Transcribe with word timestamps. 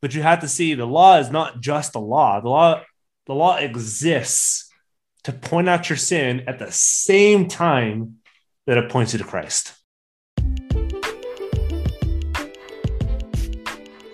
but 0.00 0.14
you 0.14 0.22
have 0.22 0.40
to 0.40 0.48
see 0.48 0.74
the 0.74 0.86
law 0.86 1.18
is 1.18 1.30
not 1.30 1.60
just 1.60 1.92
the 1.92 2.00
law. 2.00 2.40
The 2.40 2.48
law, 2.48 2.82
the 3.26 3.34
law 3.34 3.56
exists 3.56 4.70
to 5.24 5.32
point 5.32 5.68
out 5.68 5.90
your 5.90 5.96
sin 5.96 6.44
at 6.46 6.58
the 6.58 6.70
same 6.70 7.48
time 7.48 8.18
that 8.66 8.78
it 8.78 8.90
points 8.90 9.12
you 9.12 9.18
to 9.18 9.24
Christ. 9.24 9.74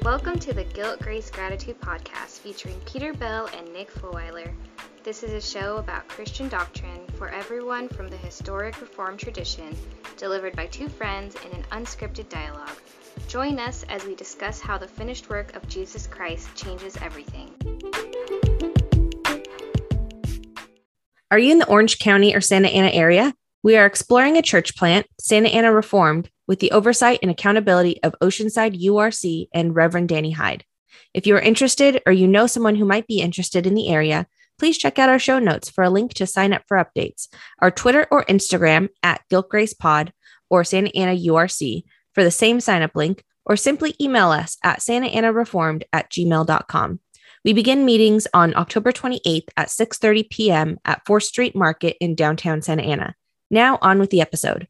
Welcome 0.02 0.38
to 0.40 0.52
the 0.54 0.64
Guilt, 0.72 1.00
Grace, 1.00 1.30
Gratitude 1.30 1.81
podcast 1.81 2.38
featuring 2.38 2.80
Peter 2.87 3.12
Bell 3.12 3.48
and 3.56 3.71
Nick 3.72 3.92
Fulweiler. 3.92 4.53
This 5.04 5.22
is 5.22 5.34
a 5.34 5.40
show 5.46 5.76
about 5.76 6.08
Christian 6.08 6.48
doctrine 6.48 7.06
for 7.18 7.28
everyone 7.28 7.90
from 7.90 8.08
the 8.08 8.16
historic 8.16 8.80
Reformed 8.80 9.18
tradition, 9.18 9.76
delivered 10.16 10.56
by 10.56 10.64
two 10.68 10.88
friends 10.88 11.36
in 11.44 11.53
an 11.53 11.62
unscripted 11.72 12.30
dialogue. 12.30 12.78
Join 13.28 13.58
us 13.58 13.85
as 13.90 14.06
we 14.06 14.14
discuss 14.14 14.62
how 14.62 14.78
the 14.78 14.88
finished 14.88 15.28
work 15.28 15.54
of 15.56 15.68
Jesus 15.68 16.06
Christ 16.06 16.48
changes 16.54 16.96
everything. 17.02 17.50
Are 21.30 21.38
you 21.38 21.52
in 21.52 21.59
the 21.59 21.68
Orange 21.68 21.98
County 21.98 22.34
or 22.34 22.40
Santa 22.40 22.68
Ana 22.68 22.88
area? 22.88 23.34
We 23.62 23.76
are 23.76 23.84
exploring 23.84 24.38
a 24.38 24.42
church 24.42 24.74
plant, 24.74 25.06
Santa 25.20 25.50
Ana 25.50 25.70
Reformed, 25.70 26.30
with 26.48 26.60
the 26.60 26.70
oversight 26.70 27.18
and 27.20 27.30
accountability 27.30 28.02
of 28.02 28.16
Oceanside 28.23 28.82
URC 28.82 29.48
and 29.52 29.76
Reverend 29.76 30.09
Danny 30.09 30.30
Hyde. 30.30 30.64
If 31.12 31.26
you 31.26 31.36
are 31.36 31.40
interested 31.40 32.00
or 32.06 32.12
you 32.12 32.26
know 32.26 32.46
someone 32.46 32.76
who 32.76 32.86
might 32.86 33.06
be 33.06 33.20
interested 33.20 33.66
in 33.66 33.74
the 33.74 33.90
area, 33.90 34.26
please 34.58 34.78
check 34.78 34.98
out 34.98 35.08
our 35.08 35.18
show 35.18 35.38
notes 35.38 35.68
for 35.68 35.84
a 35.84 35.90
link 35.90 36.14
to 36.14 36.26
sign 36.26 36.52
up 36.52 36.62
for 36.66 36.76
updates, 36.76 37.28
our 37.60 37.70
Twitter 37.70 38.06
or 38.10 38.24
Instagram 38.24 38.88
at 39.02 39.22
Guilt 39.30 39.52
Pod 39.78 40.12
or 40.50 40.64
Santa 40.64 40.90
Ana 40.95 41.16
URC 41.16 41.82
for 42.12 42.22
the 42.22 42.30
same 42.30 42.60
sign 42.60 42.82
up 42.82 42.95
link, 42.95 43.24
or 43.45 43.56
simply 43.56 43.95
email 44.00 44.30
us 44.30 44.56
at 44.62 44.80
santaanareformed 44.80 45.82
at 45.92 46.10
gmail.com. 46.10 47.00
We 47.45 47.52
begin 47.52 47.84
meetings 47.84 48.26
on 48.32 48.56
October 48.56 48.90
28th 48.92 49.48
at 49.56 49.68
6:30 49.68 50.30
p.m. 50.30 50.79
at 50.84 51.04
4th 51.04 51.24
Street 51.24 51.54
Market 51.54 51.96
in 52.01 52.14
downtown 52.14 52.62
Santa 52.62 52.82
Ana. 52.82 53.14
Now 53.51 53.79
on 53.82 53.98
with 53.98 54.10
the 54.10 54.23
episode. 54.23 54.66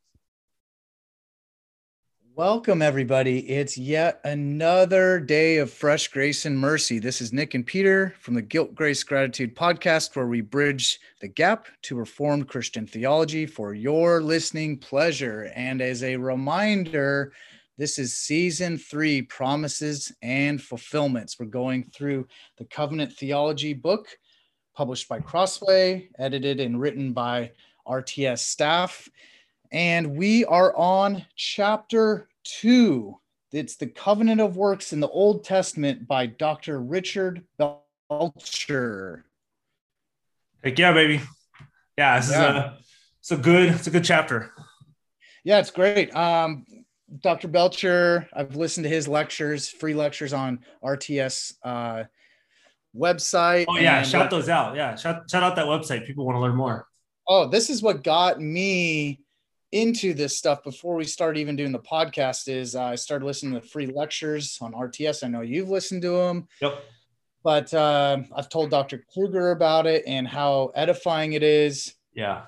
Welcome, 2.37 2.83
everybody. 2.83 3.49
It's 3.49 3.79
yet 3.79 4.21
another 4.25 5.21
day 5.21 5.59
of 5.59 5.71
fresh 5.71 6.09
grace 6.09 6.47
and 6.47 6.59
mercy. 6.59 6.99
This 6.99 7.21
is 7.21 7.33
Nick 7.33 7.55
and 7.55 7.65
Peter 7.65 8.13
from 8.19 8.35
the 8.35 8.43
Guilt, 8.43 8.75
Grace, 8.75 9.05
Gratitude 9.05 9.55
podcast, 9.55 10.17
where 10.17 10.27
we 10.27 10.41
bridge 10.41 10.99
the 11.21 11.29
gap 11.29 11.69
to 11.83 11.95
Reformed 11.95 12.49
Christian 12.49 12.89
theology 12.89 13.47
for 13.47 13.73
your 13.73 14.21
listening 14.21 14.79
pleasure. 14.79 15.53
And 15.55 15.81
as 15.81 16.03
a 16.03 16.17
reminder, 16.17 17.33
this 17.79 18.01
is 18.01 18.19
season 18.19 18.79
three 18.79 19.23
promises 19.23 20.11
and 20.21 20.61
fulfillments. 20.61 21.39
We're 21.39 21.47
going 21.47 21.85
through 21.85 22.27
the 22.59 22.65
covenant 22.65 23.13
theology 23.13 23.75
book 23.75 24.09
published 24.75 25.09
by 25.09 25.21
Crossway, 25.21 26.09
edited 26.19 26.59
and 26.59 26.81
written 26.81 27.13
by 27.13 27.53
RTS 27.87 28.41
staff. 28.41 29.09
And 29.75 30.17
we 30.17 30.45
are 30.45 30.73
on 30.77 31.27
chapter 31.35 32.29
two. 32.45 33.19
It's 33.51 33.75
the 33.75 33.89
Covenant 33.89 34.41
of 34.41 34.57
Works 34.57 34.93
in 34.93 35.01
the 35.01 35.09
Old 35.09 35.43
Testament 35.43 36.07
by 36.07 36.27
Dr. 36.27 36.81
Richard 36.81 37.45
Belcher. 37.59 39.25
Heck 40.63 40.79
yeah, 40.79 40.93
baby. 40.93 41.23
Yeah, 41.99 42.21
this 42.21 42.31
yeah. 42.31 42.51
is 42.51 42.57
a 42.57 42.79
it's 43.19 43.31
a 43.33 43.37
good 43.37 43.69
it's 43.71 43.87
a 43.89 43.91
good 43.91 44.05
chapter. 44.05 44.53
Yeah, 45.43 45.59
it's 45.59 45.73
great. 45.73 46.15
Um, 46.15 46.67
Dr. 47.21 47.49
Belcher, 47.49 48.29
I've 48.33 48.55
listened 48.55 48.85
to 48.85 48.91
his 48.91 49.09
lectures, 49.09 49.69
free 49.69 49.95
lectures 49.95 50.33
on 50.33 50.61
RTS 50.85 51.55
uh, 51.65 52.05
website. 52.97 53.65
Oh 53.69 53.77
yeah, 53.77 54.05
shout 54.05 54.31
those 54.31 54.49
out. 54.49 54.77
Yeah, 54.77 54.95
shout 54.95 55.29
shout 55.29 55.43
out 55.43 55.57
that 55.57 55.67
website. 55.67 56.07
People 56.07 56.25
want 56.27 56.37
to 56.37 56.41
learn 56.41 56.55
more. 56.55 56.87
Oh, 57.27 57.49
this 57.49 57.71
is 57.71 57.83
what 57.83 58.05
got 58.05 58.41
me 58.41 59.24
into 59.75 60.15
this 60.15 60.39
stuff 60.39 60.63
before 60.63 60.95
we 60.95 61.05
started 61.05 61.41
even 61.41 61.57
doing 61.57 61.73
the 61.73 61.81
podcast 61.81 62.47
is 62.49 62.77
uh, 62.77 62.85
I 62.85 62.95
started 62.95 63.25
listening 63.25 63.61
to 63.61 63.67
free 63.67 63.87
lectures 63.87 64.57
on 64.61 64.73
RTS. 64.73 65.25
I 65.25 65.29
know 65.29 65.41
you've 65.41 65.69
listened 65.69 66.03
to 66.03 66.11
them. 66.11 66.47
Yep. 66.63 66.85
But 67.43 67.75
uh, 67.75 68.19
I've 68.35 68.49
told 68.49 68.71
Dr. 68.71 69.05
Kruger 69.13 69.51
about 69.51 69.87
it 69.87 70.05
and 70.07 70.29
how 70.29 70.71
edifying 70.77 71.33
it 71.33 71.43
is. 71.43 71.93
Yeah. 72.15 72.43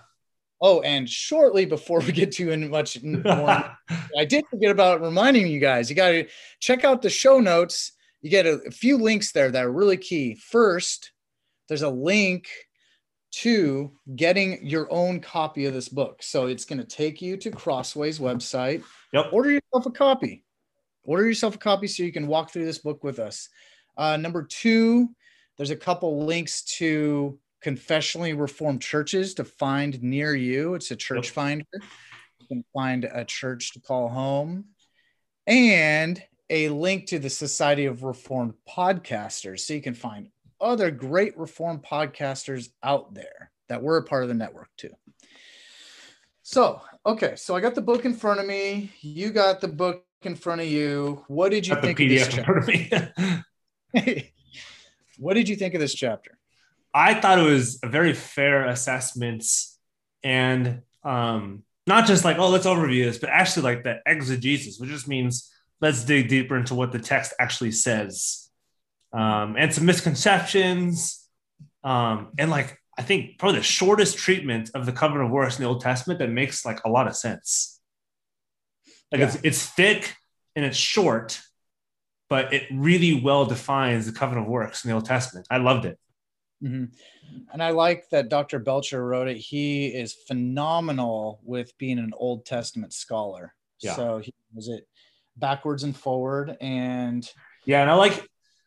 Oh, 0.61 0.83
and 0.83 1.11
shortly 1.11 1.67
before 1.67 1.99
we 2.07 2.13
get 2.13 2.31
to 2.33 2.57
much 2.69 3.03
more, 3.03 3.77
I 4.17 4.25
did 4.25 4.45
forget 4.49 4.71
about 4.71 5.03
reminding 5.03 5.49
you 5.49 5.59
guys. 5.59 5.91
You 5.91 5.97
got 5.97 6.11
to 6.11 6.29
check 6.61 6.85
out 6.85 7.03
the 7.03 7.11
show 7.11 7.41
notes. 7.41 7.93
You 8.23 8.31
get 8.31 8.47
a, 8.47 8.61
a 8.69 8.71
few 8.71 8.99
links 8.99 9.33
there 9.33 9.51
that 9.51 9.65
are 9.65 9.73
really 9.73 9.97
key. 9.97 10.37
First, 10.37 11.11
there's 11.69 11.83
a 11.83 11.91
link 11.91 12.47
to 13.33 13.93
getting 14.15 14.67
your 14.67 14.91
own 14.91 15.21
copy 15.21 15.67
of 15.67 15.75
this 15.75 15.89
book. 15.89 16.23
So 16.23 16.47
it's 16.47 16.65
going 16.65 16.79
to 16.79 16.85
take 16.85 17.21
you 17.21 17.37
to 17.39 17.51
Crossway's 17.51 18.19
website. 18.19 18.83
Yep. 19.13 19.27
Order 19.33 19.51
yourself 19.53 19.87
a 19.87 19.91
copy. 19.91 20.45
Order 21.05 21.27
yourself 21.27 21.57
a 21.57 21.59
copy 21.59 21.87
so 21.87 22.03
you 22.03 22.13
can 22.13 22.27
walk 22.27 22.51
through 22.51 22.65
this 22.65 22.79
book 22.79 23.05
with 23.05 23.19
us. 23.19 23.49
Uh, 23.97 24.17
number 24.17 24.43
two, 24.43 25.09
there's 25.57 25.71
a 25.71 25.77
couple 25.77 26.25
links 26.25 26.63
to 26.79 27.39
confessionally 27.65 28.39
reformed 28.39 28.83
churches 28.83 29.35
to 29.35 29.45
find 29.45 30.03
near 30.03 30.35
you. 30.35 30.75
It's 30.75 30.91
a 30.91 30.97
church 30.97 31.27
yep. 31.27 31.35
finder. 31.35 31.65
You 32.41 32.47
can 32.49 32.65
find 32.73 33.05
a 33.05 33.25
church 33.25 33.73
to 33.73 33.81
call 33.81 34.09
home 34.09 34.67
and 35.47 36.23
a 36.51 36.69
link 36.69 37.07
to 37.07 37.19
the 37.19 37.31
Society 37.31 37.87
of 37.87 38.03
Reformed 38.03 38.55
Podcasters. 38.69 39.61
So 39.61 39.75
you 39.75 39.83
can 39.83 39.95
find 39.95 40.29
other 40.61 40.91
great 40.91 41.37
reform 41.39 41.81
podcasters 41.81 42.69
out 42.83 43.15
there 43.15 43.51
that 43.69 43.83
were 43.83 43.97
a 43.97 44.03
part 44.03 44.23
of 44.23 44.29
the 44.29 44.35
network 44.35 44.69
too. 44.77 44.91
So, 46.43 46.81
okay, 47.05 47.35
so 47.37 47.57
I 47.57 47.61
got 47.61 47.75
the 47.75 47.83
book 47.83 48.05
in 48.05 48.15
front 48.15 48.41
of 48.41 48.47
me. 48.47 48.93
You 49.01 49.31
got 49.31 49.61
the 49.61 49.69
book 49.69 50.05
in 50.23 50.37
front 50.37 50.61
of 50.61 50.69
you. 50.69 51.25
What 51.29 51.51
did 51.51 51.67
you 51.67 51.75
got 51.75 51.83
think 51.83 51.99
the 51.99 52.09
PDF 52.09 52.23
of 52.23 52.27
this 52.27 52.39
in 52.39 52.45
front 52.45 52.59
of 52.61 54.05
me? 54.05 54.33
what 55.19 55.35
did 55.35 55.49
you 55.49 55.57
think 55.57 55.75
of 55.75 55.81
this 55.81 55.95
chapter? 55.95 56.39
I 56.95 57.15
thought 57.15 57.39
it 57.39 57.43
was 57.43 57.79
a 57.83 57.89
very 57.89 58.13
fair 58.13 58.67
assessment 58.67 59.45
and 60.23 60.83
um, 61.05 61.63
not 61.87 62.07
just 62.07 62.25
like, 62.25 62.39
oh, 62.39 62.49
let's 62.49 62.67
overview 62.67 63.05
this, 63.05 63.19
but 63.19 63.31
actually 63.31 63.63
like 63.65 63.85
the 63.85 64.01
exegesis, 64.07 64.79
which 64.79 64.91
just 64.91 65.09
means 65.09 65.53
let's 65.81 66.05
dig 66.05 66.29
deeper 66.29 66.57
into 66.57 66.75
what 66.75 66.93
the 66.93 66.99
text 66.99 67.35
actually 67.39 67.73
says 67.73 68.46
um, 69.17 69.57
and 69.59 69.73
some 69.73 69.87
misconceptions. 69.87 71.27
Um, 71.83 72.29
and 72.39 72.51
like, 72.51 72.79
I 72.99 73.03
think 73.03 73.39
probably 73.39 73.61
the 73.61 73.65
shortest 73.65 74.19
treatment 74.19 74.71
of 74.75 74.87
the 74.87 74.93
covenant 74.93 75.27
of 75.27 75.33
works 75.33 75.59
in 75.59 75.63
the 75.63 75.69
Old 75.69 75.81
Testament 75.81 76.19
that 76.21 76.31
makes 76.31 76.65
like 76.65 76.85
a 76.85 76.91
lot 76.91 77.07
of 77.07 77.17
sense. 77.17 77.81
Like 79.11 79.21
yeah. 79.21 79.27
it's, 79.27 79.39
it's 79.43 79.67
thick 79.67 80.15
and 80.55 80.65
it's 80.65 80.77
short, 80.77 81.41
but 82.29 82.53
it 82.53 82.65
really 82.71 83.21
well 83.21 83.47
defines 83.47 84.07
the 84.07 84.13
covenant 84.13 84.47
of 84.47 84.53
works 84.53 84.85
in 84.85 84.91
the 84.91 84.95
Old 84.95 85.07
Testament. 85.07 85.47
I 85.51 85.59
loved 85.59 85.87
it. 85.87 85.99
Mm-hmm. 86.63 86.85
And 87.53 87.63
I 87.63 87.71
like 87.71 88.09
that 88.11 88.29
Dr. 88.29 88.59
Belcher 88.59 89.05
wrote 89.07 89.29
it. 89.29 89.37
He 89.37 89.87
is 89.87 90.15
phenomenal 90.27 91.41
with 91.43 91.77
being 91.79 91.99
an 91.99 92.13
Old 92.17 92.45
Testament 92.47 92.93
scholar. 92.93 93.55
Yeah. 93.81 93.95
So 93.95 94.19
he 94.19 94.33
was 94.55 94.69
it 94.69 94.87
backwards 95.37 95.85
and 95.85 95.97
forward. 95.97 96.57
And 96.61 97.29
yeah, 97.67 97.83
and 97.83 97.91
I 97.91 97.95
like 97.95 98.27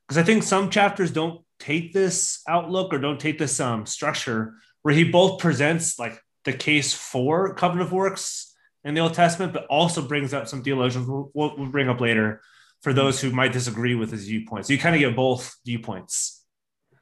because 0.10 0.18
I 0.18 0.26
think 0.26 0.42
some 0.42 0.72
chapters 0.72 1.12
don't 1.12 1.42
take 1.60 1.94
this 1.94 2.42
outlook 2.48 2.92
or 2.92 2.98
don't 2.98 3.20
take 3.20 3.38
this 3.38 3.60
um, 3.60 3.86
structure 3.86 4.56
where 4.82 4.96
he 4.96 5.04
both 5.04 5.40
presents 5.40 6.00
like 6.00 6.20
the 6.46 6.54
case 6.54 6.96
for 6.96 7.54
covenant 7.54 7.88
of 7.88 7.94
works 7.94 8.56
in 8.84 8.96
the 8.96 9.02
Old 9.02 9.14
Testament, 9.14 9.54
but 9.54 9.68
also 9.68 10.02
brings 10.02 10.34
up 10.34 10.48
some 10.48 10.64
theologians 10.64 11.08
we'll, 11.08 11.30
we'll 11.36 11.68
bring 11.68 11.90
up 11.90 12.02
later 12.02 12.42
for 12.82 12.92
those 12.92 13.22
who 13.22 13.30
might 13.30 13.54
disagree 13.54 13.94
with 13.94 14.10
his 14.10 14.26
viewpoints. 14.26 14.68
So 14.68 14.74
you 14.74 14.80
kind 14.80 14.96
of 14.96 15.00
get 15.00 15.16
both 15.16 15.56
viewpoints. 15.64 16.44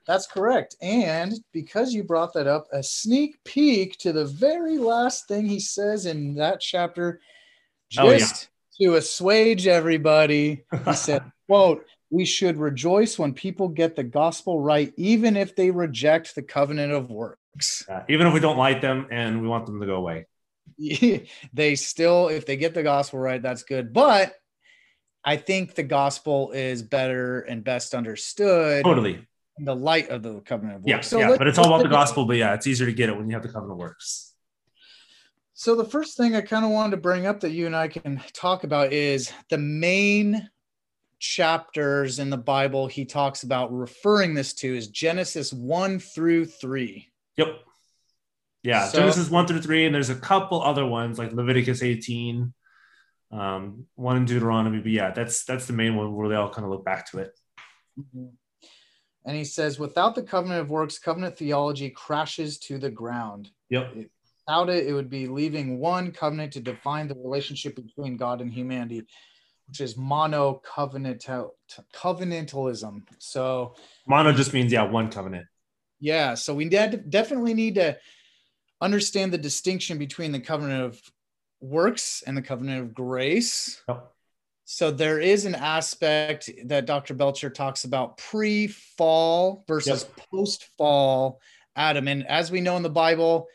That's 0.05 0.27
correct. 0.27 0.75
And 0.81 1.33
because 1.53 1.93
you 1.93 2.03
brought 2.03 2.33
that 2.33 2.47
up, 2.47 2.67
a 2.73 2.83
sneak 2.83 3.37
peek 3.45 3.97
to 3.99 4.11
the 4.11 4.25
very 4.25 4.77
last 4.79 5.29
thing 5.29 5.45
he 5.45 5.61
says 5.61 6.05
in 6.05 6.35
that 6.35 6.59
chapter, 6.59 7.21
just 7.89 8.05
oh, 8.05 8.11
yeah. 8.81 8.89
to 8.91 8.97
assuage 8.97 9.65
everybody, 9.65 10.65
he 10.85 10.93
said, 10.93 11.23
quote, 11.47 11.85
we 12.09 12.25
should 12.25 12.57
rejoice 12.57 13.19
when 13.19 13.33
people 13.33 13.67
get 13.67 13.95
the 13.95 14.03
gospel 14.03 14.61
right, 14.61 14.93
even 14.97 15.35
if 15.35 15.55
they 15.55 15.71
reject 15.71 16.35
the 16.35 16.41
covenant 16.41 16.93
of 16.93 17.09
works. 17.09 17.87
Uh, 17.89 18.01
even 18.07 18.27
if 18.27 18.33
we 18.33 18.39
don't 18.39 18.57
like 18.57 18.81
them 18.81 19.07
and 19.11 19.41
we 19.41 19.47
want 19.47 19.65
them 19.65 19.79
to 19.79 19.85
go 19.85 19.95
away. 19.95 20.25
they 21.53 21.75
still, 21.75 22.27
if 22.29 22.45
they 22.45 22.55
get 22.55 22.73
the 22.73 22.83
gospel 22.83 23.19
right, 23.19 23.41
that's 23.41 23.63
good. 23.63 23.93
But 23.93 24.35
I 25.23 25.35
think 25.35 25.75
the 25.75 25.83
gospel 25.83 26.51
is 26.51 26.81
better 26.81 27.41
and 27.41 27.63
best 27.63 27.93
understood. 27.93 28.85
Totally. 28.85 29.25
In 29.59 29.65
the 29.65 29.75
light 29.75 30.09
of 30.09 30.23
the 30.23 30.39
covenant 30.41 30.77
of 30.77 30.81
works. 30.83 30.89
Yeah, 30.89 31.01
so 31.01 31.19
yeah 31.19 31.35
but 31.37 31.47
it's 31.47 31.57
all 31.57 31.65
about 31.65 31.83
the 31.83 31.89
gospel. 31.89 32.25
But 32.25 32.37
yeah, 32.37 32.53
it's 32.53 32.67
easier 32.67 32.87
to 32.87 32.93
get 32.93 33.09
it 33.09 33.17
when 33.17 33.27
you 33.27 33.33
have 33.33 33.43
the 33.43 33.49
covenant 33.49 33.73
of 33.73 33.77
works. 33.77 34.33
So 35.53 35.75
the 35.75 35.85
first 35.85 36.15
thing 36.15 36.35
I 36.35 36.41
kind 36.41 36.63
of 36.63 36.69
wanted 36.69 36.91
to 36.91 36.97
bring 36.97 37.25
up 37.25 37.39
that 37.39 37.49
you 37.49 37.65
and 37.65 37.75
I 37.75 37.87
can 37.87 38.21
talk 38.33 38.63
about 38.63 38.93
is 38.93 39.33
the 39.49 39.57
main 39.57 40.47
chapters 41.19 42.19
in 42.19 42.29
the 42.29 42.37
Bible 42.37 42.87
he 42.87 43.05
talks 43.05 43.43
about 43.43 43.73
referring 43.73 44.33
this 44.33 44.53
to 44.53 44.75
is 44.75 44.87
Genesis 44.87 45.51
1 45.51 45.99
through 45.99 46.45
3. 46.45 47.07
Yep. 47.37 47.47
Yeah, 48.63 48.87
So- 48.87 48.99
Genesis 48.99 49.29
1 49.29 49.47
through 49.47 49.61
3, 49.61 49.85
and 49.85 49.95
there's 49.95 50.09
a 50.09 50.15
couple 50.15 50.61
other 50.61 50.85
ones 50.85 51.17
like 51.17 51.31
Leviticus 51.33 51.81
18, 51.81 52.53
um, 53.31 53.85
one 53.95 54.17
in 54.17 54.25
Deuteronomy. 54.25 54.79
But 54.79 54.91
yeah, 54.91 55.11
that's 55.11 55.43
that's 55.45 55.65
the 55.67 55.73
main 55.73 55.95
one 55.95 56.13
where 56.15 56.29
they 56.29 56.35
all 56.35 56.49
kind 56.49 56.65
of 56.65 56.71
look 56.71 56.85
back 56.85 57.09
to 57.11 57.19
it. 57.19 57.31
And 59.25 59.35
he 59.35 59.43
says, 59.43 59.77
without 59.77 60.15
the 60.15 60.23
covenant 60.23 60.61
of 60.61 60.69
works, 60.69 60.99
covenant 60.99 61.37
theology 61.37 61.89
crashes 61.89 62.59
to 62.59 62.77
the 62.77 62.89
ground. 62.89 63.49
Yep. 63.69 63.95
Without 64.47 64.69
it, 64.69 64.87
it 64.87 64.93
would 64.93 65.09
be 65.09 65.27
leaving 65.27 65.79
one 65.79 66.11
covenant 66.11 66.53
to 66.53 66.61
define 66.61 67.09
the 67.09 67.15
relationship 67.15 67.75
between 67.75 68.15
God 68.15 68.39
and 68.39 68.51
humanity, 68.51 69.03
which 69.67 69.81
is 69.81 69.97
mono 69.97 70.61
covenantal 70.65 71.51
covenantalism. 71.93 73.03
So 73.19 73.75
Mono 74.07 74.31
just 74.31 74.53
means 74.53 74.71
yeah, 74.71 74.83
one 74.83 75.09
covenant. 75.09 75.45
yeah, 75.99 76.35
so 76.35 76.53
we 76.53 76.69
did, 76.69 77.09
definitely 77.09 77.53
need 77.53 77.75
to 77.75 77.97
understand 78.81 79.33
the 79.33 79.37
distinction 79.37 79.97
between 79.97 80.31
the 80.31 80.39
covenant 80.39 80.83
of 80.83 81.01
works 81.59 82.23
and 82.25 82.37
the 82.37 82.41
covenant 82.41 82.81
of 82.81 82.93
grace. 82.93 83.81
Yep. 83.89 84.11
So 84.69 84.91
there 84.91 85.19
is 85.19 85.45
an 85.45 85.55
aspect 85.55 86.49
that 86.65 86.85
Dr. 86.85 87.13
Belcher 87.13 87.49
talks 87.49 87.85
about 87.85 88.17
pre-fall 88.17 89.63
versus 89.67 90.05
post-fall 90.31 91.39
Adam, 91.75 92.07
and 92.07 92.27
as 92.27 92.51
we 92.51 92.59
know 92.59 92.75
in 92.75 92.83
the 92.83 92.89
Bible, 92.89 93.47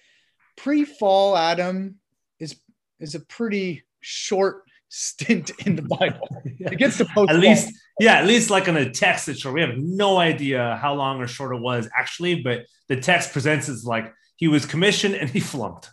pre-fall 0.56 1.36
Adam 1.36 1.96
is 2.38 2.56
is 2.98 3.14
a 3.14 3.20
pretty 3.20 3.82
short 4.00 4.62
stint 4.94 5.50
in 5.66 5.74
the 5.74 5.82
Bible. 5.82 6.28
It 6.44 6.78
gets 6.78 6.98
to 6.98 7.04
post-fall. 7.06 7.30
At 7.30 7.40
least, 7.40 7.72
yeah, 7.98 8.18
at 8.18 8.26
least 8.26 8.50
like 8.50 8.68
on 8.68 8.76
a 8.76 8.90
text 8.90 9.28
it's 9.28 9.40
short. 9.40 9.54
We 9.54 9.62
have 9.62 9.76
no 9.78 10.18
idea 10.18 10.78
how 10.80 10.94
long 10.94 11.20
or 11.20 11.26
short 11.26 11.56
it 11.56 11.60
was 11.60 11.88
actually, 11.98 12.42
but 12.42 12.66
the 12.88 12.96
text 13.00 13.32
presents 13.32 13.68
as 13.68 13.84
like 13.84 14.12
he 14.36 14.48
was 14.48 14.66
commissioned 14.66 15.14
and 15.14 15.30
he 15.30 15.40
flunked. 15.40 15.88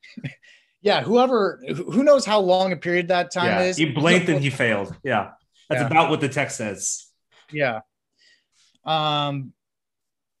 yeah. 0.82 1.02
Whoever 1.02 1.60
who 1.68 2.02
knows 2.02 2.24
how 2.24 2.40
long 2.40 2.72
a 2.72 2.76
period 2.76 3.08
that 3.08 3.30
time 3.32 3.46
yeah, 3.46 3.62
is. 3.62 3.76
he 3.76 3.92
blinked 3.92 4.28
and 4.28 4.40
he 4.40 4.50
failed. 4.50 4.96
Yeah, 5.04 5.32
that's 5.68 5.82
Yeah. 5.82 5.86
about 5.86 6.10
what 6.10 6.20
the 6.20 6.28
text 6.28 6.56
says. 6.56 7.06
Yeah. 7.52 7.80
Um 8.84 9.52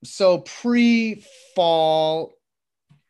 so 0.02 0.38
pre-fall 0.38 2.35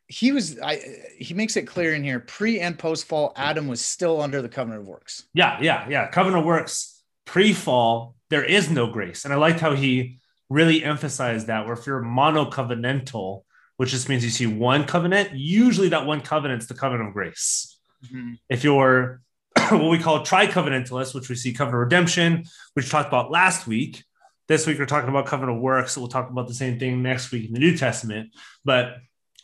he 0.07 0.31
was 0.31 0.59
I 0.59 0.81
he 1.17 1.33
makes 1.33 1.57
it 1.57 1.63
clear 1.63 1.93
in 1.93 2.03
here 2.03 2.19
pre 2.19 2.59
and 2.59 2.77
post 2.77 3.05
fall 3.05 3.33
Adam 3.35 3.67
was 3.67 3.81
still 3.81 4.21
under 4.21 4.41
the 4.41 4.49
covenant 4.49 4.83
of 4.83 4.87
works. 4.87 5.27
Yeah, 5.33 5.59
yeah, 5.61 5.87
yeah. 5.89 6.07
Covenant 6.07 6.41
of 6.41 6.45
works 6.45 7.03
pre-fall. 7.25 8.15
There 8.29 8.43
is 8.43 8.69
no 8.69 8.87
grace, 8.87 9.25
and 9.25 9.33
I 9.33 9.37
liked 9.37 9.59
how 9.59 9.73
he 9.73 10.19
really 10.49 10.83
emphasized 10.83 11.47
that. 11.47 11.65
Where 11.65 11.73
if 11.73 11.85
you're 11.85 12.01
mono-covenantal, 12.01 13.43
which 13.77 13.91
just 13.91 14.09
means 14.09 14.23
you 14.23 14.29
see 14.29 14.47
one 14.47 14.85
covenant, 14.85 15.33
usually 15.33 15.89
that 15.89 16.05
one 16.05 16.21
covenant's 16.21 16.67
the 16.67 16.73
covenant 16.73 17.09
of 17.09 17.13
grace. 17.13 17.77
Mm-hmm. 18.05 18.33
If 18.49 18.63
you're 18.63 19.21
what 19.69 19.89
we 19.89 19.99
call 19.99 20.23
tri-covenantalist, 20.23 21.13
which 21.13 21.29
we 21.29 21.35
see 21.35 21.53
covenant 21.53 21.79
redemption, 21.79 22.45
which 22.73 22.85
we 22.85 22.89
talked 22.89 23.07
about 23.07 23.31
last 23.31 23.67
week. 23.67 24.03
This 24.47 24.65
week 24.65 24.79
we're 24.79 24.85
talking 24.85 25.09
about 25.09 25.25
covenant 25.25 25.57
of 25.57 25.61
works. 25.61 25.93
So 25.93 26.01
we'll 26.01 26.09
talk 26.09 26.29
about 26.29 26.47
the 26.47 26.53
same 26.53 26.79
thing 26.79 27.03
next 27.03 27.31
week 27.31 27.45
in 27.45 27.53
the 27.53 27.59
New 27.59 27.75
Testament. 27.75 28.29
But 28.63 28.95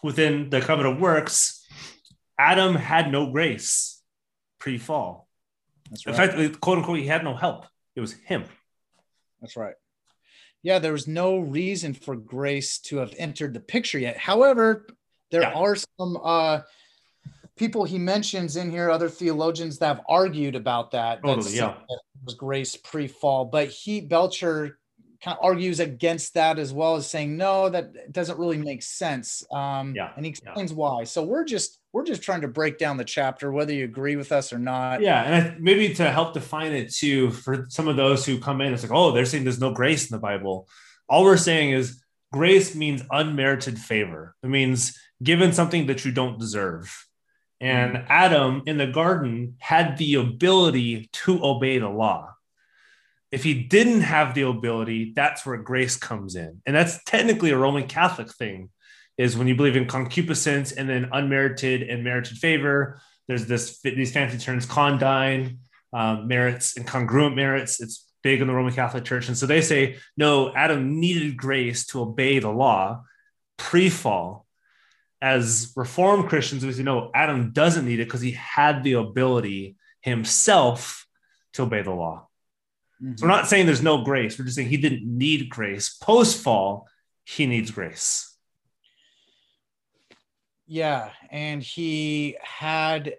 within 0.04 0.50
the 0.50 0.62
covenant 0.62 0.96
of 0.96 1.02
works, 1.02 1.66
Adam 2.38 2.76
had 2.76 3.12
no 3.12 3.32
grace 3.32 4.02
pre-fall. 4.60 5.28
That's 5.90 6.06
In 6.06 6.14
fact, 6.14 6.62
quote 6.62 6.80
unquote, 6.80 7.00
he 7.00 7.08
had 7.08 7.24
no 7.24 7.36
help. 7.36 7.66
It 7.96 8.02
was 8.02 8.14
him. 8.14 8.46
That's 9.42 9.56
right. 9.56 9.76
Yeah, 10.62 10.80
there 10.80 10.94
was 10.94 11.08
no 11.08 11.40
reason 11.40 11.94
for 11.94 12.16
grace 12.16 12.80
to 12.80 12.98
have 12.98 13.14
entered 13.18 13.54
the 13.54 13.60
picture 13.60 14.00
yet. 14.00 14.18
However, 14.18 14.88
there 15.32 15.42
Yeah. 15.42 15.54
are 15.54 15.76
some 15.76 16.18
uh, 16.24 16.62
people 17.58 17.84
he 17.84 17.98
mentions 18.00 18.56
in 18.56 18.72
here, 18.72 18.90
other 18.90 19.10
theologians 19.10 19.78
that 19.80 19.88
have 19.88 20.06
argued 20.08 20.56
about 20.56 20.92
that. 20.92 21.22
Totally, 21.22 21.56
yeah. 21.56 21.76
that 21.90 22.00
was 22.24 22.36
grace 22.36 22.76
pre-fall, 22.78 23.46
but 23.46 23.68
he 23.68 24.00
Belcher 24.02 24.80
kind 25.24 25.38
of 25.38 25.44
argues 25.44 25.80
against 25.80 26.34
that 26.34 26.60
as 26.60 26.74
well 26.74 26.96
as 26.96 27.10
saying 27.10 27.38
no, 27.38 27.70
that 27.70 28.12
doesn't 28.12 28.38
really 28.38 28.58
make 28.58 28.84
sense. 28.84 29.44
Um, 29.52 29.96
Yeah, 29.96 30.12
and 30.16 30.26
he 30.26 30.32
yeah. 30.32 30.50
explains 30.50 30.74
why. 30.74 31.06
So 31.06 31.24
we're 31.24 31.46
just 31.46 31.80
we're 31.94 32.04
just 32.04 32.24
trying 32.24 32.42
to 32.42 32.48
break 32.48 32.78
down 32.78 32.98
the 32.98 33.06
chapter, 33.06 33.52
whether 33.52 33.72
you 33.72 33.86
agree 33.86 34.16
with 34.16 34.32
us 34.32 34.52
or 34.52 34.60
not. 34.60 35.02
Yeah, 35.02 35.22
and 35.24 35.36
I, 35.36 35.56
maybe 35.60 35.94
to 35.96 36.12
help 36.12 36.34
define 36.34 36.74
it 36.74 36.94
too, 36.94 37.32
for 37.32 37.68
some 37.70 37.88
of 37.88 37.96
those 37.96 38.26
who 38.26 38.40
come 38.40 38.62
in, 38.62 38.74
it's 38.74 38.84
like, 38.84 38.92
oh, 38.92 39.12
they're 39.12 39.26
saying 39.26 39.44
there's 39.44 39.60
no 39.60 39.72
grace 39.72 40.10
in 40.10 40.16
the 40.16 40.22
Bible. 40.22 40.68
All 41.08 41.24
we're 41.24 41.38
saying 41.38 41.72
is 41.72 42.04
grace 42.32 42.76
means 42.76 43.04
unmerited 43.12 43.80
favor. 43.80 44.36
It 44.44 44.48
means 44.48 44.98
given 45.22 45.54
something 45.54 45.88
that 45.88 46.04
you 46.04 46.12
don't 46.12 46.40
deserve. 46.40 47.08
And 47.62 48.04
Adam 48.10 48.64
in 48.66 48.78
the 48.78 48.88
garden 48.88 49.56
had 49.60 49.98
the 49.98 50.16
ability 50.16 51.10
to 51.14 51.46
obey 51.46 51.78
the 51.78 51.88
law. 51.88 52.33
If 53.34 53.44
he 53.44 53.64
didn't 53.64 54.02
have 54.02 54.36
the 54.36 54.44
ability, 54.44 55.14
that's 55.16 55.44
where 55.44 55.58
grace 55.58 55.96
comes 55.98 56.36
in. 56.36 56.62
And 56.68 56.76
that's 56.76 57.04
technically 57.04 57.50
a 57.50 57.58
Roman 57.58 57.88
Catholic 57.88 58.32
thing, 58.32 58.70
is 59.18 59.36
when 59.36 59.48
you 59.48 59.56
believe 59.56 59.76
in 59.76 59.88
concupiscence 59.88 60.72
and 60.72 60.88
then 60.88 61.10
unmerited 61.12 61.82
and 61.82 62.04
merited 62.04 62.38
favor. 62.38 63.02
There's 63.28 63.48
this 63.48 63.82
these 63.82 64.14
fancy 64.14 64.38
terms, 64.38 64.68
condign 64.68 65.58
um, 65.92 66.28
merits 66.28 66.78
and 66.78 66.86
congruent 66.86 67.36
merits. 67.36 67.82
It's 67.82 68.08
big 68.22 68.40
in 68.40 68.48
the 68.48 68.54
Roman 68.54 68.74
Catholic 68.74 69.04
Church. 69.04 69.28
And 69.28 69.38
so 69.38 69.48
they 69.48 69.62
say, 69.62 69.98
no, 70.16 70.54
Adam 70.54 71.00
needed 71.00 71.36
grace 71.36 71.88
to 71.88 72.02
obey 72.02 72.38
the 72.40 72.52
law 72.52 73.04
pre-fall. 73.58 74.46
As 75.22 75.74
Reformed 75.76 76.30
Christians, 76.30 76.66
we 76.66 76.74
say, 76.74 76.84
no, 76.84 77.10
Adam 77.16 77.52
doesn't 77.52 77.86
need 77.86 78.00
it 78.00 78.06
because 78.06 78.22
he 78.22 78.32
had 78.32 78.84
the 78.84 78.94
ability 78.94 79.76
himself 80.02 81.08
to 81.54 81.64
obey 81.64 81.82
the 81.82 81.92
law. 81.92 82.28
Mhm. 83.04 83.20
So 83.20 83.26
we're 83.26 83.32
not 83.32 83.48
saying 83.48 83.66
there's 83.66 83.82
no 83.84 84.04
grace. 84.04 84.38
We're 84.40 84.46
just 84.46 84.56
saying 84.56 84.70
he 84.70 84.78
didn't 84.78 85.06
need 85.06 85.50
grace. 85.50 85.90
Post 85.90 86.42
fall, 86.42 86.88
he 87.26 87.46
needs 87.46 87.72
grace. 87.72 88.30
Yeah, 90.66 91.12
and 91.30 91.62
he 91.62 92.38
had 92.42 93.16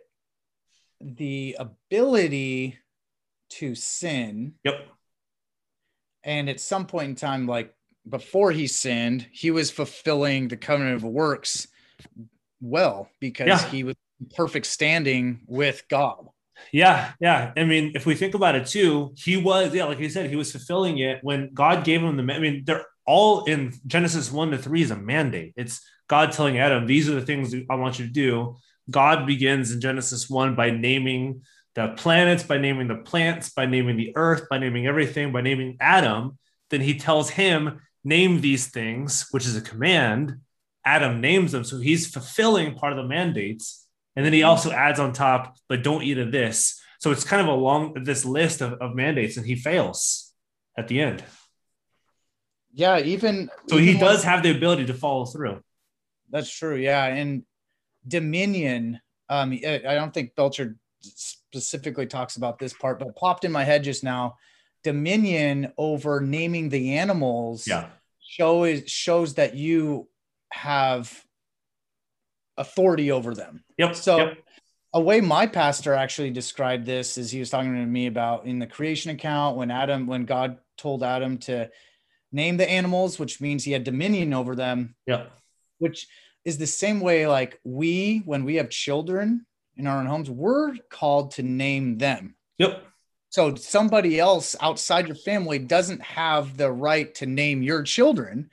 the 1.00 1.56
ability 1.58 2.78
to 3.50 3.74
sin. 3.74 4.54
Yep. 4.64 4.88
And 6.24 6.48
at 6.48 6.60
some 6.60 6.86
point 6.86 7.10
in 7.10 7.14
time, 7.16 7.46
like 7.46 7.74
before 8.08 8.50
he 8.50 8.66
sinned, 8.66 9.28
he 9.30 9.50
was 9.50 9.70
fulfilling 9.70 10.48
the 10.48 10.56
covenant 10.56 10.96
of 10.96 11.04
works 11.04 11.68
well 12.60 13.10
because 13.20 13.48
Yeah. 13.48 13.68
he 13.70 13.84
was 13.84 13.96
in 14.20 14.26
perfect 14.34 14.66
standing 14.66 15.42
with 15.46 15.86
God. 15.88 16.28
Yeah, 16.72 17.12
yeah. 17.20 17.52
I 17.56 17.64
mean, 17.64 17.92
if 17.94 18.06
we 18.06 18.14
think 18.14 18.34
about 18.34 18.54
it 18.54 18.66
too, 18.66 19.14
he 19.16 19.36
was, 19.36 19.74
yeah, 19.74 19.84
like 19.84 19.98
you 19.98 20.08
said, 20.08 20.30
he 20.30 20.36
was 20.36 20.52
fulfilling 20.52 20.98
it 20.98 21.18
when 21.22 21.52
God 21.54 21.84
gave 21.84 22.02
him 22.02 22.16
the. 22.16 22.32
I 22.32 22.38
mean, 22.38 22.64
they're 22.64 22.86
all 23.06 23.44
in 23.44 23.74
Genesis 23.86 24.32
one 24.32 24.50
to 24.50 24.58
three 24.58 24.82
is 24.82 24.90
a 24.90 24.96
mandate. 24.96 25.54
It's 25.56 25.80
God 26.08 26.32
telling 26.32 26.58
Adam, 26.58 26.86
"These 26.86 27.08
are 27.08 27.14
the 27.14 27.26
things 27.26 27.54
I 27.70 27.74
want 27.74 27.98
you 27.98 28.06
to 28.06 28.12
do." 28.12 28.56
God 28.90 29.26
begins 29.26 29.72
in 29.72 29.80
Genesis 29.80 30.28
one 30.28 30.54
by 30.54 30.70
naming 30.70 31.42
the 31.74 31.88
planets, 31.96 32.42
by 32.42 32.58
naming 32.58 32.88
the 32.88 32.96
plants, 32.96 33.50
by 33.50 33.66
naming 33.66 33.96
the 33.96 34.12
earth, 34.16 34.48
by 34.48 34.58
naming 34.58 34.86
everything, 34.86 35.32
by 35.32 35.40
naming 35.40 35.76
Adam. 35.80 36.38
Then 36.70 36.80
he 36.80 36.98
tells 36.98 37.30
him, 37.30 37.80
"Name 38.04 38.40
these 38.40 38.66
things," 38.68 39.26
which 39.30 39.46
is 39.46 39.56
a 39.56 39.60
command. 39.60 40.36
Adam 40.84 41.20
names 41.20 41.52
them, 41.52 41.64
so 41.64 41.78
he's 41.78 42.12
fulfilling 42.12 42.74
part 42.74 42.92
of 42.92 42.98
the 42.98 43.08
mandates. 43.08 43.83
And 44.16 44.24
then 44.24 44.32
he 44.32 44.42
also 44.42 44.70
adds 44.70 45.00
on 45.00 45.12
top, 45.12 45.56
but 45.68 45.82
don't 45.82 46.02
eat 46.02 46.18
of 46.18 46.30
this. 46.30 46.80
So 47.00 47.10
it's 47.10 47.24
kind 47.24 47.42
of 47.42 47.48
a 47.48 47.56
long 47.56 47.94
this 48.04 48.24
list 48.24 48.60
of, 48.60 48.74
of 48.74 48.94
mandates, 48.94 49.36
and 49.36 49.44
he 49.44 49.56
fails 49.56 50.32
at 50.78 50.88
the 50.88 51.00
end. 51.00 51.22
Yeah, 52.72 52.98
even 52.98 53.50
So 53.68 53.76
he 53.76 53.96
does 53.98 54.24
have 54.24 54.42
the 54.42 54.50
ability 54.50 54.86
to 54.86 54.94
follow 54.94 55.26
through. 55.26 55.60
That's 56.30 56.50
true. 56.50 56.76
Yeah, 56.76 57.04
and 57.06 57.44
Dominion. 58.06 59.00
Um, 59.28 59.52
I 59.52 59.78
don't 59.94 60.12
think 60.12 60.34
Belcher 60.34 60.76
specifically 61.00 62.06
talks 62.06 62.36
about 62.36 62.58
this 62.58 62.72
part, 62.72 62.98
but 62.98 63.16
popped 63.16 63.44
in 63.44 63.52
my 63.52 63.64
head 63.64 63.84
just 63.84 64.04
now. 64.04 64.36
Dominion 64.82 65.72
over 65.78 66.20
naming 66.20 66.68
the 66.68 66.94
animals. 66.98 67.66
Yeah. 67.66 67.88
show 68.20 68.64
is 68.64 68.90
shows 68.90 69.34
that 69.34 69.54
you 69.54 70.08
have 70.50 71.23
authority 72.56 73.10
over 73.10 73.34
them. 73.34 73.64
Yep. 73.78 73.96
So 73.96 74.16
yep. 74.18 74.38
a 74.92 75.00
way 75.00 75.20
my 75.20 75.46
pastor 75.46 75.94
actually 75.94 76.30
described 76.30 76.86
this 76.86 77.18
is 77.18 77.30
he 77.30 77.40
was 77.40 77.50
talking 77.50 77.74
to 77.74 77.86
me 77.86 78.06
about 78.06 78.46
in 78.46 78.58
the 78.58 78.66
creation 78.66 79.10
account 79.10 79.56
when 79.56 79.70
Adam 79.70 80.06
when 80.06 80.24
God 80.24 80.58
told 80.76 81.02
Adam 81.02 81.38
to 81.38 81.70
name 82.32 82.56
the 82.56 82.68
animals, 82.68 83.18
which 83.18 83.40
means 83.40 83.64
he 83.64 83.72
had 83.72 83.84
dominion 83.84 84.34
over 84.34 84.56
them, 84.56 84.94
Yep. 85.06 85.30
which 85.78 86.06
is 86.44 86.58
the 86.58 86.66
same 86.66 87.00
way 87.00 87.26
like 87.26 87.60
we 87.64 88.22
when 88.24 88.44
we 88.44 88.56
have 88.56 88.70
children 88.70 89.46
in 89.76 89.86
our 89.86 89.98
own 89.98 90.06
homes, 90.06 90.30
we're 90.30 90.74
called 90.88 91.32
to 91.32 91.42
name 91.42 91.98
them. 91.98 92.36
Yep. 92.58 92.84
So 93.30 93.54
somebody 93.56 94.20
else 94.20 94.54
outside 94.60 95.08
your 95.08 95.16
family 95.16 95.58
doesn't 95.58 96.00
have 96.02 96.56
the 96.56 96.70
right 96.70 97.12
to 97.16 97.26
name 97.26 97.62
your 97.62 97.82
children. 97.82 98.50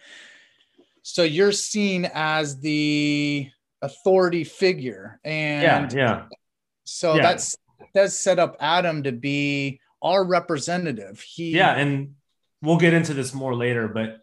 So 1.04 1.22
you're 1.24 1.52
seen 1.52 2.10
as 2.14 2.60
the 2.60 3.50
authority 3.82 4.44
figure. 4.44 5.20
And 5.24 5.92
yeah, 5.92 6.02
yeah. 6.02 6.24
so 6.84 7.16
Yeah. 7.16 7.22
that's 7.24 7.56
does 7.94 8.18
set 8.18 8.40
up 8.40 8.56
Adam 8.60 9.04
to 9.04 9.12
be 9.12 9.80
our 10.02 10.24
representative. 10.24 11.20
He 11.20 11.52
Yeah, 11.52 11.76
and 11.76 12.16
we'll 12.62 12.78
get 12.78 12.94
into 12.94 13.14
this 13.14 13.34
more 13.34 13.56
later, 13.56 13.88
but 13.88 14.20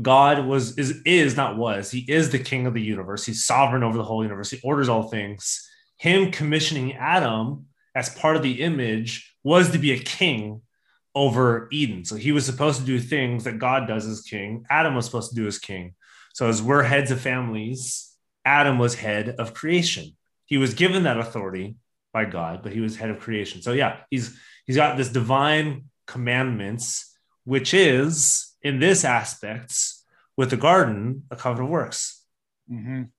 God 0.00 0.46
was 0.46 0.76
is 0.78 1.02
is 1.04 1.36
not 1.36 1.56
was. 1.56 1.90
He 1.90 2.00
is 2.00 2.30
the 2.30 2.38
king 2.38 2.66
of 2.66 2.74
the 2.74 2.82
universe. 2.82 3.24
He's 3.24 3.44
sovereign 3.44 3.82
over 3.82 3.96
the 3.96 4.04
whole 4.04 4.22
universe. 4.22 4.50
He 4.50 4.60
orders 4.62 4.88
all 4.88 5.04
things. 5.04 5.68
Him 5.96 6.30
commissioning 6.30 6.94
Adam 6.94 7.66
as 7.94 8.10
part 8.10 8.36
of 8.36 8.42
the 8.42 8.60
image 8.60 9.34
was 9.42 9.70
to 9.70 9.78
be 9.78 9.92
a 9.92 9.98
king 9.98 10.60
over 11.14 11.68
Eden. 11.72 12.04
So 12.04 12.16
he 12.16 12.32
was 12.32 12.44
supposed 12.44 12.78
to 12.80 12.84
do 12.84 13.00
things 13.00 13.44
that 13.44 13.58
God 13.58 13.88
does 13.88 14.06
as 14.06 14.20
king. 14.20 14.66
Adam 14.68 14.94
was 14.94 15.06
supposed 15.06 15.30
to 15.30 15.36
do 15.36 15.46
as 15.46 15.58
king. 15.58 15.94
So 16.34 16.46
as 16.46 16.60
we're 16.60 16.82
heads 16.82 17.10
of 17.10 17.18
families, 17.22 18.05
Adam 18.46 18.78
was 18.78 18.94
head 18.94 19.34
of 19.38 19.52
creation. 19.52 20.16
He 20.46 20.56
was 20.56 20.72
given 20.72 21.02
that 21.02 21.18
authority 21.18 21.76
by 22.12 22.24
God, 22.24 22.62
but 22.62 22.72
he 22.72 22.80
was 22.80 22.96
head 22.96 23.10
of 23.10 23.18
creation. 23.18 23.60
So 23.60 23.72
yeah, 23.72 23.98
he's 24.08 24.38
he's 24.64 24.76
got 24.76 24.96
this 24.96 25.10
divine 25.10 25.90
commandments, 26.06 27.12
which 27.44 27.74
is 27.74 28.54
in 28.62 28.78
this 28.78 29.04
aspects 29.04 30.04
with 30.36 30.50
the 30.50 30.56
garden, 30.56 31.24
a 31.30 31.36
covenant 31.36 31.66
of 31.66 31.70
works. 31.72 32.22
Mhm. 32.70 33.10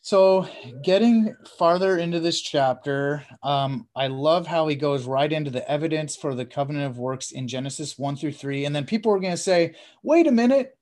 So, 0.00 0.48
getting 0.82 1.36
farther 1.58 1.98
into 1.98 2.18
this 2.18 2.40
chapter, 2.40 3.26
um, 3.42 3.88
I 3.94 4.06
love 4.06 4.46
how 4.46 4.66
he 4.66 4.74
goes 4.74 5.04
right 5.04 5.30
into 5.30 5.50
the 5.50 5.70
evidence 5.70 6.16
for 6.16 6.34
the 6.34 6.46
covenant 6.46 6.86
of 6.86 6.96
works 6.96 7.30
in 7.30 7.46
Genesis 7.46 7.98
1 7.98 8.16
through 8.16 8.32
3. 8.32 8.64
And 8.64 8.74
then 8.74 8.86
people 8.86 9.12
are 9.12 9.20
going 9.20 9.34
to 9.34 9.36
say, 9.36 9.74
wait 10.02 10.26
a 10.26 10.32
minute, 10.32 10.77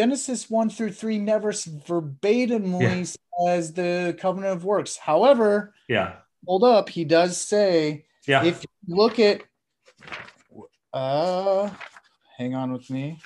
Genesis 0.00 0.50
1 0.50 0.68
through 0.68 0.92
3 0.92 1.16
never 1.18 1.52
verbatimly 1.52 2.82
Yeah. 2.82 3.46
says 3.46 3.72
the 3.72 4.14
covenant 4.20 4.52
of 4.52 4.62
works. 4.62 4.98
However, 4.98 5.72
Yeah. 5.88 6.16
hold 6.46 6.64
up, 6.64 6.90
he 6.90 7.02
does 7.02 7.38
say, 7.38 8.04
Yeah. 8.26 8.44
if 8.44 8.62
you 8.62 8.94
look 8.94 9.18
at, 9.18 9.40
uh, 10.92 11.70
hang 12.36 12.54
on 12.54 12.72
with 12.72 12.90
me, 12.90 13.22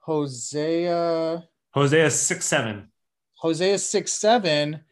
Hosea. 0.00 1.48
Hosea 1.70 2.10
6 2.10 2.44
7. 2.44 2.92
Hosea 3.36 3.78
6 3.78 4.12
7 4.12 4.84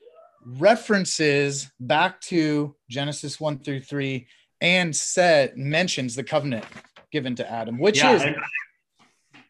references 0.46 1.70
back 1.78 2.22
to 2.22 2.74
Genesis 2.88 3.38
1 3.38 3.58
through 3.58 3.82
3 3.82 4.26
and 4.62 4.96
said 4.96 5.58
mentions 5.58 6.14
the 6.14 6.24
covenant 6.24 6.64
given 7.12 7.34
to 7.36 7.46
Adam, 7.50 7.78
which 7.78 7.98
yeah, 7.98 8.14
is 8.14 8.22
and 8.22 8.36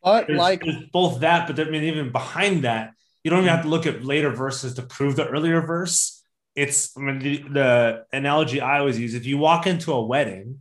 but 0.03 0.27
there's, 0.27 0.39
like 0.39 0.63
there's 0.63 0.85
both 0.93 1.21
that, 1.21 1.47
but 1.47 1.59
I 1.61 1.71
mean, 1.71 1.85
even 1.85 2.13
behind 2.13 2.65
that, 2.65 2.93
you 3.23 3.31
don't 3.31 3.41
even 3.41 3.51
hmm. 3.51 3.57
have 3.57 3.65
to 3.65 3.71
look 3.71 3.87
at 3.87 4.05
later 4.05 4.31
verses 4.31 4.75
to 4.75 4.83
prove 4.83 5.17
the 5.17 5.29
earlier 5.29 5.61
verse. 5.61 6.23
It's 6.57 6.97
I 6.97 7.01
mean, 7.01 7.19
the, 7.19 7.37
the 7.49 8.05
analogy 8.13 8.61
I 8.61 8.79
always 8.79 8.99
use 8.99 9.15
if 9.15 9.27
you 9.27 9.39
walk 9.39 9.67
into 9.67 9.93
a 9.93 10.05
wedding 10.05 10.61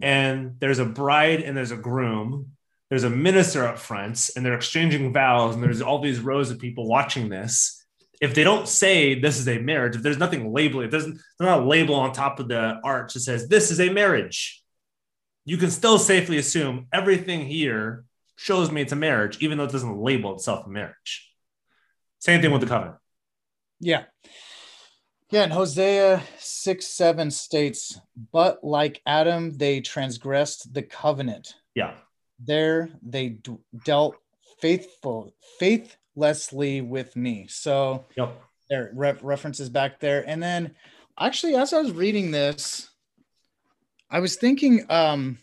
and 0.00 0.56
there's 0.58 0.78
a 0.78 0.84
bride 0.84 1.40
and 1.40 1.56
there's 1.56 1.70
a 1.70 1.76
groom, 1.76 2.52
there's 2.88 3.04
a 3.04 3.10
minister 3.10 3.66
up 3.66 3.78
front, 3.78 4.30
and 4.36 4.44
they're 4.44 4.54
exchanging 4.54 5.12
vows, 5.12 5.54
and 5.54 5.62
there's 5.64 5.82
all 5.82 6.00
these 6.00 6.20
rows 6.20 6.50
of 6.50 6.58
people 6.58 6.88
watching 6.88 7.28
this. 7.28 7.84
If 8.20 8.34
they 8.34 8.44
don't 8.44 8.68
say 8.68 9.18
this 9.18 9.38
is 9.38 9.48
a 9.48 9.58
marriage, 9.58 9.96
if 9.96 10.02
there's 10.02 10.18
nothing 10.18 10.52
labeled, 10.52 10.84
if 10.84 10.90
there's 10.90 11.04
there's 11.04 11.20
not 11.40 11.60
a 11.60 11.66
label 11.66 11.96
on 11.96 12.12
top 12.12 12.40
of 12.40 12.48
the 12.48 12.80
arch 12.82 13.14
that 13.14 13.20
says 13.20 13.48
this 13.48 13.70
is 13.70 13.80
a 13.80 13.90
marriage, 13.90 14.62
you 15.44 15.56
can 15.58 15.70
still 15.70 15.98
safely 15.98 16.38
assume 16.38 16.86
everything 16.92 17.44
here 17.44 18.05
shows 18.36 18.70
me 18.70 18.82
it's 18.82 18.92
a 18.92 18.96
marriage, 18.96 19.38
even 19.40 19.58
though 19.58 19.64
it 19.64 19.72
doesn't 19.72 19.98
label 19.98 20.34
itself 20.34 20.66
a 20.66 20.68
marriage. 20.68 21.30
Same 22.20 22.40
thing 22.40 22.50
with 22.52 22.60
the 22.60 22.66
covenant. 22.66 22.96
yeah. 23.80 24.04
Yeah, 25.30 25.42
and 25.42 25.52
Hosea 25.52 26.22
6 26.38 26.86
7 26.86 27.32
states, 27.32 27.98
but 28.32 28.62
like 28.62 29.02
Adam, 29.06 29.56
they 29.58 29.80
transgressed 29.80 30.72
the 30.72 30.84
covenant. 30.84 31.52
Yeah. 31.74 31.94
There 32.38 32.90
they 33.02 33.30
d- 33.30 33.56
dealt 33.84 34.16
faithful, 34.60 35.34
faithlessly 35.58 36.80
with 36.80 37.16
me. 37.16 37.46
So 37.48 38.04
Yep. 38.16 38.40
there 38.70 38.90
re- 38.94 39.18
references 39.20 39.68
back 39.68 39.98
there 39.98 40.22
and 40.28 40.40
then 40.42 40.74
actually 41.18 41.54
as 41.56 41.72
i 41.72 41.80
was 41.80 41.92
reading 41.92 42.30
this 42.30 42.90
i 44.10 44.18
was 44.20 44.36
thinking 44.36 44.84
um 44.90 45.38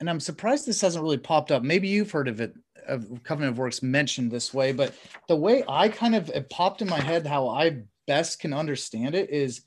and 0.00 0.10
i'm 0.10 0.20
surprised 0.20 0.66
this 0.66 0.80
hasn't 0.80 1.02
really 1.02 1.18
popped 1.18 1.50
up 1.50 1.62
maybe 1.62 1.88
you've 1.88 2.10
heard 2.10 2.28
of 2.28 2.40
it 2.40 2.54
of 2.86 3.22
covenant 3.24 3.52
of 3.52 3.58
works 3.58 3.82
mentioned 3.82 4.30
this 4.30 4.54
way 4.54 4.72
but 4.72 4.94
the 5.28 5.36
way 5.36 5.64
i 5.68 5.88
kind 5.88 6.14
of 6.14 6.28
it 6.30 6.48
popped 6.50 6.82
in 6.82 6.88
my 6.88 7.00
head 7.00 7.26
how 7.26 7.48
i 7.48 7.78
best 8.06 8.38
can 8.40 8.52
understand 8.52 9.14
it 9.14 9.30
is 9.30 9.62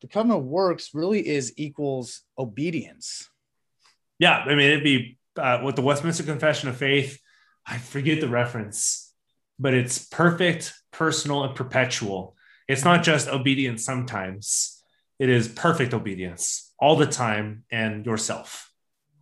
the 0.00 0.08
covenant 0.08 0.40
of 0.40 0.46
works 0.46 0.90
really 0.94 1.26
is 1.26 1.52
equals 1.56 2.22
obedience 2.38 3.28
Yeah. 4.20 4.36
I 4.38 4.54
mean, 4.54 4.70
it'd 4.70 4.84
be 4.84 5.18
uh, 5.36 5.62
with 5.64 5.76
the 5.76 5.82
Westminster 5.82 6.22
Confession 6.22 6.68
of 6.68 6.76
Faith. 6.76 7.18
I 7.66 7.78
forget 7.78 8.20
the 8.20 8.28
reference, 8.28 9.12
but 9.58 9.74
it's 9.74 10.06
perfect, 10.06 10.74
personal, 10.92 11.44
and 11.44 11.54
perpetual. 11.54 12.36
It's 12.68 12.84
not 12.84 13.02
just 13.02 13.28
obedience 13.28 13.84
sometimes, 13.84 14.82
it 15.18 15.28
is 15.28 15.48
perfect 15.48 15.92
obedience 15.94 16.72
all 16.78 16.96
the 16.96 17.06
time 17.06 17.64
and 17.70 18.06
yourself. 18.06 18.69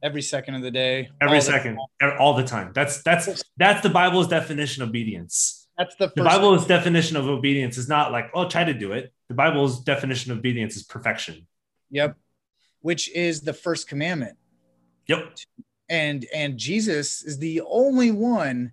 Every 0.02 0.22
second 0.22 0.54
of 0.54 0.62
the 0.62 0.70
day 0.70 1.10
Every 1.20 1.36
all 1.38 1.42
second, 1.42 1.78
e- 2.02 2.06
all 2.18 2.34
the 2.34 2.44
time. 2.44 2.72
That's 2.74 3.02
that's 3.02 3.42
that's 3.56 3.82
the 3.82 3.90
Bible's 3.90 4.28
definition 4.28 4.82
of 4.82 4.90
obedience. 4.90 5.66
that's 5.76 5.94
the 5.96 6.06
first 6.08 6.16
The 6.16 6.24
Bible's 6.24 6.66
definition 6.66 7.16
of 7.16 7.26
obedience 7.28 7.76
is 7.78 7.88
not 7.88 8.12
like, 8.12 8.30
oh, 8.34 8.48
try 8.48 8.64
to 8.64 8.74
do 8.74 8.92
it. 8.92 9.12
The 9.28 9.34
Bible's 9.34 9.82
definition 9.82 10.32
of 10.32 10.38
obedience 10.38 10.76
is 10.76 10.82
perfection. 10.84 11.46
yep 11.90 12.16
which 12.80 13.10
is 13.12 13.40
the 13.40 13.52
first 13.52 13.88
commandment 13.88 14.36
Yep. 15.08 15.34
and 15.88 16.24
and 16.34 16.56
jesus 16.58 17.22
is 17.24 17.38
the 17.38 17.60
only 17.66 18.10
one 18.12 18.72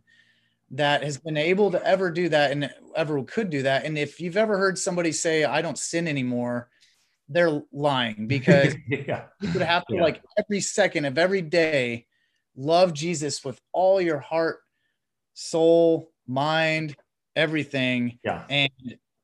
that 0.72 1.04
has 1.04 1.18
been 1.18 1.38
able 1.38 1.72
to 1.72 1.84
ever 1.84 2.12
do 2.12 2.30
that 2.30 2.52
and 2.52 2.70
ever 2.96 3.24
could 3.24 3.50
do 3.50 3.64
that 3.64 3.84
and 3.86 3.98
if 3.98 4.20
you've 4.22 4.38
ever 4.38 4.58
heard 4.58 4.78
somebody 4.78 5.12
say 5.12 5.44
i 5.44 5.62
don't 5.62 5.78
sin 5.80 6.08
anymore 6.08 6.70
they're 7.30 7.62
lying 7.72 8.28
because 8.36 8.76
yeah. 8.88 9.26
you 9.42 9.52
would 9.54 9.62
have 9.62 9.86
to 9.88 9.96
Yeah. 9.96 10.02
like 10.04 10.22
every 10.38 10.62
second 10.62 11.06
of 11.06 11.18
every 11.18 11.42
day 11.42 12.06
love 12.56 12.94
jesus 12.94 13.44
with 13.44 13.60
all 13.74 14.00
your 14.00 14.20
heart 14.20 14.60
soul 15.34 16.12
mind 16.28 16.96
everything 17.36 18.20
Yeah. 18.24 18.44
and 18.50 18.72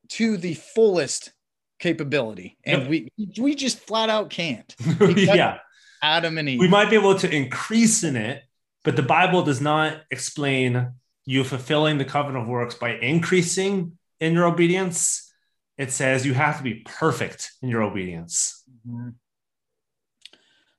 to 0.10 0.38
the 0.38 0.54
fullest 0.56 1.32
capability 1.80 2.58
and 2.66 2.82
Yep. 2.82 2.90
we 2.90 3.12
we 3.40 3.56
just 3.56 3.80
flat 3.80 4.10
out 4.10 4.30
can't 4.30 4.76
yeah. 5.16 5.60
adam 6.02 6.38
and 6.38 6.50
eve 6.50 6.60
We 6.60 6.68
might 6.68 6.90
be 6.90 6.96
able 6.96 7.18
to 7.20 7.34
increase 7.34 8.04
in 8.04 8.16
it, 8.16 8.44
but 8.84 8.96
the 8.96 9.04
Bible 9.04 9.44
does 9.44 9.62
not 9.62 10.02
explain 10.12 10.92
you 11.26 11.44
fulfilling 11.44 11.98
the 11.98 12.06
covenant 12.06 12.44
of 12.44 12.50
works 12.50 12.76
by 12.76 12.96
increasing 12.96 13.98
in 14.20 14.34
your 14.34 14.46
obedience. 14.46 15.31
It 15.78 15.92
says 15.92 16.26
you 16.26 16.34
have 16.34 16.58
to 16.58 16.64
be 16.64 16.84
perfect 16.86 17.52
in 17.62 17.70
your 17.70 17.82
obedience. 17.82 18.64
Mhm. 18.88 19.16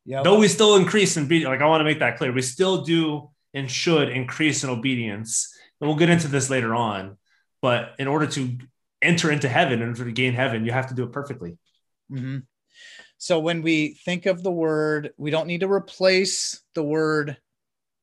Yeah. 0.05 0.23
Though 0.23 0.39
we 0.39 0.49
still 0.49 0.77
increase 0.77 1.17
in 1.17 1.25
obedience, 1.25 1.49
like 1.49 1.61
I 1.61 1.67
want 1.67 1.81
to 1.81 1.85
make 1.85 2.01
that 2.01 2.19
clear, 2.19 2.33
we 2.33 2.43
still 2.43 2.83
do 2.83 3.31
and 3.55 3.71
should 3.71 4.09
increase 4.09 4.65
in 4.65 4.71
obedience. 4.71 5.57
And 5.81 5.89
we'll 5.89 5.99
get 5.99 6.11
into 6.11 6.29
this 6.29 6.51
later 6.51 6.75
on. 6.75 7.19
But 7.61 7.95
in 7.99 8.09
order 8.09 8.27
to 8.27 8.59
enter 9.01 9.31
into 9.31 9.49
heaven, 9.49 9.83
in 9.83 9.89
order 9.89 10.05
to 10.05 10.13
gain 10.13 10.35
heaven, 10.35 10.65
you 10.65 10.73
have 10.73 10.89
to 10.89 10.95
do 10.95 11.05
it 11.05 11.13
perfectly. 11.13 11.59
hmm 12.09 12.39
So 13.19 13.39
when 13.39 13.63
we 13.63 13.95
think 14.05 14.27
of 14.27 14.43
the 14.43 14.51
word, 14.51 15.13
we 15.17 15.31
don't 15.31 15.47
need 15.47 15.61
to 15.61 15.71
replace 15.71 16.61
the 16.75 16.83
word 16.83 17.37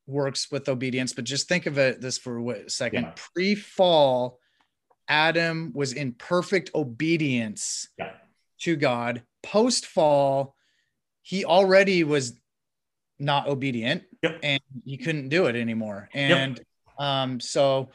works 0.07 0.49
with 0.51 0.69
obedience, 0.69 1.13
but 1.13 1.25
just 1.25 1.47
think 1.47 1.65
of 1.65 1.77
it 1.77 2.01
this 2.01 2.17
for 2.17 2.39
a 2.51 2.69
second. 2.69 3.03
Yeah. 3.03 3.13
Pre-fall, 3.33 4.39
Adam 5.09 5.71
was 5.73 5.93
in 5.93 6.13
perfect 6.13 6.69
obedience 6.75 7.89
Yeah. 7.97 8.13
to 8.59 8.75
God. 8.75 9.23
Post-fall, 9.41 10.55
he 11.23 11.43
already 11.43 12.03
was 12.03 12.39
not 13.17 13.47
obedient 13.47 14.03
Yep. 14.21 14.39
and 14.43 14.61
he 14.85 14.97
couldn't 14.97 15.29
do 15.29 15.47
it 15.47 15.55
anymore. 15.55 16.09
And 16.13 16.61
um, 16.97 17.39
so 17.39 17.89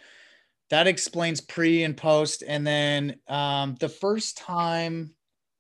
that 0.71 0.87
explains 0.87 1.41
pre 1.41 1.85
and 1.85 1.97
post. 1.97 2.43
And 2.47 2.67
then 2.67 3.21
um, 3.29 3.77
the 3.79 3.89
first 3.89 4.37
time 4.37 5.15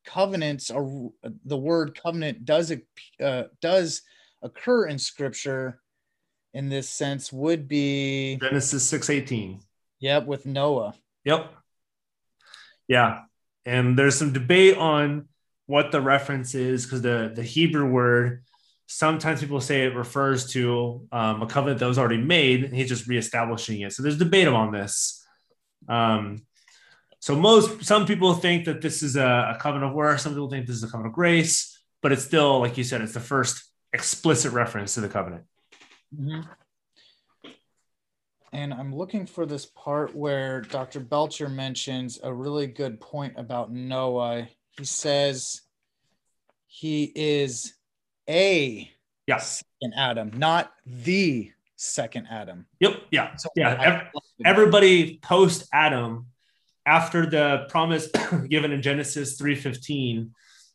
covenants 0.04 0.70
are 0.70 0.84
the 1.46 1.56
word 1.56 1.98
covenant 2.00 2.44
does 2.44 2.72
uh, 3.20 3.44
does 3.60 4.02
occur 4.42 4.86
in 4.86 4.98
scripture 4.98 5.80
in 6.52 6.68
this 6.68 6.88
sense 6.88 7.32
would 7.32 7.66
be 7.68 8.36
Genesis 8.36 8.90
6:18. 8.92 9.60
yep 10.00 10.26
with 10.26 10.44
Noah. 10.44 10.94
Yep. 11.24 11.52
Yeah. 12.88 13.22
And 13.66 13.98
there's 13.98 14.18
some 14.18 14.32
debate 14.32 14.76
on 14.76 15.28
what 15.66 15.90
the 15.90 16.00
reference 16.00 16.54
is 16.54 16.84
because 16.84 17.00
the 17.00 17.32
the 17.34 17.42
Hebrew 17.42 17.90
word 17.90 18.44
sometimes 18.86 19.40
people 19.40 19.60
say 19.60 19.84
it 19.84 19.96
refers 19.96 20.52
to 20.52 21.06
um, 21.10 21.42
a 21.42 21.46
covenant 21.46 21.80
that 21.80 21.86
was 21.86 21.98
already 21.98 22.18
made, 22.18 22.64
and 22.64 22.74
he's 22.74 22.88
just 22.88 23.06
reestablishing 23.06 23.80
it. 23.80 23.92
So 23.92 24.02
there's 24.02 24.18
debate 24.18 24.48
on 24.48 24.72
this. 24.72 25.26
Um, 25.88 26.44
so 27.20 27.34
most 27.34 27.84
some 27.84 28.06
people 28.06 28.34
think 28.34 28.66
that 28.66 28.82
this 28.82 29.02
is 29.02 29.16
a, 29.16 29.54
a 29.56 29.58
covenant 29.60 29.90
of 29.90 29.96
works. 29.96 30.22
Some 30.22 30.32
people 30.32 30.50
think 30.50 30.66
this 30.66 30.76
is 30.76 30.82
a 30.82 30.86
covenant 30.86 31.12
of 31.12 31.14
grace, 31.14 31.82
but 32.02 32.12
it's 32.12 32.24
still, 32.24 32.60
like 32.60 32.76
you 32.76 32.84
said, 32.84 33.00
it's 33.00 33.14
the 33.14 33.20
first 33.20 33.64
explicit 33.92 34.52
reference 34.52 34.94
to 34.94 35.00
the 35.00 35.08
covenant. 35.08 35.44
Mm-hmm. 36.14 36.42
And 38.54 38.72
I'm 38.72 38.94
looking 38.94 39.26
for 39.26 39.46
this 39.46 39.66
part 39.66 40.14
where 40.14 40.60
Dr. 40.60 41.00
Belcher 41.00 41.48
mentions 41.48 42.20
a 42.22 42.32
really 42.32 42.68
good 42.68 43.00
point 43.00 43.34
about 43.36 43.72
Noah. 43.72 44.46
He 44.78 44.84
says 44.84 45.62
he 46.68 47.10
is 47.16 47.74
a 48.30 48.88
yes 49.26 49.64
second 49.82 49.98
Adam, 49.98 50.30
not 50.36 50.72
the 50.86 51.50
second 51.74 52.28
Adam. 52.30 52.66
Yep. 52.78 53.02
Yeah. 53.10 53.34
So 53.34 53.48
yeah. 53.56 54.04
everybody 54.44 55.18
post 55.18 55.66
Adam 55.72 56.26
after 56.86 57.26
the 57.26 57.66
promise 57.68 58.06
given 58.48 58.70
in 58.70 58.82
Genesis 58.82 59.36
3:15, 59.36 60.30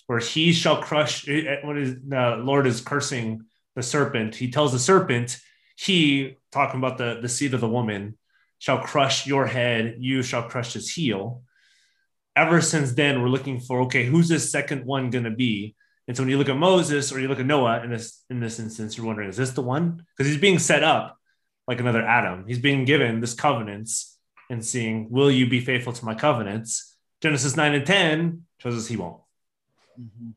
where 0.07 0.19
he 0.19 0.51
shall 0.51 0.81
crush 0.81 1.29
eh, 1.29 1.45
eh, 1.47 1.65
what 1.65 1.77
is 1.77 1.95
the 2.05 2.41
Lord 2.43 2.67
is 2.67 2.81
cursing 2.81 3.45
the 3.75 3.83
serpent. 3.83 4.35
He 4.35 4.51
tells 4.51 4.73
the 4.73 4.79
serpent, 4.79 5.39
he 5.77 6.35
talking 6.51 6.79
about 6.79 6.97
the, 6.97 7.19
the 7.21 7.29
seed 7.29 7.53
of 7.53 7.61
the 7.61 7.67
woman 7.67 8.17
shall 8.57 8.79
crush 8.79 9.25
your 9.25 9.45
head, 9.45 9.97
you 9.99 10.21
shall 10.21 10.43
crush 10.43 10.73
his 10.73 10.93
heel. 10.93 11.43
Ever 12.35 12.61
since 12.61 12.93
then, 12.93 13.21
we're 13.21 13.29
looking 13.29 13.59
for 13.59 13.81
okay, 13.81 14.05
who's 14.05 14.27
this 14.27 14.51
second 14.51 14.85
one 14.85 15.09
gonna 15.09 15.31
be? 15.31 15.75
And 16.07 16.17
so 16.17 16.23
when 16.23 16.29
you 16.29 16.37
look 16.37 16.49
at 16.49 16.57
Moses 16.57 17.11
or 17.11 17.19
you 17.19 17.27
look 17.27 17.39
at 17.39 17.45
Noah 17.45 17.83
in 17.83 17.91
this 17.91 18.23
in 18.29 18.39
this 18.39 18.59
instance, 18.59 18.97
you're 18.97 19.05
wondering, 19.05 19.29
is 19.29 19.37
this 19.37 19.51
the 19.51 19.61
one? 19.61 20.05
Because 20.17 20.31
he's 20.31 20.41
being 20.41 20.59
set 20.59 20.83
up 20.83 21.17
like 21.67 21.79
another 21.79 22.03
Adam. 22.03 22.45
He's 22.47 22.59
being 22.59 22.83
given 22.83 23.21
this 23.21 23.35
covenants 23.35 24.17
and 24.49 24.65
seeing, 24.65 25.09
will 25.11 25.29
you 25.29 25.47
be 25.47 25.59
faithful 25.59 25.93
to 25.93 26.05
my 26.05 26.15
covenants? 26.15 26.97
Genesis 27.21 27.55
9 27.55 27.75
and 27.75 27.85
10 27.85 28.43
shows 28.57 28.75
us 28.75 28.87
he 28.87 28.97
won't. 28.97 29.21
Mm-hmm. 29.99 30.31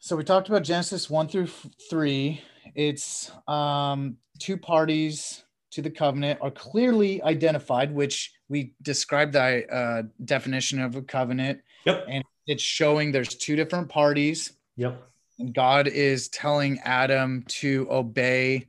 So 0.00 0.16
we 0.16 0.24
talked 0.24 0.48
about 0.48 0.64
Genesis 0.64 1.08
1 1.08 1.28
through 1.28 1.48
3. 1.88 2.42
It's 2.74 3.30
um, 3.46 4.16
two 4.38 4.56
parties 4.56 5.44
to 5.72 5.82
the 5.82 5.90
covenant 5.90 6.40
are 6.40 6.50
clearly 6.50 7.22
identified, 7.22 7.94
which 7.94 8.32
we 8.48 8.74
described 8.82 9.32
the 9.34 9.66
uh, 9.72 10.02
definition 10.24 10.80
of 10.80 10.96
a 10.96 11.02
covenant. 11.02 11.60
Yep. 11.84 12.06
And 12.08 12.24
it's 12.46 12.62
showing 12.62 13.12
there's 13.12 13.34
two 13.34 13.56
different 13.56 13.88
parties. 13.88 14.52
Yep. 14.76 15.02
And 15.38 15.54
God 15.54 15.88
is 15.88 16.28
telling 16.28 16.78
Adam 16.80 17.44
to 17.48 17.86
obey 17.90 18.66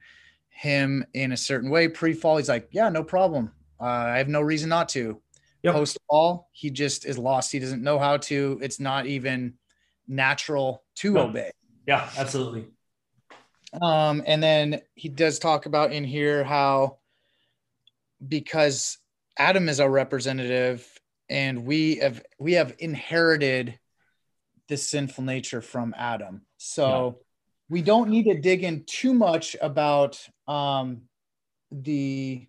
him 0.49 1.05
in 1.13 1.31
a 1.31 1.37
certain 1.37 1.69
way 1.69 1.87
pre-fall. 1.87 2.37
He's 2.37 2.49
like, 2.49 2.67
yeah, 2.71 2.89
no 2.89 3.03
problem. 3.03 3.51
Uh, 3.79 3.85
I 3.85 4.17
have 4.17 4.27
no 4.27 4.41
reason 4.41 4.69
not 4.69 4.89
to. 4.89 5.21
Yep. 5.63 5.73
Post 5.73 5.97
fall, 6.09 6.49
he 6.51 6.69
just 6.69 7.05
is 7.05 7.17
lost. 7.17 7.51
He 7.51 7.59
doesn't 7.59 7.83
know 7.83 7.99
how 7.99 8.17
to. 8.17 8.59
It's 8.61 8.79
not 8.79 9.05
even 9.05 9.53
natural 10.07 10.83
to 10.97 11.13
no. 11.13 11.27
obey. 11.27 11.51
Yeah, 11.87 12.09
absolutely. 12.17 12.67
Um, 13.81 14.23
and 14.25 14.41
then 14.41 14.81
he 14.95 15.09
does 15.09 15.39
talk 15.39 15.65
about 15.65 15.91
in 15.91 16.03
here 16.03 16.43
how 16.43 16.97
because 18.25 18.97
Adam 19.37 19.69
is 19.69 19.79
our 19.79 19.89
representative 19.89 20.87
and 21.29 21.65
we 21.65 21.97
have 21.97 22.23
we 22.39 22.53
have 22.53 22.75
inherited 22.79 23.77
this 24.67 24.89
sinful 24.89 25.23
nature 25.23 25.61
from 25.61 25.93
Adam. 25.97 26.41
So 26.57 27.17
yeah. 27.17 27.23
we 27.69 27.81
don't 27.81 28.09
need 28.09 28.23
to 28.23 28.39
dig 28.39 28.63
in 28.63 28.83
too 28.85 29.13
much 29.13 29.55
about 29.61 30.19
um, 30.47 31.03
the 31.71 32.47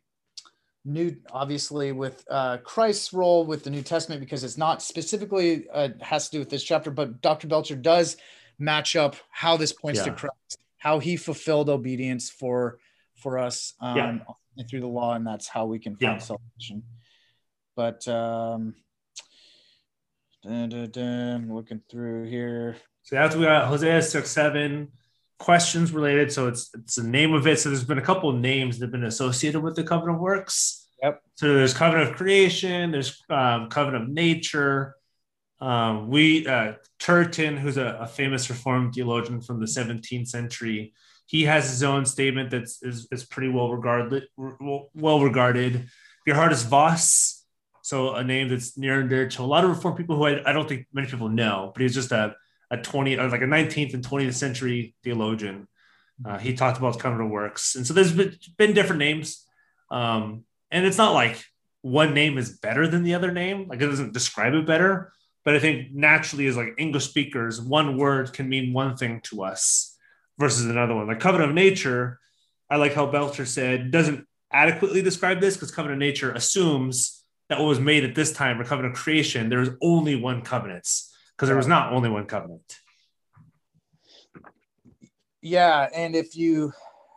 new, 0.85 1.17
obviously, 1.31 1.93
with 1.93 2.25
uh, 2.31 2.59
Christ's 2.59 3.13
role 3.13 3.45
with 3.45 3.65
the 3.65 3.71
New 3.71 3.83
Testament 3.83 4.21
because 4.21 4.43
it's 4.45 4.59
not 4.59 4.83
specifically 4.83 5.67
uh, 5.73 5.91
has 6.01 6.27
to 6.27 6.33
do 6.33 6.39
with 6.39 6.51
this 6.51 6.65
chapter, 6.65 6.91
but 6.91 7.21
Dr. 7.21 7.47
Belcher 7.47 7.77
does 7.77 8.17
match 8.59 8.97
up 8.97 9.17
how 9.31 9.57
this 9.57 9.73
points 9.73 10.01
yeah. 10.01 10.07
to 10.07 10.13
Christ, 10.13 10.59
how 10.79 10.99
he 10.99 11.17
fulfilled 11.17 11.69
obedience 11.69 12.31
for 12.31 12.79
for 13.17 13.39
us 13.39 13.75
um, 13.81 14.23
yeah. 14.57 14.65
through 14.69 14.81
the 14.81 14.87
law, 14.87 15.15
and 15.15 15.27
that's 15.27 15.49
how 15.49 15.67
we 15.67 15.79
can 15.79 15.97
find 15.97 16.23
salvation. 16.23 16.85
But 17.77 18.07
um, 18.09 18.75
dun, 20.43 20.69
dun, 20.69 20.91
dun, 20.91 21.55
looking 21.55 21.83
through 21.91 22.29
here. 22.29 22.77
So 23.03 23.17
that's 23.17 23.37
we 23.37 23.45
got 23.45 23.69
Hosea 23.69 24.03
6 24.03 24.31
7 24.31 24.89
questions 25.39 25.93
related. 25.93 26.33
So 26.33 26.49
it's 26.49 26.71
it's 26.75 26.97
the 26.97 27.05
name 27.05 27.35
of 27.35 27.47
it. 27.47 27.59
So 27.59 27.71
there's 27.71 27.85
been 27.85 27.99
a 27.99 28.03
couple 28.03 28.31
of 28.31 28.37
names 28.37 28.79
that 28.79 28.87
have 28.87 28.93
been 28.93 29.05
associated 29.05 29.61
with 29.61 29.77
the 29.77 29.85
covenant 29.85 30.21
works. 30.21 30.89
Yep. 31.03 31.23
So 31.37 31.55
there's 31.55 31.75
covenant 31.75 32.11
of 32.11 32.17
creation, 32.17 32.91
there's 32.91 33.23
um, 33.31 33.69
covenant 33.69 34.05
of 34.05 34.11
nature. 34.11 34.97
Um, 35.61 36.09
we 36.09 36.47
uh, 36.47 36.75
Turretin, 37.01 37.59
who's 37.59 37.77
a, 37.77 37.99
a, 38.01 38.07
famous 38.07 38.49
Reformed 38.49 38.95
theologian 38.95 39.41
from 39.41 39.59
the 39.59 39.67
17th 39.67 40.29
century, 40.29 40.93
he 41.27 41.45
has 41.45 41.69
his 41.69 41.83
own 41.83 42.07
statement 42.07 42.51
that's 42.51 42.81
is, 42.83 43.09
is 43.11 43.25
pretty 43.25 43.49
well 43.49 43.73
regarded. 43.73 44.25
Well 44.37 45.21
regarded. 45.21 45.89
Geerhardus 46.29 46.65
Vos, 46.67 47.45
so 47.83 48.15
a 48.15 48.23
name 48.23 48.49
that's 48.49 48.79
near 48.79 49.01
and 49.01 49.09
dear 49.09 49.29
to 49.29 49.43
a 49.43 49.45
lot 49.45 49.65
of 49.65 49.71
Reformed 49.71 49.97
people 49.97 50.17
who 50.17 50.27
I, 50.27 50.49
I 50.49 50.53
don't 50.53 50.69
think 50.69 50.87
many 50.93 51.09
people 51.09 51.29
know, 51.29 51.73
but 51.75 51.83
he's 51.83 51.95
just 51.95 52.13
a 52.13 52.37
a 52.71 52.77
20 52.77 53.17
like 53.17 53.41
a 53.41 53.47
19th 53.47 53.95
and 53.95 54.07
20th 54.07 54.35
century 54.35 54.95
theologian. 55.03 55.67
Uh, 56.25 56.39
he 56.39 56.53
talked 56.53 56.79
about 56.79 56.99
covenant 56.99 57.31
works, 57.31 57.75
and 57.77 57.87
so 57.87 57.95
there's 57.95 58.13
been, 58.13 58.37
been 58.57 58.75
different 58.75 58.99
names, 58.99 59.47
um, 59.91 60.45
and 60.71 60.85
it's 60.85 60.99
not 60.99 61.15
like 61.15 61.43
one 61.83 62.13
name 62.13 62.39
is 62.39 62.59
better 62.59 62.89
than 62.89 63.05
the 63.05 63.15
other 63.15 63.33
name. 63.33 63.69
Like 63.69 63.81
it 63.81 63.87
doesn't 63.87 64.13
describe 64.13 64.55
it 64.55 64.67
better, 64.67 65.13
but 65.49 65.57
I 65.57 65.61
think 65.61 65.95
naturally, 65.95 66.47
as 66.47 66.59
like 66.59 66.75
English 66.77 67.09
speakers, 67.09 67.59
one 67.59 67.97
word 67.97 68.35
can 68.35 68.51
mean 68.51 68.75
one 68.75 68.99
thing 68.99 69.23
to 69.31 69.45
us 69.45 69.97
versus 70.39 70.67
another 70.67 70.95
one. 70.95 71.07
Like 71.07 71.21
covenant 71.21 71.49
of 71.49 71.55
nature, 71.55 72.21
I 72.69 72.77
like 72.77 72.93
how 72.93 73.07
Belcher 73.07 73.47
said 73.47 73.91
doesn't 73.91 74.27
adequately 74.53 75.01
describe 75.01 75.41
this 75.41 75.57
because 75.57 75.71
covenant 75.71 76.03
of 76.03 76.07
nature 76.07 76.33
assumes 76.33 77.25
that 77.49 77.59
what 77.59 77.65
was 77.65 77.81
made 77.81 78.05
at 78.05 78.15
this 78.15 78.31
time 78.31 78.61
or 78.61 78.65
covenant 78.65 78.95
of 78.95 79.01
creation, 79.03 79.49
there's 79.49 79.71
only 79.81 80.17
one 80.17 80.43
covenants 80.43 81.17
because 81.35 81.49
there 81.49 81.57
was 81.57 81.67
not 81.67 81.95
only 81.95 82.11
one 82.11 82.27
covenant. 82.27 82.81
Yeah, 85.41 85.89
and 85.95 86.15
if 86.15 86.37
you 86.37 86.75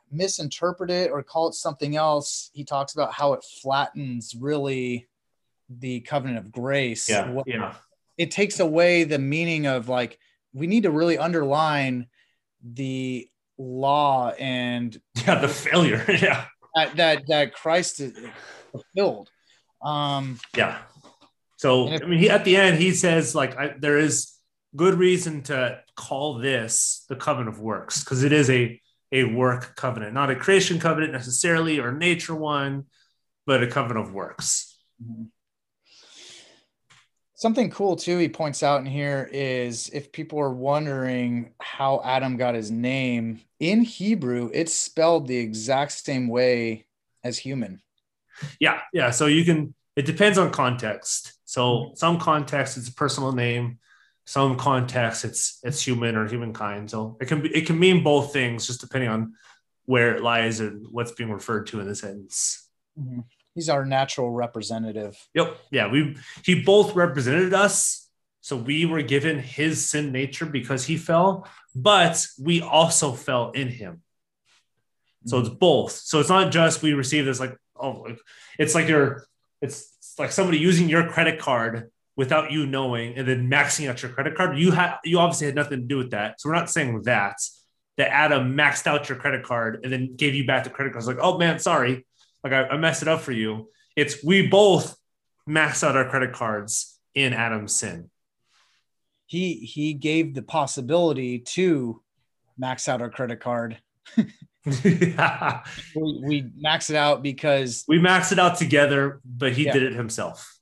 misinterpret 0.10 0.90
it 0.90 1.12
or 1.12 1.22
call 1.22 1.50
it 1.50 1.54
something 1.56 1.98
else, 1.98 2.50
he 2.54 2.64
talks 2.64 2.94
about 2.94 3.12
how 3.12 3.34
it 3.34 3.44
flattens 3.62 4.34
really 4.40 5.10
the 5.70 6.00
covenant 6.00 6.38
of 6.38 6.50
grace. 6.54 7.10
Yeah, 7.10 7.30
what, 7.30 7.46
yeah. 7.46 7.74
It 8.18 8.32
takes 8.32 8.60
away 8.60 9.04
the 9.04 9.20
meaning 9.20 9.66
of 9.68 9.90
like 9.90 10.20
we 10.54 10.68
need 10.68 10.84
to 10.84 10.92
really 10.92 11.18
underline 11.18 12.08
the 12.64 13.28
law 13.58 14.32
and 14.32 15.00
yeah, 15.16 15.40
the 15.40 15.48
failure. 15.48 16.04
yeah, 16.10 16.46
that 16.76 16.96
that, 16.96 17.24
that 17.28 17.54
Christ 17.54 18.02
fulfilled. 18.72 19.30
Um, 19.82 20.40
yeah. 20.56 20.80
So 21.58 21.90
if, 21.90 22.04
I 22.04 22.06
mean, 22.06 22.20
he, 22.20 22.30
at 22.30 22.44
the 22.44 22.56
end, 22.56 22.78
he 22.78 22.92
says 22.92 23.36
like 23.36 23.58
I, 23.58 23.76
there 23.78 23.98
is 23.98 24.34
good 24.76 24.96
reason 24.96 25.44
to 25.44 25.80
call 25.96 26.40
this 26.40 27.06
the 27.10 27.16
covenant 27.16 27.56
of 27.56 27.62
works 27.62 28.04
because 28.04 28.24
it 28.24 28.32
is 28.32 28.50
a 28.50 28.80
a 29.12 29.26
work 29.26 29.76
covenant, 29.76 30.14
not 30.14 30.30
a 30.30 30.36
creation 30.36 30.80
covenant 30.80 31.12
necessarily 31.12 31.80
or 31.80 31.92
nature 31.92 32.36
one, 32.36 32.86
but 33.46 33.62
a 33.62 33.68
covenant 33.68 34.08
of 34.08 34.14
works. 34.14 34.80
Mm-hmm. 35.04 35.26
Something 37.42 37.72
cool 37.72 37.96
too, 37.96 38.20
he 38.20 38.30
points 38.30 38.62
out 38.62 38.82
in 38.82 38.86
here 38.86 39.28
is 39.34 39.90
if 39.94 40.12
people 40.12 40.38
are 40.38 40.54
wondering 40.54 41.54
how 41.60 42.00
Adam 42.06 42.38
got 42.38 42.54
his 42.54 42.70
name 42.70 43.42
in 43.60 43.82
Hebrew, 43.82 44.52
it's 44.54 44.76
spelled 44.76 45.26
the 45.26 45.38
exact 45.38 45.94
same 45.94 46.28
way 46.28 46.86
as 47.24 47.40
human. 47.40 47.82
Yeah, 48.60 48.82
yeah. 48.94 49.10
So 49.10 49.26
you 49.26 49.44
can. 49.44 49.74
It 49.96 50.06
depends 50.06 50.38
on 50.38 50.52
context. 50.52 51.34
So 51.46 51.94
some 51.96 52.20
context 52.20 52.78
it's 52.78 52.90
a 52.90 52.94
personal 52.94 53.32
name, 53.32 53.80
some 54.28 54.56
context 54.56 55.26
it's 55.26 55.58
it's 55.64 55.82
human 55.82 56.16
or 56.16 56.28
humankind. 56.28 56.92
So 56.92 57.18
it 57.20 57.26
can 57.26 57.42
be 57.42 57.50
it 57.56 57.66
can 57.66 57.80
mean 57.80 58.04
both 58.04 58.34
things 58.34 58.68
just 58.68 58.82
depending 58.82 59.10
on 59.10 59.34
where 59.86 60.16
it 60.16 60.22
lies 60.22 60.60
and 60.60 60.86
what's 60.92 61.14
being 61.14 61.32
referred 61.32 61.66
to 61.68 61.80
in 61.80 61.88
the 61.88 61.96
sentence. 61.96 62.70
Mm-hmm. 63.00 63.22
He's 63.56 63.70
our 63.70 63.86
natural 63.86 64.32
representative. 64.32 65.18
Yep. 65.34 65.58
Yeah. 65.72 65.92
We 65.92 66.18
he 66.44 66.62
both 66.62 66.96
represented 66.96 67.54
us. 67.54 68.10
So 68.40 68.56
we 68.58 68.86
were 68.86 69.04
given 69.04 69.38
his 69.40 69.88
sin 69.88 70.12
nature 70.12 70.48
because 70.48 70.86
he 70.86 70.98
fell, 70.98 71.48
but 71.76 72.26
we 72.40 72.62
also 72.62 73.12
fell 73.12 73.52
in 73.52 73.68
him. 73.68 74.02
So 75.26 75.38
it's 75.38 75.50
both. 75.50 75.92
So 75.92 76.20
it's 76.20 76.30
not 76.30 76.52
just 76.52 76.82
we 76.82 76.94
receive 76.94 77.26
this 77.26 77.40
like 77.40 77.56
oh, 77.82 78.08
it's 78.58 78.76
like 78.76 78.88
you're, 78.88 79.26
it's, 79.62 79.90
like 80.20 80.32
somebody 80.32 80.60
using 80.60 80.90
your 80.90 81.08
credit 81.08 81.40
card 81.40 81.90
without 82.18 82.52
you 82.52 82.68
knowing 82.68 83.16
and 83.16 83.26
then 83.26 83.50
maxing 83.50 83.90
out 83.90 84.04
your 84.04 84.12
credit 84.12 84.36
card. 84.36 84.58
You 84.58 84.72
had 84.72 84.98
you 85.06 85.20
obviously 85.20 85.48
had 85.48 85.56
nothing 85.56 85.80
to 85.80 85.86
do 85.86 85.98
with 85.98 86.12
that. 86.12 86.40
So 86.40 86.50
we're 86.50 86.56
not 86.56 86.70
saying 86.70 87.02
that 87.04 87.38
that 87.98 88.10
Adam 88.10 88.56
maxed 88.56 88.88
out 88.88 89.08
your 89.08 89.18
credit 89.18 89.44
card 89.44 89.80
and 89.84 89.92
then 89.92 90.16
gave 90.16 90.36
you 90.36 90.46
back 90.46 90.66
the 90.66 90.70
credit 90.70 90.92
card. 90.92 91.02
It's 91.02 91.08
like, 91.08 91.18
oh 91.22 91.38
man, 91.38 91.60
sorry. 91.60 92.06
Like 92.44 92.54
I, 92.54 92.68
I 92.70 92.78
messed 92.78 93.02
it 93.02 93.08
up 93.08 93.22
for 93.22 93.32
you. 93.32 93.70
It's 93.96 94.24
we 94.24 94.48
both 94.48 94.98
maxed 95.48 95.84
out 95.84 95.96
our 95.96 96.10
credit 96.10 96.34
cards 96.34 96.98
in 97.14 97.34
Adam's 97.34 97.74
sin. 97.76 98.10
He 99.26 99.56
he 99.56 99.94
gave 99.94 100.34
the 100.34 100.42
possibility 100.42 101.40
to 101.40 102.02
max 102.58 102.88
out 102.90 103.02
our 103.02 103.10
credit 103.10 103.40
card. 103.40 103.78
yeah. 104.18 105.64
We, 105.96 106.22
we 106.24 106.46
max 106.58 106.90
it 106.90 106.96
out 106.96 107.22
because 107.24 107.84
We 107.88 108.00
maxed 108.00 108.32
it 108.32 108.40
out 108.40 108.58
together, 108.58 109.20
but 109.26 109.54
he 109.54 109.66
Yeah. 109.66 109.74
did 109.74 109.84
it 109.84 109.94
himself. 109.94 110.58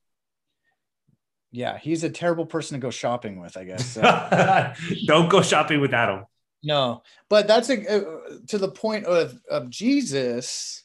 yeah, 1.51 1.77
he's 1.77 2.03
a 2.03 2.09
terrible 2.09 2.45
person 2.45 2.75
to 2.75 2.81
go 2.81 2.91
shopping 2.91 3.39
with, 3.39 3.57
I 3.57 3.63
guess. 3.63 3.85
So. 3.85 4.01
Don't 5.05 5.29
go 5.29 5.41
shopping 5.41 5.81
with 5.81 5.93
Adam. 5.93 6.25
No, 6.63 7.03
but 7.29 7.47
that's 7.47 7.69
a 7.69 7.77
uh, 7.87 8.19
to 8.47 8.57
the 8.57 8.69
point 8.69 9.05
of 9.05 9.39
of 9.49 9.69
Jesus. 9.69 10.83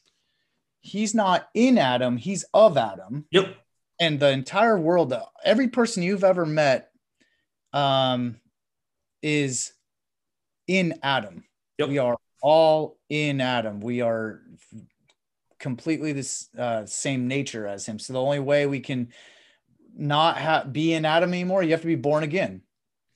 He's 0.87 1.15
not 1.15 1.49
in 1.55 1.79
Adam; 1.79 2.19
he's 2.19 2.45
of 2.53 2.77
Adam, 2.77 3.25
Yep. 3.31 3.57
and 3.99 4.21
the 4.21 4.29
entire 4.29 4.79
world, 4.79 5.15
every 5.43 5.69
person 5.69 6.03
you've 6.03 6.23
ever 6.23 6.45
met, 6.45 6.91
um, 7.73 8.37
is 9.23 9.73
in 10.67 10.99
Adam. 11.03 11.45
Yep. 11.79 11.89
We 11.89 11.97
are 11.99 12.19
all 12.43 12.99
in 13.09 13.41
Adam. 13.41 13.81
We 13.81 14.03
are 14.03 14.43
completely 15.59 16.13
this 16.13 16.51
uh, 16.59 16.85
same 16.85 17.29
nature 17.29 17.67
as 17.67 17.87
him. 17.87 17.99
So 17.99 18.13
the 18.13 18.21
only 18.21 18.41
way 18.41 18.67
we 18.67 18.81
can 18.81 19.09
not 19.97 20.37
have 20.37 20.71
be 20.71 20.93
in 20.93 21.07
Adam 21.07 21.31
anymore, 21.33 21.63
you 21.63 21.71
have 21.71 21.81
to 21.81 21.87
be 21.87 21.95
born 21.95 22.25
again, 22.25 22.61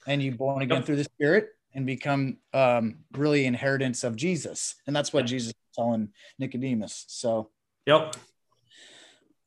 and 0.06 0.22
you 0.22 0.32
born 0.32 0.62
again 0.62 0.78
Yep. 0.78 0.86
through 0.86 0.96
the 0.96 1.04
Spirit 1.04 1.50
and 1.74 1.84
become 1.84 2.38
um, 2.54 3.00
really 3.12 3.44
inheritance 3.44 4.04
of 4.04 4.16
Jesus, 4.16 4.76
and 4.86 4.96
that's 4.96 5.12
what. 5.12 5.26
Jesus 5.26 5.48
is 5.48 5.54
telling 5.76 6.08
Nicodemus. 6.38 7.04
So, 7.08 7.50
Yep. 7.88 8.16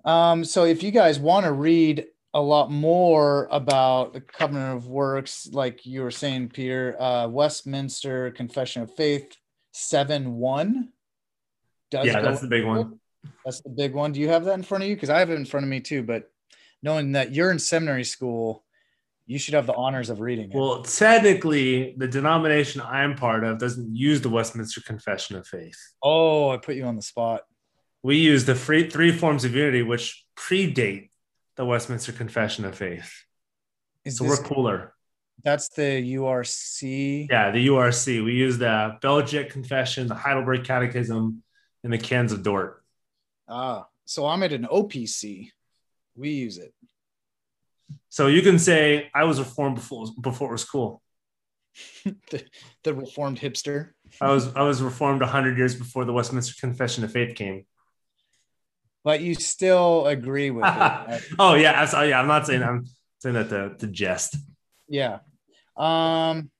um, 0.03 0.43
so 0.43 0.65
if 0.65 0.81
you 0.81 0.89
guys 0.89 1.19
want 1.19 1.45
to 1.45 1.51
read 1.51 2.07
a 2.33 2.41
lot 2.41 2.71
more 2.71 3.47
about 3.51 4.13
the 4.13 4.21
covenant 4.21 4.77
of 4.77 4.87
works, 4.87 5.47
like 5.51 5.85
you 5.85 6.01
were 6.01 6.11
saying, 6.11 6.49
Peter, 6.49 6.99
uh, 6.99 7.27
Westminster 7.27 8.31
Confession 8.31 8.81
of 8.81 8.93
Faith 8.95 9.35
seven 9.73 10.35
one. 10.37 10.89
Yeah, 11.91 12.21
that's 12.21 12.41
the 12.41 12.47
big 12.47 12.65
one. 12.65 12.99
That's 13.45 13.61
the 13.61 13.69
big 13.69 13.93
one. 13.93 14.11
Do 14.13 14.19
you 14.19 14.29
have 14.29 14.45
that 14.45 14.53
in 14.53 14.63
front 14.63 14.83
of 14.83 14.89
you? 14.89 14.95
Because 14.95 15.09
I 15.09 15.19
have 15.19 15.29
it 15.29 15.35
in 15.35 15.45
front 15.45 15.65
of 15.65 15.69
me 15.69 15.79
too. 15.81 16.03
But 16.03 16.31
knowing 16.81 17.11
that 17.11 17.35
you're 17.35 17.51
in 17.51 17.59
seminary 17.59 18.05
school, 18.05 18.63
you 19.27 19.37
should 19.37 19.53
have 19.53 19.67
the 19.67 19.75
honors 19.75 20.09
of 20.09 20.19
reading 20.19 20.51
it. 20.51 20.57
Well, 20.57 20.81
technically, 20.83 21.93
the 21.97 22.07
denomination 22.07 22.81
I'm 22.81 23.15
part 23.15 23.43
of 23.43 23.59
doesn't 23.59 23.95
use 23.95 24.21
the 24.21 24.29
Westminster 24.29 24.81
Confession 24.81 25.35
of 25.35 25.45
Faith. 25.45 25.77
oh, 26.01 26.49
I 26.49 26.57
put 26.57 26.75
you 26.75 26.85
on 26.85 26.95
the 26.95 27.01
spot. 27.01 27.41
We 28.03 28.17
use 28.17 28.45
the 28.45 28.55
free, 28.55 28.89
three 28.89 29.11
forms 29.11 29.45
of 29.45 29.53
unity, 29.55 29.83
which 29.83 30.25
predate 30.35 31.09
the 31.55 31.65
Westminster 31.65 32.11
Confession 32.11 32.65
of 32.65 32.75
Faith. 32.75 33.11
Is 34.05 34.17
So 34.17 34.23
this, 34.23 34.39
we're 34.39 34.45
cooler. 34.45 34.93
that's 35.43 35.69
the 35.69 36.01
URC? 36.15 37.27
Yeah, 37.29 37.51
the 37.51 37.67
URC. 37.67 38.23
We 38.23 38.33
use 38.33 38.57
the 38.57 38.97
Belgic 39.01 39.51
Confession, 39.51 40.07
the 40.07 40.15
Heidelberg 40.15 40.63
Catechism, 40.63 41.43
and 41.83 41.93
the 41.93 41.97
Canons 41.99 42.31
of 42.31 42.41
Dort. 42.43 42.83
Ah, 43.47 43.85
so 44.05 44.25
I'm 44.25 44.41
at 44.43 44.53
an 44.53 44.65
OPC. 44.71 45.49
We 46.15 46.29
use 46.31 46.57
it. 46.57 46.73
So 48.09 48.27
you 48.27 48.41
can 48.41 48.57
say 48.59 49.09
I 49.13 49.25
was 49.25 49.39
reformed 49.39 49.75
before 49.75 50.07
before 50.19 50.49
it 50.49 50.53
was 50.53 50.65
cool. 50.65 51.01
the, 52.03 52.43
the 52.83 52.93
reformed 52.93 53.39
hipster. 53.39 53.91
I 54.19 54.31
was 54.31 54.53
I 54.55 54.63
was 54.63 54.81
reformed 54.81 55.21
hundred 55.21 55.57
years 55.57 55.75
before 55.75 56.05
the 56.05 56.13
Westminster 56.13 56.55
Confession 56.59 57.03
of 57.03 57.11
Faith 57.11 57.35
came. 57.35 57.65
But 59.03 59.21
you 59.21 59.35
still 59.35 60.05
agree 60.05 60.51
with 60.51 60.65
it. 60.65 60.67
right? 60.77 61.21
oh 61.39 61.55
yeah, 61.55 61.89
oh, 61.93 62.01
yeah. 62.03 62.19
I'm 62.19 62.27
not 62.27 62.45
saying 62.45 62.63
I'm 62.63 62.85
saying 63.19 63.35
that 63.35 63.49
to, 63.49 63.75
to 63.79 63.87
jest. 63.87 64.37
Yeah. 64.87 65.19
Um 65.75 66.51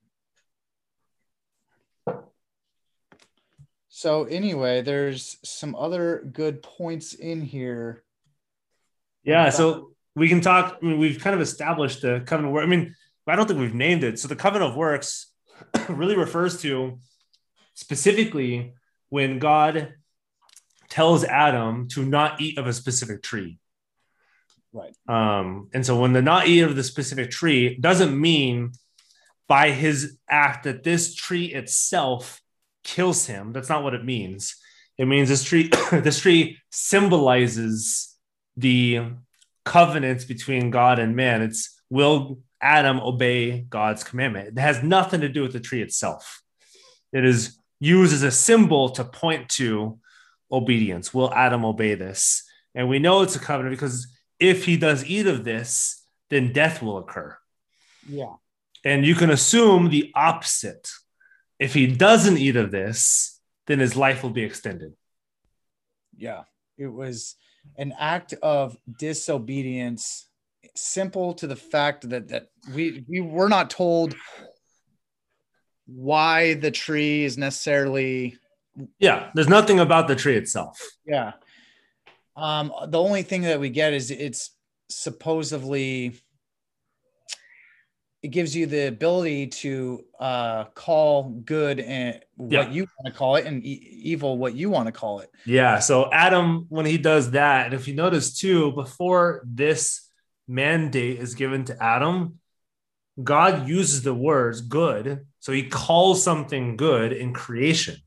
so 3.90 4.24
anyway, 4.24 4.82
there's 4.82 5.38
some 5.44 5.76
other 5.76 6.28
good 6.32 6.64
points 6.64 7.14
in 7.14 7.42
here. 7.42 8.04
Yeah, 9.24 9.52
so 9.52 9.92
we 10.16 10.28
can 10.28 10.42
talk. 10.42 10.80
I 10.82 10.86
mean, 10.86 10.98
we've 10.98 11.20
kind 11.20 11.36
of 11.36 11.42
established 11.42 12.02
the 12.02 12.24
covenant 12.26 12.48
of 12.48 12.54
work. 12.54 12.64
I 12.64 12.68
mean, 12.68 12.96
I 13.28 13.36
don't 13.36 13.48
think 13.48 13.60
we've 13.60 13.76
named 13.76 14.04
it. 14.04 14.18
So 14.18 14.28
the 14.28 14.36
covenant 14.36 14.72
of 14.72 14.78
works 14.78 15.32
really 15.90 16.18
refers 16.18 16.62
to 16.64 17.00
specifically 17.76 18.74
when 19.10 19.40
God 19.40 19.94
tells 20.92 21.24
Adam 21.24 21.88
to 21.88 22.06
not 22.06 22.40
eat 22.40 22.60
of 22.60 22.68
a 22.68 22.74
specific 22.74 23.24
tree. 23.24 23.58
Right. 24.74 24.94
Um, 25.08 25.70
and 25.74 25.86
so 25.86 26.00
when 26.00 26.14
the 26.14 26.22
not 26.22 26.48
eat 26.48 26.60
of 26.60 26.76
the 26.76 26.84
specific 26.84 27.32
tree 27.32 27.78
doesn't 27.78 28.20
mean 28.20 28.74
by 29.48 29.72
his 29.72 30.18
act 30.30 30.66
that 30.66 30.84
this 30.84 31.16
tree 31.16 31.46
itself 31.46 32.42
kills 32.84 33.26
him. 33.26 33.54
That's 33.54 33.70
not 33.70 33.84
what 33.84 33.94
it 33.94 34.06
means. 34.06 34.56
It 34.98 35.08
means 35.08 35.30
this 35.30 35.44
tree, 35.44 35.70
this 35.92 36.20
tree 36.20 36.58
symbolizes 36.70 38.16
the 38.56 39.02
covenants 39.66 40.26
between 40.26 40.72
God 40.72 41.00
and 41.00 41.16
man. 41.16 41.42
It's 41.42 41.82
will 41.90 42.40
Adam 42.62 43.00
obey 43.00 43.62
God's 43.62 44.04
commandment? 44.04 44.58
It 44.58 44.60
has 44.60 44.84
nothing 44.84 45.22
to 45.22 45.30
do 45.30 45.42
with 45.42 45.54
the 45.54 45.60
tree 45.60 45.82
itself. 45.82 46.42
It 47.14 47.26
is 47.26 47.58
used 47.80 48.14
as 48.14 48.24
a 48.24 48.32
symbol 48.32 48.90
to 48.92 49.04
point 49.04 49.50
to 49.50 50.00
obedience. 50.52 51.14
Will 51.14 51.34
Adam 51.34 51.66
obey 51.66 51.96
this? 51.96 52.44
And 52.76 52.90
we 52.90 53.00
know 53.00 53.22
it's 53.22 53.36
a 53.36 53.40
covenant 53.40 53.74
because 53.74 54.08
if 54.40 54.66
he 54.66 54.78
does 54.78 55.06
eat 55.06 55.28
of 55.28 55.44
this, 55.44 56.04
then 56.30 56.54
death 56.54 56.82
will 56.82 56.98
occur. 56.98 57.38
Yeah. 58.08 58.36
And 58.84 59.06
you 59.06 59.16
can 59.16 59.30
assume 59.30 59.90
the 59.90 60.12
opposite. 60.16 60.90
If 61.60 61.74
he 61.74 61.88
doesn't 61.88 62.38
eat 62.38 62.56
of 62.56 62.72
this, 62.72 63.40
then 63.68 63.80
his 63.80 63.96
life 63.96 64.24
will 64.24 64.32
be 64.32 64.44
extended. 64.44 64.94
Yeah. 66.18 66.44
It 66.78 66.88
was 66.88 67.36
an 67.78 67.94
act 68.00 68.34
of 68.42 68.76
disobedience 68.98 70.28
simple 70.76 71.34
to 71.36 71.48
the 71.48 71.56
fact 71.56 72.10
that 72.10 72.30
that 72.30 72.48
we 72.74 73.04
we 73.08 73.20
were 73.20 73.50
not 73.50 73.70
told 73.70 74.16
why 75.86 76.54
the 76.54 76.72
tree 76.72 77.24
is 77.24 77.38
necessarily 77.38 78.38
Yeah, 79.00 79.30
there's 79.36 79.50
nothing 79.50 79.80
about 79.80 80.08
the 80.08 80.16
tree 80.16 80.38
itself. 80.38 80.80
yeah 81.06 81.34
um 82.38 82.72
the 82.88 82.98
only 83.00 83.24
thing 83.24 83.42
that 83.42 83.60
we 83.60 83.70
get 83.70 83.92
is 83.94 84.10
it's 84.10 84.52
supposedly 84.90 86.14
it 88.24 88.28
gives 88.30 88.56
you 88.56 88.68
the 88.68 88.88
ability 88.88 89.48
to 89.48 90.06
uh 90.20 90.66
call 90.76 91.30
good 91.44 91.80
and 91.80 92.22
what 92.36 92.52
Yeah. 92.52 92.70
you 92.70 92.88
want 92.98 93.14
to 93.14 93.18
call 93.18 93.36
it 93.36 93.46
and 93.46 93.64
e- 93.66 94.00
evil 94.04 94.38
what 94.38 94.54
you 94.56 94.70
want 94.70 94.86
to 94.88 94.92
call 94.92 95.20
it 95.20 95.30
Yeah. 95.46 95.80
So 95.80 96.10
Adam, 96.12 96.68
when 96.70 96.86
he 96.86 96.98
does 96.98 97.32
that, 97.32 97.66
and 97.66 97.74
if 97.74 97.88
you 97.88 97.96
notice 97.96 98.38
too, 98.40 98.72
before 98.74 99.42
this 99.46 100.08
mandate 100.48 101.20
is 101.20 101.34
given 101.36 101.66
to 101.66 101.84
Adam, 101.84 102.40
God 103.22 103.68
uses 103.68 104.04
the 104.04 104.14
words 104.14 104.62
good. 104.62 105.26
So 105.40 105.52
he 105.52 105.64
calls 105.68 106.24
something 106.24 106.78
good 106.78 107.12
in 107.12 107.34
creation. 107.34 107.98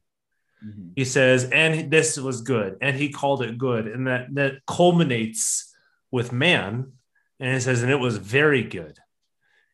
Mm-hmm. 0.64 0.88
He 0.96 1.05
says, 1.05 1.44
and 1.44 1.90
this 1.90 2.16
was 2.18 2.40
good, 2.40 2.79
and 2.81 2.96
he 2.96 3.11
called 3.11 3.42
it 3.42 3.59
good. 3.59 3.87
And 3.87 4.07
that 4.07 4.35
that 4.35 4.64
culminates 4.66 5.74
with 6.11 6.33
man. 6.33 6.92
And 7.40 7.57
it 7.57 7.62
says, 7.62 7.83
and 7.83 7.90
it 7.90 7.96
was 7.96 8.16
very 8.16 8.62
good. 8.62 8.98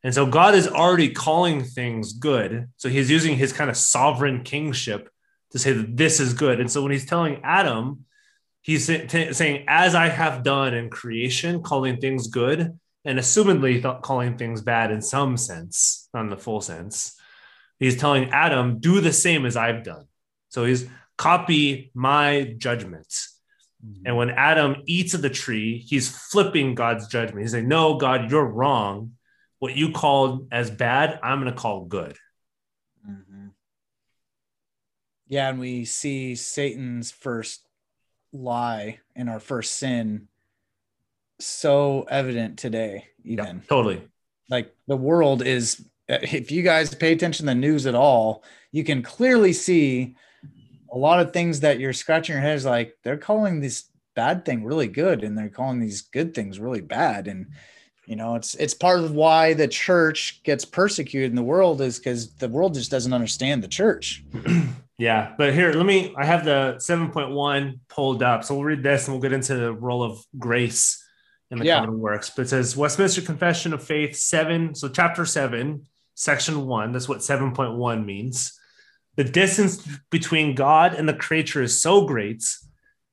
And 0.03 0.15
so 0.15 0.25
God 0.25 0.55
is 0.55 0.67
already 0.67 1.11
calling 1.11 1.63
things 1.63 2.15
good. 2.15 2.69
So 2.79 2.89
he's 2.89 3.11
using 3.11 3.37
his 3.37 3.53
kind 3.53 3.69
of 3.69 3.77
sovereign 3.77 4.43
kingship 4.43 5.11
to 5.51 5.59
say 5.59 5.73
that 5.73 5.97
this 5.97 6.21
is 6.21 6.33
good. 6.33 6.59
And 6.59 6.71
so 6.71 6.83
when 6.83 6.91
he's 6.91 7.05
telling 7.05 7.41
Adam, 7.45 8.07
he's 8.63 8.87
t- 8.87 9.33
saying, 9.33 9.65
as 9.69 9.95
I 9.95 10.09
have 10.09 10.43
done 10.43 10.73
in 10.73 10.89
creation, 10.89 11.63
calling 11.63 11.99
things 11.99 12.29
good, 12.29 12.79
and 13.05 13.19
assumedly 13.19 13.83
th- 13.83 14.03
calling 14.03 14.39
things 14.39 14.63
bad 14.63 14.91
in 14.91 15.03
some 15.03 15.37
sense, 15.37 16.09
not 16.15 16.25
in 16.25 16.31
the 16.31 16.37
full 16.37 16.63
sense. 16.63 17.17
He's 17.79 17.97
telling 17.97 18.31
Adam, 18.31 18.81
do 18.81 19.01
the 19.01 19.13
same 19.13 19.45
as 19.45 19.57
I've 19.57 19.85
done. 19.85 20.07
So 20.51 20.65
he's 20.65 20.87
copy 21.17 21.91
my 21.95 22.55
judgments. 22.59 23.39
And 24.05 24.15
when 24.15 24.29
Adam 24.29 24.77
eats 24.85 25.15
of 25.15 25.23
the 25.23 25.31
tree, 25.31 25.79
he's 25.79 26.15
flipping 26.15 26.75
God's 26.75 27.09
judgment. 27.09 27.41
He's 27.41 27.53
saying, 27.53 27.67
No, 27.67 27.97
God, 27.97 28.31
you're 28.31 28.45
wrong. 28.45 29.13
What 29.59 29.75
you 29.75 29.93
called 29.93 30.49
as 30.53 30.71
bad, 30.71 31.19
I'm 31.23 31.41
going 31.41 31.51
to 31.51 31.59
call 31.59 31.87
good. 31.87 32.15
Mhm. 33.09 33.53
Yeah, 35.29 35.49
and 35.49 35.61
we 35.61 35.87
see 35.87 36.35
Satan's 36.35 37.11
first 37.11 37.67
lie 38.33 38.99
and 39.17 39.31
our 39.31 39.41
first 39.41 39.73
sin 39.77 40.29
so 41.39 42.03
evident 42.11 42.59
today, 42.59 43.07
even. 43.25 43.47
Yeah, 43.47 43.63
totally. 43.69 44.03
Like 44.51 44.75
the 44.89 44.97
world 44.97 45.43
is, 45.43 45.83
if 46.07 46.51
you 46.51 46.63
guys 46.63 46.95
pay 46.95 47.13
attention 47.13 47.47
to 47.47 47.53
the 47.53 47.55
news 47.55 47.87
at 47.87 47.95
all, 47.95 48.45
you 48.73 48.85
can 48.85 49.03
clearly 49.03 49.55
see 49.55 50.17
a 50.93 50.99
lot 50.99 51.21
of 51.21 51.33
things 51.33 51.61
that 51.61 51.79
you're 51.79 51.93
scratching 51.93 52.35
your 52.35 52.43
head 52.43 52.57
is 52.57 52.65
like 52.65 52.97
they're 53.03 53.17
calling 53.17 53.61
this 53.61 53.85
bad 54.15 54.45
thing 54.45 54.65
really 54.65 54.89
good 54.89 55.23
and 55.23 55.37
they're 55.37 55.49
calling 55.49 55.81
these 55.81 56.03
good 56.03 56.35
things 56.35 56.59
really 56.59 56.81
bad. 56.81 57.29
And 57.29 57.47
you 58.07 58.17
know, 58.17 58.35
it's 58.35 58.55
it's 58.57 58.75
part 58.75 59.01
of 59.01 59.13
why 59.13 59.55
the 59.55 59.69
church 59.69 60.43
gets 60.43 60.65
persecuted 60.65 61.31
in 61.31 61.37
the 61.37 61.43
world 61.43 61.81
is 61.81 61.99
because 61.99 62.35
the 62.35 62.49
world 62.49 62.75
just 62.75 62.91
doesn't 62.91 63.13
understand 63.13 63.63
the 63.63 63.69
church. 63.69 64.25
yeah, 64.99 65.33
but 65.39 65.55
here, 65.55 65.73
let 65.73 65.87
me. 65.87 66.13
I 66.17 66.25
have 66.25 66.45
the 66.45 66.79
seven 66.81 67.13
point 67.13 67.31
one 67.31 67.81
pulled 67.89 68.25
up, 68.25 68.43
so 68.43 68.55
we'll 68.55 68.65
read 68.65 68.83
this 68.83 69.07
and 69.07 69.15
we'll 69.15 69.23
get 69.23 69.33
into 69.33 69.55
the 69.55 69.73
role 69.73 70.03
of 70.03 70.25
grace 70.37 71.07
in 71.53 71.59
the 71.59 71.67
yeah. 71.67 71.79
common 71.79 72.01
works. 72.01 72.31
But 72.31 72.43
it 72.43 72.49
says 72.49 72.77
Westminster 72.77 73.23
Confession 73.23 73.73
of 73.73 73.85
Faith 73.85 74.17
seven, 74.17 74.75
so 74.75 74.89
chapter 74.89 75.25
seven, 75.25 75.87
section 76.17 76.67
one. 76.67 76.91
That's 76.91 77.09
what 77.09 77.23
seven 77.23 77.53
point 77.53 77.75
one 77.75 78.05
means. 78.05 78.59
The 79.17 79.25
distance 79.25 79.87
between 80.11 80.55
God 80.55 80.95
and 80.95 81.09
the 81.09 81.15
creature 81.15 81.63
is 81.63 81.81
so 81.81 82.07
great 82.07 82.45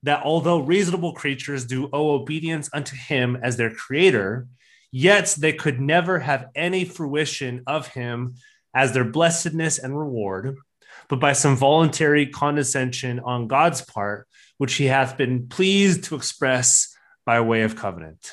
that 0.04 0.24
although 0.24 0.60
reasonable 0.60 1.14
creatures 1.14 1.66
do 1.66 1.90
owe 1.92 2.12
obedience 2.12 2.70
unto 2.72 2.96
Him 2.96 3.38
as 3.42 3.58
their 3.58 3.74
Creator 3.74 4.48
Yet 4.92 5.36
they 5.38 5.54
could 5.54 5.80
never 5.82 6.20
have 6.20 6.48
any 6.56 6.86
fruition 6.86 7.64
of 7.68 7.88
him 7.88 8.36
as 8.74 8.94
their 8.94 9.04
blessedness 9.04 9.80
and 9.80 9.98
reward, 9.98 10.58
but 11.10 11.20
by 11.20 11.34
some 11.34 11.56
voluntary 11.56 12.28
condescension 12.28 13.20
on 13.20 13.48
God's 13.48 13.82
part, 13.82 14.28
which 14.58 14.76
he 14.76 14.86
hath 14.86 15.18
been 15.18 15.48
pleased 15.48 16.06
to 16.06 16.16
express 16.16 16.96
by 17.26 17.42
way 17.42 17.64
of 17.64 17.76
covenant. 17.76 18.32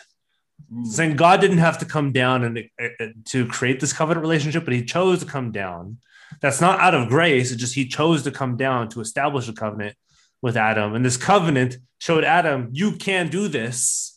Mm. 0.72 0.86
Saying 0.86 1.16
God 1.16 1.40
didn't 1.40 1.58
have 1.58 1.78
to 1.78 1.84
come 1.84 2.12
down 2.12 2.44
and 2.44 2.58
uh, 2.80 3.06
to 3.26 3.46
create 3.46 3.80
this 3.80 3.92
covenant 3.92 4.22
relationship, 4.22 4.64
but 4.64 4.74
he 4.74 4.84
chose 4.84 5.20
to 5.20 5.26
come 5.26 5.50
down. 5.50 5.98
That's 6.40 6.60
not 6.60 6.80
out 6.80 6.94
of 6.94 7.08
grace, 7.08 7.50
it's 7.50 7.60
just 7.60 7.74
he 7.74 7.86
chose 7.86 8.22
to 8.24 8.30
come 8.30 8.56
down 8.56 8.88
to 8.90 9.00
establish 9.00 9.48
a 9.48 9.52
covenant 9.52 9.96
with 10.42 10.56
Adam. 10.56 10.94
And 10.94 11.04
this 11.04 11.16
covenant 11.16 11.78
showed 11.98 12.24
Adam, 12.24 12.68
you 12.72 12.92
can 12.92 13.28
do 13.28 13.48
this 13.48 14.14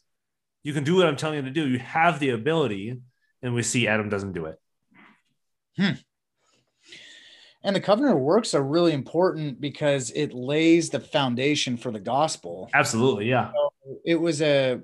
you 0.68 0.74
can 0.74 0.84
do 0.84 0.98
what 0.98 1.08
I'm 1.08 1.16
telling 1.16 1.38
you 1.38 1.44
to 1.44 1.50
do. 1.50 1.66
You 1.66 1.80
have 1.80 2.20
the 2.20 2.32
ability, 2.32 3.00
and 3.42 3.54
we 3.54 3.64
see 3.64 3.88
Adam 3.88 4.10
doesn't 4.10 4.34
do 4.34 4.48
it. 4.48 4.60
Hmm. 5.78 5.92
And 7.64 7.74
the 7.74 7.80
covenant 7.80 8.20
works 8.20 8.54
are 8.54 8.62
really 8.62 8.92
important 8.92 9.62
because 9.62 10.12
it 10.12 10.34
lays 10.34 10.90
the 10.90 11.00
foundation 11.00 11.78
for 11.78 11.90
the 11.90 12.02
gospel. 12.02 12.70
Absolutely, 12.74 13.30
yeah. 13.30 13.52
So 13.54 14.00
it 14.04 14.16
was 14.20 14.42
a 14.42 14.82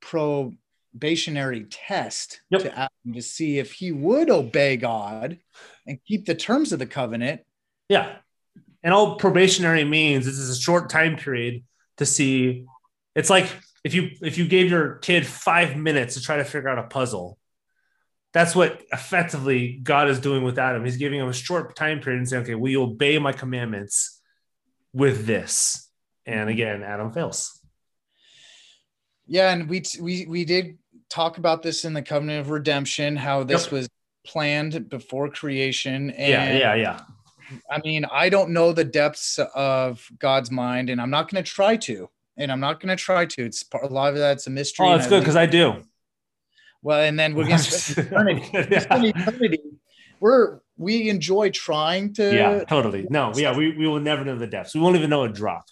probationary 0.00 1.66
test 1.68 2.40
yep. 2.48 2.62
to 2.62 2.72
Adam 2.72 3.12
to 3.12 3.20
see 3.20 3.58
if 3.58 3.70
he 3.70 3.92
would 3.92 4.30
obey 4.30 4.78
God 4.78 5.38
and 5.86 5.98
keep 6.06 6.26
the 6.26 6.34
terms 6.34 6.72
of 6.72 6.78
the 6.78 6.86
covenant. 6.86 7.42
Yeah. 7.88 8.16
And 8.82 8.92
all 8.92 9.16
probationary 9.16 9.84
means 9.84 10.26
is 10.26 10.50
a 10.50 10.60
short 10.60 10.90
time 10.90 11.16
period 11.16 11.64
to 11.96 12.06
see. 12.06 12.64
It's 13.14 13.30
like 13.30 13.48
if 13.84 13.92
you 13.94 14.10
if 14.22 14.38
you 14.38 14.48
gave 14.48 14.70
your 14.70 14.96
kid 14.96 15.26
five 15.26 15.76
minutes 15.76 16.14
to 16.14 16.22
try 16.22 16.38
to 16.38 16.44
figure 16.44 16.68
out 16.68 16.78
a 16.78 16.84
puzzle 16.84 17.38
that's 18.32 18.56
what 18.56 18.82
effectively 18.92 19.78
god 19.82 20.08
is 20.08 20.18
doing 20.18 20.42
with 20.42 20.58
adam 20.58 20.84
he's 20.84 20.96
giving 20.96 21.20
him 21.20 21.28
a 21.28 21.34
short 21.34 21.76
time 21.76 22.00
period 22.00 22.18
and 22.18 22.28
saying 22.28 22.42
okay 22.42 22.54
will 22.54 22.70
you 22.70 22.82
obey 22.82 23.18
my 23.18 23.32
commandments 23.32 24.20
with 24.92 25.26
this 25.26 25.88
and 26.26 26.48
again 26.48 26.82
adam 26.82 27.12
fails 27.12 27.60
yeah 29.26 29.52
and 29.52 29.68
we 29.68 29.82
we 30.00 30.26
we 30.26 30.44
did 30.44 30.78
talk 31.10 31.38
about 31.38 31.62
this 31.62 31.84
in 31.84 31.92
the 31.92 32.02
covenant 32.02 32.40
of 32.40 32.50
redemption 32.50 33.14
how 33.14 33.44
this 33.44 33.64
yep. 33.64 33.72
was 33.72 33.88
planned 34.24 34.88
before 34.88 35.28
creation 35.28 36.10
and 36.10 36.28
yeah 36.30 36.56
yeah 36.56 36.74
yeah 36.74 37.00
i 37.70 37.78
mean 37.84 38.04
i 38.06 38.28
don't 38.28 38.50
know 38.50 38.72
the 38.72 38.84
depths 38.84 39.38
of 39.54 40.08
god's 40.18 40.50
mind 40.50 40.88
and 40.88 41.00
i'm 41.00 41.10
not 41.10 41.30
going 41.30 41.42
to 41.42 41.50
try 41.50 41.76
to 41.76 42.08
and 42.36 42.50
I'm 42.50 42.60
not 42.60 42.80
going 42.80 42.94
to 42.94 43.02
try 43.02 43.26
to. 43.26 43.44
It's 43.44 43.62
part, 43.62 43.84
a 43.84 43.88
lot 43.88 44.12
of 44.12 44.18
that's 44.18 44.46
a 44.46 44.50
mystery. 44.50 44.86
Oh, 44.86 44.94
it's 44.94 45.06
good 45.06 45.20
because 45.20 45.36
I 45.36 45.46
do. 45.46 45.82
Well, 46.82 47.00
and 47.00 47.18
then 47.18 47.34
we're 47.34 47.46
going 47.46 47.58
to 47.60 48.00
eternity. 48.00 48.48
yeah. 48.52 48.86
eternity. 48.90 49.60
We're 50.20 50.60
we 50.76 51.08
enjoy 51.08 51.50
trying 51.50 52.14
to. 52.14 52.34
Yeah, 52.34 52.64
totally. 52.64 53.06
No, 53.10 53.32
yeah, 53.36 53.56
we, 53.56 53.76
we 53.76 53.86
will 53.86 54.00
never 54.00 54.24
know 54.24 54.36
the 54.36 54.46
depths. 54.46 54.74
We 54.74 54.80
won't 54.80 54.96
even 54.96 55.10
know 55.10 55.24
a 55.24 55.28
drop. 55.28 55.66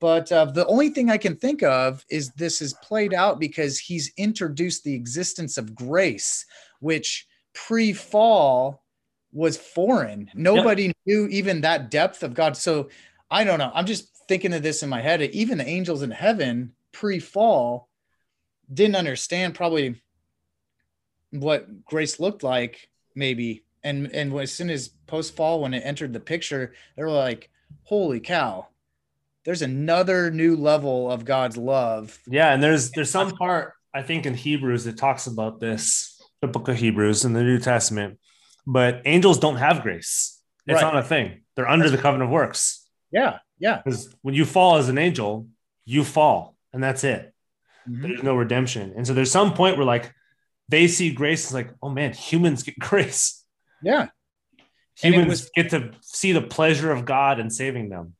But 0.00 0.30
uh, 0.30 0.44
the 0.46 0.66
only 0.66 0.90
thing 0.90 1.10
I 1.10 1.16
can 1.16 1.34
think 1.34 1.62
of 1.62 2.04
is 2.08 2.30
this 2.32 2.62
is 2.62 2.72
played 2.74 3.12
out 3.12 3.40
because 3.40 3.80
he's 3.80 4.12
introduced 4.16 4.84
the 4.84 4.94
existence 4.94 5.58
of 5.58 5.74
grace, 5.74 6.46
which 6.80 7.26
pre-fall 7.52 8.82
was 9.32 9.56
foreign. 9.56 10.30
Nobody 10.34 10.84
yep. 10.84 10.96
knew 11.06 11.26
even 11.28 11.62
that 11.62 11.90
depth 11.90 12.22
of 12.22 12.34
God. 12.34 12.56
So 12.56 12.88
I 13.30 13.44
don't 13.44 13.58
know. 13.58 13.70
I'm 13.74 13.86
just 13.86 14.08
thinking 14.28 14.52
of 14.52 14.62
this 14.62 14.82
in 14.82 14.88
my 14.88 15.00
head. 15.00 15.22
Even 15.22 15.58
the 15.58 15.66
angels 15.66 16.02
in 16.02 16.10
heaven 16.10 16.72
pre-fall 16.92 17.88
didn't 18.72 18.96
understand 18.96 19.54
probably 19.54 20.00
what 21.30 21.84
grace 21.84 22.20
looked 22.20 22.42
like, 22.42 22.88
maybe. 23.14 23.64
And 23.82 24.12
and 24.12 24.34
as 24.38 24.52
soon 24.52 24.70
as 24.70 24.88
post-fall, 25.06 25.60
when 25.60 25.74
it 25.74 25.84
entered 25.84 26.12
the 26.12 26.20
picture, 26.20 26.74
they 26.96 27.02
were 27.02 27.10
like, 27.10 27.50
"Holy 27.84 28.20
cow!" 28.20 28.68
There's 29.44 29.62
another 29.62 30.30
new 30.30 30.56
level 30.56 31.10
of 31.10 31.24
God's 31.24 31.56
love. 31.56 32.18
Yeah, 32.26 32.52
and 32.52 32.62
there's 32.62 32.90
there's 32.90 33.10
some 33.10 33.30
part 33.32 33.74
I 33.94 34.02
think 34.02 34.26
in 34.26 34.34
Hebrews 34.34 34.84
that 34.84 34.98
talks 34.98 35.26
about 35.26 35.60
this, 35.60 36.07
the 36.40 36.48
book 36.48 36.68
of 36.68 36.76
Hebrews 36.76 37.24
in 37.24 37.32
the 37.32 37.42
New 37.42 37.58
Testament. 37.58 38.18
But 38.66 39.02
angels 39.04 39.38
don't 39.38 39.56
have 39.56 39.82
grace. 39.82 40.40
It's 40.66 40.82
right. 40.82 40.94
not 40.94 40.98
a 40.98 41.02
thing. 41.02 41.42
They're 41.56 41.68
under 41.68 41.88
That's 41.88 41.96
the 41.96 42.02
covenant 42.02 42.28
of 42.28 42.32
works. 42.32 42.86
Yeah. 43.10 43.38
Yeah. 43.58 43.80
Because 43.84 44.14
when 44.22 44.34
you 44.34 44.44
fall 44.44 44.76
as 44.76 44.88
an 44.88 44.98
angel, 44.98 45.48
you 45.84 46.04
fall 46.04 46.56
and 46.72 46.82
that's 46.82 47.04
it. 47.04 47.32
Mm-hmm. 47.88 48.02
There's 48.02 48.22
no 48.22 48.36
redemption. 48.36 48.92
And 48.96 49.06
so 49.06 49.14
there's 49.14 49.30
some 49.30 49.54
point 49.54 49.76
where 49.76 49.86
like 49.86 50.12
they 50.68 50.86
see 50.86 51.12
grace 51.12 51.44
it's 51.44 51.54
like, 51.54 51.70
oh 51.82 51.88
man, 51.88 52.12
humans 52.12 52.62
get 52.62 52.78
grace. 52.78 53.44
Yeah. 53.82 54.08
Humans 54.96 55.28
was, 55.28 55.50
get 55.54 55.70
to 55.70 55.92
see 56.02 56.32
the 56.32 56.42
pleasure 56.42 56.90
of 56.90 57.04
God 57.04 57.38
and 57.38 57.52
saving 57.52 57.88
them. 57.88 58.14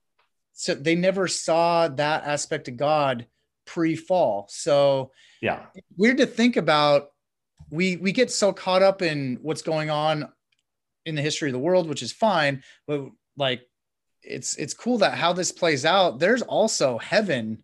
So 0.54 0.74
they 0.74 0.94
never 0.94 1.28
saw 1.28 1.88
that 1.88 2.24
aspect 2.24 2.68
of 2.68 2.76
God 2.76 3.26
pre-fall. 3.64 4.46
So 4.48 5.12
yeah, 5.40 5.66
weird 5.96 6.18
to 6.18 6.26
think 6.26 6.56
about. 6.56 7.10
We 7.70 7.96
we 7.96 8.12
get 8.12 8.30
so 8.30 8.52
caught 8.52 8.82
up 8.82 9.02
in 9.02 9.38
what's 9.42 9.62
going 9.62 9.90
on 9.90 10.32
in 11.04 11.14
the 11.14 11.22
history 11.22 11.48
of 11.48 11.52
the 11.52 11.58
world, 11.58 11.88
which 11.88 12.02
is 12.02 12.12
fine, 12.12 12.62
but 12.86 13.10
like 13.36 13.68
it's 14.22 14.56
it's 14.56 14.74
cool 14.74 14.98
that 14.98 15.14
how 15.14 15.32
this 15.32 15.52
plays 15.52 15.84
out 15.84 16.18
there's 16.18 16.42
also 16.42 16.98
heaven 16.98 17.62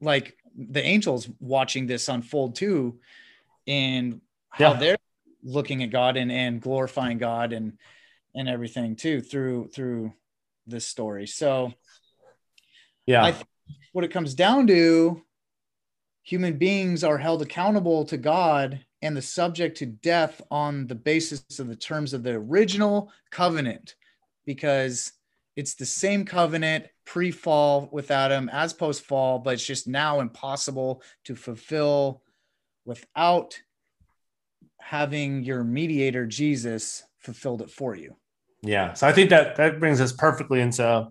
like 0.00 0.36
the 0.56 0.82
angels 0.84 1.28
watching 1.40 1.86
this 1.86 2.08
unfold 2.08 2.54
too 2.54 2.98
and 3.66 4.20
how 4.50 4.72
yeah. 4.72 4.78
they're 4.78 4.98
looking 5.42 5.82
at 5.82 5.90
god 5.90 6.16
and 6.16 6.30
and 6.30 6.60
glorifying 6.60 7.18
god 7.18 7.52
and 7.52 7.78
and 8.34 8.48
everything 8.48 8.96
too 8.96 9.20
through 9.20 9.68
through 9.68 10.12
this 10.66 10.86
story 10.86 11.26
so 11.26 11.72
yeah 13.06 13.34
what 13.92 14.04
it 14.04 14.12
comes 14.12 14.34
down 14.34 14.66
to 14.66 15.22
human 16.22 16.58
beings 16.58 17.02
are 17.02 17.18
held 17.18 17.40
accountable 17.40 18.04
to 18.04 18.16
god 18.16 18.84
and 19.02 19.16
the 19.16 19.22
subject 19.22 19.76
to 19.78 19.86
death 19.86 20.40
on 20.50 20.86
the 20.86 20.94
basis 20.94 21.58
of 21.58 21.68
the 21.68 21.76
terms 21.76 22.12
of 22.12 22.22
the 22.22 22.32
original 22.32 23.12
covenant 23.30 23.94
because 24.44 25.12
it's 25.56 25.74
the 25.74 25.86
same 25.86 26.24
covenant 26.24 26.86
pre-fall 27.04 27.88
with 27.92 28.10
Adam 28.10 28.48
as 28.52 28.72
post-fall, 28.72 29.40
but 29.40 29.54
it's 29.54 29.66
just 29.66 29.88
now 29.88 30.20
impossible 30.20 31.02
to 31.24 31.34
fulfill 31.34 32.22
without 32.84 33.60
having 34.80 35.42
your 35.42 35.64
mediator 35.64 36.26
Jesus 36.26 37.02
fulfilled 37.18 37.62
it 37.62 37.70
for 37.70 37.94
you. 37.94 38.16
Yeah. 38.62 38.94
So 38.94 39.06
I 39.06 39.12
think 39.12 39.30
that 39.30 39.56
that 39.56 39.78
brings 39.78 40.00
us 40.00 40.12
perfectly 40.12 40.60
into 40.60 41.08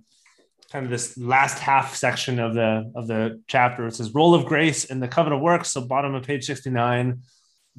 kind 0.71 0.85
of 0.85 0.91
this 0.91 1.17
last 1.17 1.59
half 1.59 1.95
section 1.95 2.39
of 2.39 2.53
the 2.53 2.91
of 2.95 3.07
the 3.07 3.41
chapter. 3.47 3.87
It 3.87 3.95
says 3.95 4.13
role 4.13 4.33
of 4.33 4.45
grace 4.45 4.85
in 4.85 4.99
the 4.99 5.07
covenant 5.07 5.39
of 5.39 5.43
works. 5.43 5.71
So 5.71 5.81
bottom 5.81 6.13
of 6.15 6.23
page 6.23 6.45
69. 6.45 7.21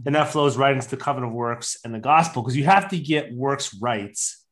And 0.06 0.14
that 0.14 0.28
flows 0.28 0.56
right 0.56 0.74
into 0.74 0.88
the 0.88 0.96
covenant 0.96 1.32
of 1.32 1.36
works 1.36 1.76
and 1.84 1.92
the 1.92 1.98
gospel 1.98 2.42
because 2.42 2.56
you 2.56 2.64
have 2.64 2.88
to 2.90 2.98
get 2.98 3.32
works 3.32 3.74
rights 3.74 4.44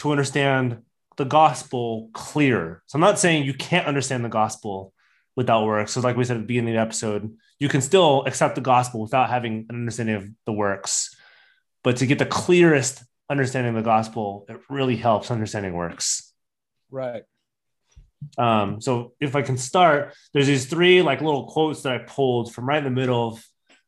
to 0.00 0.10
understand 0.10 0.82
the 1.16 1.24
gospel 1.24 2.10
clear. 2.12 2.82
So 2.86 2.96
I'm 2.96 3.00
not 3.00 3.18
saying 3.18 3.44
you 3.44 3.54
can't 3.54 3.86
understand 3.86 4.24
the 4.24 4.28
gospel 4.28 4.92
without 5.36 5.64
works. 5.64 5.92
So, 5.92 6.00
like 6.00 6.16
we 6.16 6.24
said 6.24 6.36
at 6.36 6.40
the 6.40 6.46
beginning 6.46 6.74
of 6.74 6.78
the 6.78 6.82
episode, 6.82 7.36
you 7.58 7.68
can 7.68 7.80
still 7.80 8.24
accept 8.24 8.54
the 8.54 8.60
gospel 8.60 9.00
without 9.00 9.30
having 9.30 9.66
an 9.68 9.76
understanding 9.76 10.16
of 10.16 10.28
the 10.46 10.52
works. 10.52 11.14
But 11.82 11.98
to 11.98 12.06
get 12.06 12.18
the 12.18 12.26
clearest 12.26 13.02
understanding 13.28 13.76
of 13.76 13.82
the 13.82 13.88
gospel, 13.88 14.46
it 14.48 14.58
really 14.68 14.96
helps 14.96 15.30
understanding 15.30 15.74
works. 15.74 16.32
Right. 16.90 17.22
Um, 18.38 18.80
so 18.80 19.12
if 19.20 19.36
I 19.36 19.42
can 19.42 19.58
start, 19.58 20.14
there's 20.32 20.46
these 20.46 20.66
three 20.66 21.02
like 21.02 21.20
little 21.20 21.46
quotes 21.46 21.82
that 21.82 21.92
I 21.92 21.98
pulled 21.98 22.52
from 22.52 22.66
right 22.66 22.78
in 22.78 22.84
the 22.84 22.90
middle 22.90 23.28
of, 23.28 23.44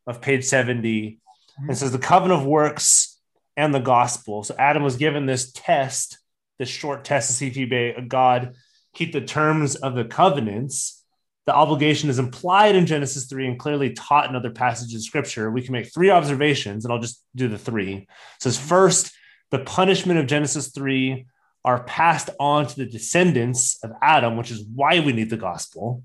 of 0.07 0.21
page 0.21 0.45
70. 0.45 1.07
It 1.07 1.13
mm-hmm. 1.61 1.73
says 1.73 1.93
the 1.93 1.99
covenant 1.99 2.41
of 2.41 2.47
works 2.47 3.19
and 3.57 3.75
the 3.75 3.81
gospel. 3.81 4.43
So 4.45 4.55
Adam 4.59 4.83
was 4.83 4.97
given 4.97 5.27
this 5.27 5.51
test, 5.53 6.19
this 6.59 6.69
short 6.69 7.05
test 7.05 7.29
to 7.29 7.35
see 7.35 7.47
if 7.49 7.55
he 7.55 7.65
be 7.65 7.77
a 7.89 8.03
God 8.03 8.55
keep 8.97 9.13
the 9.13 9.21
terms 9.21 9.77
of 9.77 9.95
the 9.95 10.05
covenants. 10.05 11.05
The 11.45 11.55
obligation 11.55 12.11
is 12.11 12.19
implied 12.19 12.75
in 12.75 12.87
Genesis 12.87 13.27
3 13.27 13.47
and 13.47 13.59
clearly 13.59 13.93
taught 13.93 14.29
in 14.29 14.35
other 14.35 14.51
passages 14.51 14.95
of 14.95 15.03
scripture. 15.03 15.51
We 15.51 15.63
can 15.63 15.73
make 15.73 15.93
three 15.93 16.11
observations, 16.11 16.85
and 16.85 16.93
I'll 16.93 17.01
just 17.01 17.23
do 17.37 17.47
the 17.47 17.59
three. 17.59 17.95
It 17.95 18.09
says, 18.41 18.59
first, 18.59 19.13
the 19.51 19.61
punishment 19.61 20.19
of 20.19 20.27
Genesis 20.27 20.69
3 20.69 21.27
are 21.65 21.85
passed 21.85 22.31
on 22.41 22.67
to 22.67 22.77
the 22.77 22.87
descendants 22.87 23.79
of 23.85 23.93
Adam, 24.03 24.37
which 24.37 24.51
is 24.51 24.65
why 24.65 25.01
we 25.01 25.13
need 25.13 25.31
the 25.31 25.37
gospel. 25.37 26.03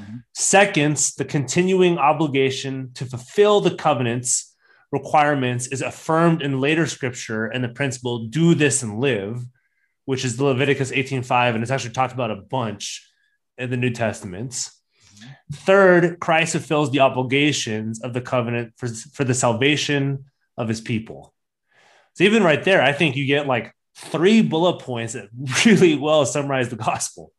Mm-hmm. 0.00 0.16
Second, 0.34 0.96
the 1.18 1.24
continuing 1.24 1.98
obligation 1.98 2.90
to 2.94 3.04
fulfill 3.04 3.60
the 3.60 3.74
covenants 3.74 4.56
requirements 4.92 5.68
is 5.68 5.82
affirmed 5.82 6.42
in 6.42 6.60
later 6.60 6.86
scripture 6.86 7.46
and 7.46 7.62
the 7.62 7.68
principle 7.68 8.26
do 8.26 8.54
this 8.54 8.82
and 8.82 8.98
live, 9.00 9.44
which 10.04 10.24
is 10.24 10.36
the 10.36 10.44
Leviticus 10.44 10.90
18:5 10.90 11.54
and 11.54 11.62
it's 11.62 11.70
actually 11.70 11.92
talked 11.92 12.12
about 12.12 12.30
a 12.30 12.36
bunch 12.36 13.06
in 13.58 13.70
the 13.70 13.76
New 13.76 13.90
Testaments. 13.90 14.80
Third, 15.52 16.18
Christ 16.18 16.52
fulfills 16.52 16.90
the 16.90 17.00
obligations 17.00 18.00
of 18.00 18.14
the 18.14 18.20
covenant 18.20 18.72
for, 18.76 18.88
for 18.88 19.24
the 19.24 19.34
salvation 19.34 20.24
of 20.56 20.68
his 20.68 20.80
people. 20.80 21.34
So 22.14 22.24
even 22.24 22.42
right 22.42 22.62
there, 22.64 22.82
I 22.82 22.92
think 22.92 23.16
you 23.16 23.26
get 23.26 23.46
like 23.46 23.74
three 23.94 24.42
bullet 24.42 24.80
points 24.80 25.12
that 25.12 25.28
really 25.66 25.96
well 25.96 26.24
summarize 26.24 26.68
the 26.68 26.76
gospel. 26.76 27.32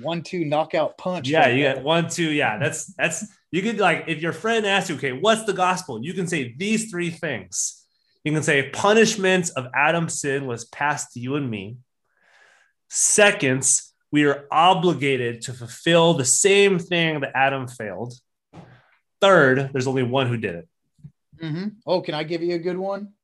One 0.00 0.22
two 0.22 0.44
knockout 0.44 0.96
punch. 0.98 1.28
Yeah, 1.28 1.48
you 1.48 1.62
get 1.62 1.82
one 1.82 2.08
two. 2.08 2.30
Yeah, 2.30 2.58
that's 2.58 2.86
that's 2.94 3.24
you 3.50 3.62
could 3.62 3.78
like 3.78 4.04
if 4.06 4.22
your 4.22 4.32
friend 4.32 4.64
asks 4.64 4.90
you, 4.90 4.96
okay, 4.96 5.12
what's 5.12 5.44
the 5.44 5.52
gospel? 5.52 6.04
You 6.04 6.14
can 6.14 6.26
say 6.26 6.54
these 6.56 6.90
three 6.90 7.10
things. 7.10 7.84
You 8.22 8.32
can 8.32 8.42
say 8.42 8.70
punishment 8.70 9.50
of 9.56 9.66
Adam's 9.74 10.20
sin 10.20 10.46
was 10.46 10.66
passed 10.66 11.14
to 11.14 11.20
you 11.20 11.36
and 11.36 11.50
me. 11.50 11.78
Seconds, 12.88 13.92
we 14.12 14.24
are 14.24 14.46
obligated 14.50 15.42
to 15.42 15.52
fulfill 15.52 16.14
the 16.14 16.24
same 16.24 16.78
thing 16.78 17.20
that 17.20 17.32
Adam 17.34 17.66
failed. 17.66 18.14
Third, 19.20 19.70
there's 19.72 19.86
only 19.86 20.02
one 20.02 20.26
who 20.26 20.36
did 20.36 20.54
it. 20.54 20.68
Mm-hmm. 21.42 21.68
Oh, 21.86 22.00
can 22.00 22.14
I 22.14 22.24
give 22.24 22.42
you 22.42 22.54
a 22.54 22.58
good 22.58 22.76
one? 22.76 23.14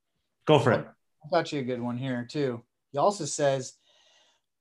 Go 0.46 0.58
for 0.58 0.72
it. 0.72 0.86
I 1.24 1.28
got 1.30 1.52
you 1.52 1.60
a 1.60 1.64
good 1.64 1.80
one 1.80 1.98
here 1.98 2.26
too. 2.28 2.62
He 2.92 2.98
also 2.98 3.24
says, 3.24 3.74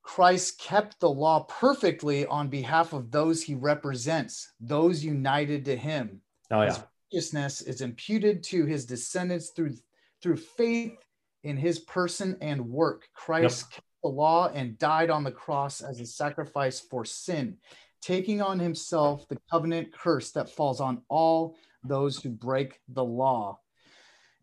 Christ 0.05 0.59
kept 0.59 0.99
the 0.99 1.09
law 1.09 1.41
perfectly 1.49 2.27
on 2.27 2.47
behalf 2.47 2.93
of 2.93 3.09
those 3.09 3.41
he 3.41 3.55
represents, 3.55 4.53
those 4.59 5.03
united 5.03 5.65
to 5.65 5.75
him. 5.75 6.21
Oh 6.51 6.61
yeah. 6.61 6.67
His 6.67 6.83
righteousness 7.11 7.61
is 7.61 7.81
imputed 7.81 8.43
to 8.43 8.65
his 8.65 8.85
descendants 8.85 9.49
through 9.49 9.73
through 10.21 10.37
faith 10.37 10.95
in 11.43 11.57
his 11.57 11.79
person 11.79 12.37
and 12.39 12.69
work. 12.69 13.09
Christ 13.15 13.65
yep. 13.65 13.71
kept 13.73 13.87
the 14.03 14.09
law 14.09 14.49
and 14.53 14.77
died 14.77 15.09
on 15.09 15.23
the 15.23 15.31
cross 15.31 15.81
as 15.81 15.99
a 15.99 16.05
sacrifice 16.05 16.79
for 16.79 17.03
sin, 17.03 17.57
taking 17.99 18.43
on 18.43 18.59
himself 18.59 19.27
the 19.27 19.39
covenant 19.51 19.91
curse 19.91 20.31
that 20.31 20.51
falls 20.51 20.81
on 20.81 21.01
all 21.09 21.57
those 21.83 22.21
who 22.21 22.29
break 22.29 22.79
the 22.89 23.03
law. 23.03 23.59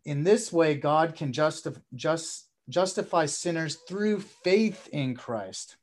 In 0.03 0.25
this 0.25 0.51
way, 0.51 0.75
God 0.75 1.15
can 1.15 1.31
justify 1.31 1.79
just, 1.95 2.49
justify 2.69 3.25
sinners 3.25 3.77
through 3.87 4.19
faith 4.19 4.87
in 4.91 5.15
Christ. 5.15 5.77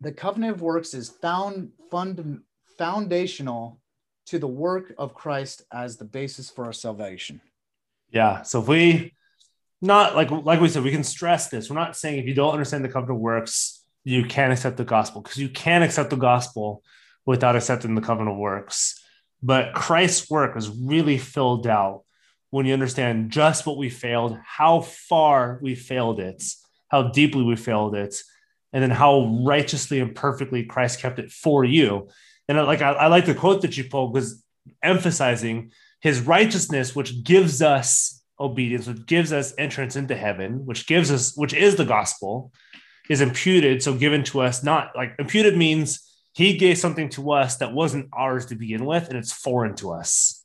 The 0.00 0.12
covenant 0.12 0.56
of 0.56 0.62
works 0.62 0.94
is 0.94 1.08
found 1.08 1.72
fund, 1.90 2.42
foundational 2.78 3.80
to 4.26 4.38
the 4.38 4.48
work 4.48 4.94
of 4.98 5.14
Christ 5.14 5.62
as 5.72 5.96
the 5.96 6.04
basis 6.04 6.50
for 6.50 6.64
our 6.64 6.72
salvation. 6.72 7.40
Yeah. 8.10 8.42
So 8.42 8.60
if 8.60 8.68
we 8.68 9.14
not 9.80 10.14
like 10.14 10.30
like 10.30 10.60
we 10.60 10.68
said, 10.68 10.84
we 10.84 10.90
can 10.90 11.04
stress 11.04 11.48
this. 11.48 11.68
We're 11.68 11.76
not 11.76 11.96
saying 11.96 12.18
if 12.18 12.26
you 12.26 12.34
don't 12.34 12.52
understand 12.52 12.84
the 12.84 12.88
covenant 12.88 13.18
of 13.18 13.20
works, 13.20 13.84
you 14.04 14.24
can't 14.24 14.52
accept 14.52 14.76
the 14.76 14.84
gospel 14.84 15.20
because 15.20 15.38
you 15.38 15.48
can 15.48 15.82
accept 15.82 16.10
the 16.10 16.16
gospel 16.16 16.82
without 17.24 17.56
accepting 17.56 17.94
the 17.94 18.00
covenant 18.00 18.34
of 18.34 18.38
works. 18.38 19.02
But 19.42 19.74
Christ's 19.74 20.30
work 20.30 20.56
is 20.56 20.68
really 20.68 21.18
filled 21.18 21.66
out 21.66 22.04
when 22.52 22.66
you 22.66 22.74
understand 22.74 23.30
just 23.30 23.64
what 23.64 23.78
we 23.78 23.88
failed, 23.88 24.38
how 24.44 24.82
far 24.82 25.58
we 25.62 25.74
failed 25.74 26.20
it, 26.20 26.44
how 26.88 27.04
deeply 27.04 27.42
we 27.42 27.56
failed 27.56 27.94
it, 27.94 28.14
and 28.74 28.82
then 28.82 28.90
how 28.90 29.40
righteously 29.42 30.00
and 30.00 30.14
perfectly 30.14 30.62
Christ 30.62 31.00
kept 31.00 31.18
it 31.18 31.32
for 31.32 31.64
you. 31.64 32.10
And 32.48 32.58
like 32.58 32.82
I, 32.82 32.92
I 32.92 33.06
like 33.06 33.24
the 33.24 33.34
quote 33.34 33.62
that 33.62 33.78
you 33.78 33.84
pulled 33.84 34.12
because 34.12 34.44
emphasizing 34.82 35.72
his 36.02 36.20
righteousness, 36.20 36.94
which 36.94 37.24
gives 37.24 37.62
us 37.62 38.22
obedience, 38.38 38.86
which 38.86 39.06
gives 39.06 39.32
us 39.32 39.54
entrance 39.56 39.96
into 39.96 40.14
heaven, 40.14 40.66
which 40.66 40.86
gives 40.86 41.10
us, 41.10 41.34
which 41.34 41.54
is 41.54 41.76
the 41.76 41.86
gospel, 41.86 42.52
is 43.08 43.22
imputed. 43.22 43.82
So 43.82 43.94
given 43.94 44.24
to 44.24 44.42
us, 44.42 44.62
not 44.62 44.92
like 44.94 45.14
imputed 45.18 45.56
means 45.56 46.06
he 46.34 46.58
gave 46.58 46.76
something 46.76 47.08
to 47.10 47.32
us 47.32 47.56
that 47.56 47.72
wasn't 47.72 48.10
ours 48.12 48.44
to 48.46 48.56
begin 48.56 48.84
with, 48.84 49.08
and 49.08 49.16
it's 49.16 49.32
foreign 49.32 49.74
to 49.76 49.92
us. 49.92 50.44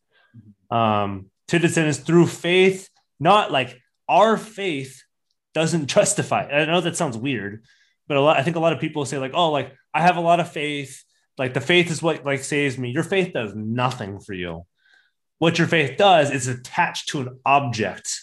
Um, 0.72 1.32
to 1.48 1.60
the 1.60 1.68
descendants 1.68 2.00
through 2.00 2.28
faith, 2.28 2.90
not 3.20 3.52
like 3.52 3.80
our 4.08 4.38
faith 4.38 5.04
doesn't 5.54 5.88
justify. 5.98 6.48
I 6.48 6.66
know 6.66 6.82
that 6.82 6.98
sounds 6.98 7.18
weird, 7.18 7.64
but 8.08 8.18
a 8.18 8.22
lot, 8.22 8.38
I 8.38 8.44
think 8.44 8.56
a 8.56 8.60
lot 8.62 8.74
of 8.74 8.80
people 8.80 9.06
say 9.06 9.18
like, 9.18 9.34
oh, 9.34 9.52
like 9.52 9.74
I 9.94 10.02
have 10.02 10.18
a 10.18 10.22
lot 10.22 10.40
of 10.40 10.52
faith. 10.52 11.04
Like 11.38 11.54
the 11.54 11.62
faith 11.62 11.92
is 11.92 12.02
what 12.02 12.26
like 12.26 12.44
saves 12.44 12.78
me. 12.78 12.90
Your 12.90 13.04
faith 13.04 13.34
does 13.34 13.54
nothing 13.56 14.20
for 14.20 14.34
you. 14.34 14.66
What 15.40 15.60
your 15.60 15.68
faith 15.68 15.98
does 15.98 16.32
is 16.32 16.48
attached 16.48 17.10
to 17.10 17.22
an 17.22 17.40
object 17.46 18.22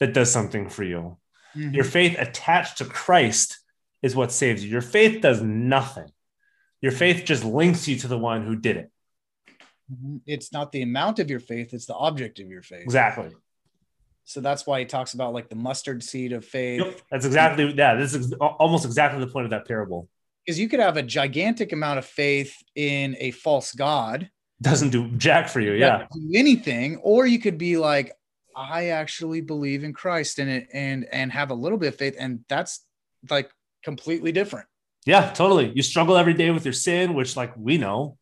that 0.00 0.12
does 0.12 0.32
something 0.32 0.68
for 0.68 0.82
you. 0.82 1.18
Mm-hmm. 1.56 1.74
Your 1.74 1.84
faith 1.84 2.16
attached 2.18 2.78
to 2.78 2.84
Christ 2.84 3.60
is 4.02 4.16
what 4.16 4.32
saves 4.32 4.64
you. 4.64 4.70
Your 4.70 4.80
faith 4.80 5.20
does 5.20 5.40
nothing. 5.40 6.08
Your 6.80 6.90
faith 6.90 7.24
just 7.24 7.44
links 7.44 7.86
you 7.86 7.96
to 7.98 8.08
the 8.08 8.18
one 8.18 8.44
who 8.44 8.56
did 8.56 8.76
it. 8.76 8.90
Mm-hmm. 9.92 10.18
It's 10.26 10.52
not 10.52 10.72
the 10.72 10.82
amount 10.82 11.18
of 11.18 11.30
your 11.30 11.40
faith, 11.40 11.74
it's 11.74 11.86
the 11.86 11.94
object 11.94 12.38
of 12.40 12.48
your 12.48 12.62
faith. 12.62 12.82
Exactly. 12.82 13.30
So 14.24 14.40
that's 14.40 14.66
why 14.66 14.80
he 14.80 14.86
talks 14.86 15.14
about 15.14 15.32
like 15.32 15.48
the 15.48 15.56
mustard 15.56 16.02
seed 16.02 16.32
of 16.32 16.44
faith. 16.44 16.80
Yep. 16.80 17.00
That's 17.10 17.26
exactly 17.26 17.72
yeah. 17.72 17.94
This 17.94 18.14
is 18.14 18.32
almost 18.34 18.84
exactly 18.84 19.20
the 19.20 19.30
point 19.30 19.44
of 19.44 19.50
that 19.50 19.66
parable. 19.66 20.08
Because 20.44 20.58
you 20.58 20.68
could 20.68 20.80
have 20.80 20.96
a 20.96 21.02
gigantic 21.02 21.72
amount 21.72 21.98
of 21.98 22.04
faith 22.04 22.54
in 22.74 23.16
a 23.18 23.30
false 23.32 23.72
god. 23.72 24.30
Doesn't 24.60 24.90
do 24.90 25.08
jack 25.16 25.48
for 25.48 25.60
you, 25.60 25.72
yeah. 25.72 26.06
Do 26.12 26.30
anything, 26.34 26.98
or 26.98 27.26
you 27.26 27.40
could 27.40 27.58
be 27.58 27.76
like, 27.76 28.12
I 28.56 28.88
actually 28.88 29.40
believe 29.40 29.82
in 29.82 29.92
Christ 29.92 30.38
and 30.38 30.48
it 30.48 30.68
and 30.72 31.06
and 31.10 31.32
have 31.32 31.50
a 31.50 31.54
little 31.54 31.78
bit 31.78 31.88
of 31.88 31.96
faith, 31.96 32.14
and 32.18 32.44
that's 32.48 32.86
like 33.28 33.50
completely 33.82 34.30
different. 34.30 34.66
Yeah, 35.04 35.32
totally. 35.32 35.72
You 35.74 35.82
struggle 35.82 36.16
every 36.16 36.34
day 36.34 36.50
with 36.50 36.64
your 36.64 36.74
sin, 36.74 37.14
which 37.14 37.36
like 37.36 37.52
we 37.56 37.76
know 37.76 38.18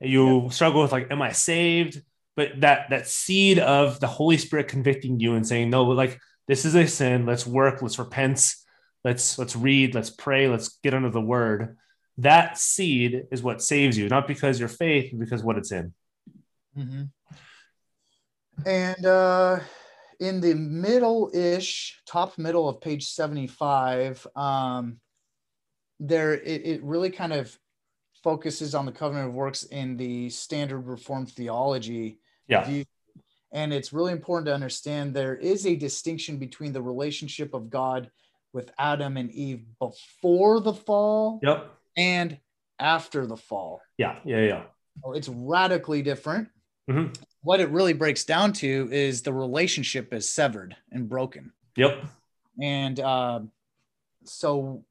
you 0.00 0.42
yeah. 0.42 0.48
struggle 0.50 0.82
with 0.82 0.92
like 0.92 1.10
am 1.10 1.22
i 1.22 1.32
saved? 1.32 2.02
But 2.36 2.60
that 2.60 2.90
that 2.90 3.08
seed 3.08 3.58
of 3.58 3.98
the 3.98 4.06
holy 4.06 4.36
spirit 4.36 4.68
convicting 4.68 5.20
you 5.20 5.34
and 5.34 5.46
saying 5.46 5.70
no 5.70 5.84
like 5.84 6.20
this 6.48 6.64
is 6.64 6.74
a 6.74 6.86
sin. 6.86 7.26
Let's 7.26 7.46
work. 7.46 7.82
Let's 7.82 7.98
repent. 7.98 8.54
Let's 9.04 9.38
let's 9.38 9.56
read. 9.56 9.94
Let's 9.94 10.10
pray. 10.10 10.48
Let's 10.48 10.78
get 10.82 10.94
under 10.94 11.10
the 11.10 11.20
word. 11.20 11.76
That 12.18 12.58
seed 12.58 13.24
is 13.30 13.42
what 13.42 13.62
saves 13.62 13.96
you 13.96 14.08
not 14.08 14.26
because 14.26 14.60
your 14.60 14.68
faith 14.68 15.12
because 15.18 15.42
what 15.42 15.58
it's 15.58 15.72
in. 15.72 15.92
Mm-hmm. 16.76 17.04
and 18.66 19.06
uh 19.06 19.60
in 20.20 20.42
the 20.42 20.54
middle 20.54 21.30
ish 21.32 22.02
top 22.06 22.36
middle 22.36 22.68
of 22.68 22.82
page 22.82 23.06
75 23.06 24.26
um 24.36 25.00
there 26.00 26.34
it, 26.34 26.66
it 26.66 26.82
really 26.82 27.08
kind 27.08 27.32
of 27.32 27.58
focuses 28.26 28.74
on 28.74 28.84
the 28.84 28.90
covenant 28.90 29.28
of 29.28 29.34
works 29.34 29.62
in 29.62 29.96
the 29.96 30.28
standard 30.30 30.80
reformed 30.80 31.30
theology. 31.30 32.18
Yeah. 32.48 32.64
view. 32.64 32.84
and 33.52 33.72
it's 33.72 33.92
really 33.92 34.10
important 34.10 34.46
to 34.46 34.54
understand 34.54 35.14
there 35.14 35.36
is 35.36 35.64
a 35.64 35.76
distinction 35.76 36.36
between 36.38 36.72
the 36.72 36.82
relationship 36.82 37.54
of 37.54 37.70
god 37.70 38.10
with 38.52 38.72
adam 38.78 39.16
and 39.16 39.30
eve 39.30 39.64
before 39.80 40.60
the 40.60 40.72
fall 40.72 41.40
yep. 41.42 41.70
and 41.96 42.38
after 42.80 43.26
the 43.26 43.36
fall. 43.36 43.80
Yeah 43.96 44.16
yeah 44.24 44.40
yeah. 44.40 44.62
It's 45.14 45.28
radically 45.28 46.02
different. 46.02 46.48
Mm-hmm. 46.88 47.12
what 47.42 47.58
it 47.58 47.68
really 47.70 47.94
breaks 47.94 48.24
down 48.24 48.52
to 48.62 48.88
is 48.92 49.22
the 49.22 49.32
relationship 49.32 50.12
is 50.12 50.28
severed 50.28 50.76
and 50.92 51.08
broken. 51.08 51.52
Yep. 51.76 52.04
And 52.62 53.00
uh, 53.00 53.40
so 54.24 54.84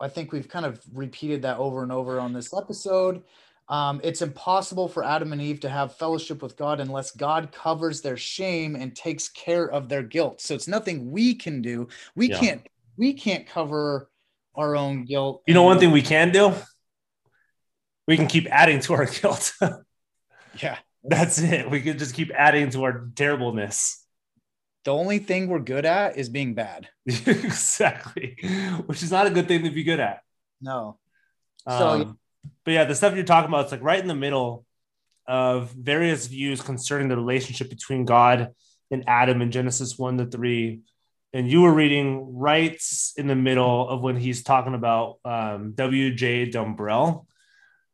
I 0.00 0.08
think 0.08 0.32
we've 0.32 0.48
kind 0.48 0.66
of 0.66 0.80
repeated 0.92 1.42
that 1.42 1.58
over 1.58 1.82
and 1.82 1.92
over 1.92 2.20
on 2.20 2.32
this 2.32 2.54
episode. 2.54 3.22
Um, 3.68 4.00
it's 4.02 4.22
impossible 4.22 4.88
for 4.88 5.04
Adam 5.04 5.32
and 5.32 5.40
Eve 5.40 5.60
to 5.60 5.68
have 5.68 5.94
fellowship 5.96 6.42
with 6.42 6.56
God 6.56 6.80
unless 6.80 7.12
God 7.12 7.52
covers 7.52 8.00
their 8.00 8.16
shame 8.16 8.74
and 8.74 8.96
takes 8.96 9.28
care 9.28 9.70
of 9.70 9.88
their 9.88 10.02
guilt. 10.02 10.40
So 10.40 10.54
it's 10.54 10.66
nothing 10.66 11.10
we 11.10 11.34
can 11.34 11.62
do. 11.62 11.88
We 12.16 12.30
yeah. 12.30 12.40
can't 12.40 12.66
we 12.96 13.12
can't 13.12 13.46
cover 13.46 14.10
our 14.56 14.74
own 14.74 15.04
guilt. 15.04 15.42
You 15.46 15.54
know, 15.54 15.62
one 15.62 15.78
thing 15.78 15.92
we 15.92 16.02
can 16.02 16.32
do 16.32 16.54
we 18.10 18.16
can 18.16 18.26
keep 18.26 18.48
adding 18.50 18.80
to 18.80 18.94
our 18.94 19.06
guilt. 19.22 19.52
yeah. 20.60 20.78
That's 21.04 21.38
it. 21.38 21.70
We 21.70 21.80
could 21.80 21.98
just 22.00 22.14
keep 22.14 22.32
adding 22.34 22.70
to 22.70 22.82
our 22.82 23.08
terribleness. 23.14 23.99
The 24.84 24.92
only 24.92 25.18
thing 25.18 25.48
we're 25.48 25.58
good 25.58 25.84
at 25.84 26.16
is 26.16 26.28
being 26.28 26.54
bad. 26.54 26.88
exactly. 27.06 28.36
Which 28.86 29.02
is 29.02 29.10
not 29.10 29.26
a 29.26 29.30
good 29.30 29.46
thing 29.46 29.64
to 29.64 29.70
be 29.70 29.82
good 29.82 30.00
at. 30.00 30.20
No. 30.60 30.98
So, 31.68 31.88
um, 31.88 32.18
but 32.64 32.72
yeah, 32.72 32.84
the 32.84 32.94
stuff 32.94 33.14
you're 33.14 33.24
talking 33.24 33.48
about, 33.48 33.64
it's 33.64 33.72
like 33.72 33.82
right 33.82 34.00
in 34.00 34.08
the 34.08 34.14
middle 34.14 34.64
of 35.26 35.70
various 35.72 36.26
views 36.26 36.62
concerning 36.62 37.08
the 37.08 37.16
relationship 37.16 37.68
between 37.68 38.04
God 38.04 38.54
and 38.90 39.04
Adam 39.06 39.42
in 39.42 39.50
Genesis 39.50 39.98
1 39.98 40.18
to 40.18 40.26
3. 40.26 40.80
And 41.32 41.48
you 41.48 41.62
were 41.62 41.72
reading 41.72 42.38
right 42.38 42.82
in 43.16 43.26
the 43.26 43.36
middle 43.36 43.88
of 43.88 44.00
when 44.00 44.16
he's 44.16 44.42
talking 44.42 44.74
about 44.74 45.18
um, 45.24 45.72
W.J. 45.74 46.50
Dumbrell. 46.50 47.26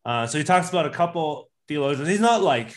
Uh, 0.04 0.26
so 0.26 0.38
he 0.38 0.44
talks 0.44 0.70
about 0.70 0.86
a 0.86 0.90
couple 0.90 1.50
theologians. 1.68 2.08
He's 2.08 2.20
not 2.20 2.42
like, 2.42 2.76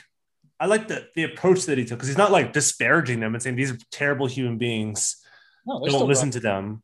I 0.59 0.65
like 0.65 0.87
the, 0.87 1.07
the 1.15 1.23
approach 1.23 1.65
that 1.65 1.77
he 1.77 1.85
took 1.85 1.97
because 1.97 2.09
he's 2.09 2.17
not 2.17 2.31
like 2.31 2.53
disparaging 2.53 3.19
them 3.19 3.33
and 3.33 3.41
saying 3.41 3.55
these 3.55 3.71
are 3.71 3.77
terrible 3.91 4.27
human 4.27 4.57
beings. 4.57 5.21
No, 5.65 5.79
Don't 5.85 6.07
listen 6.07 6.29
brothers. 6.29 6.33
to 6.33 6.39
them. 6.39 6.83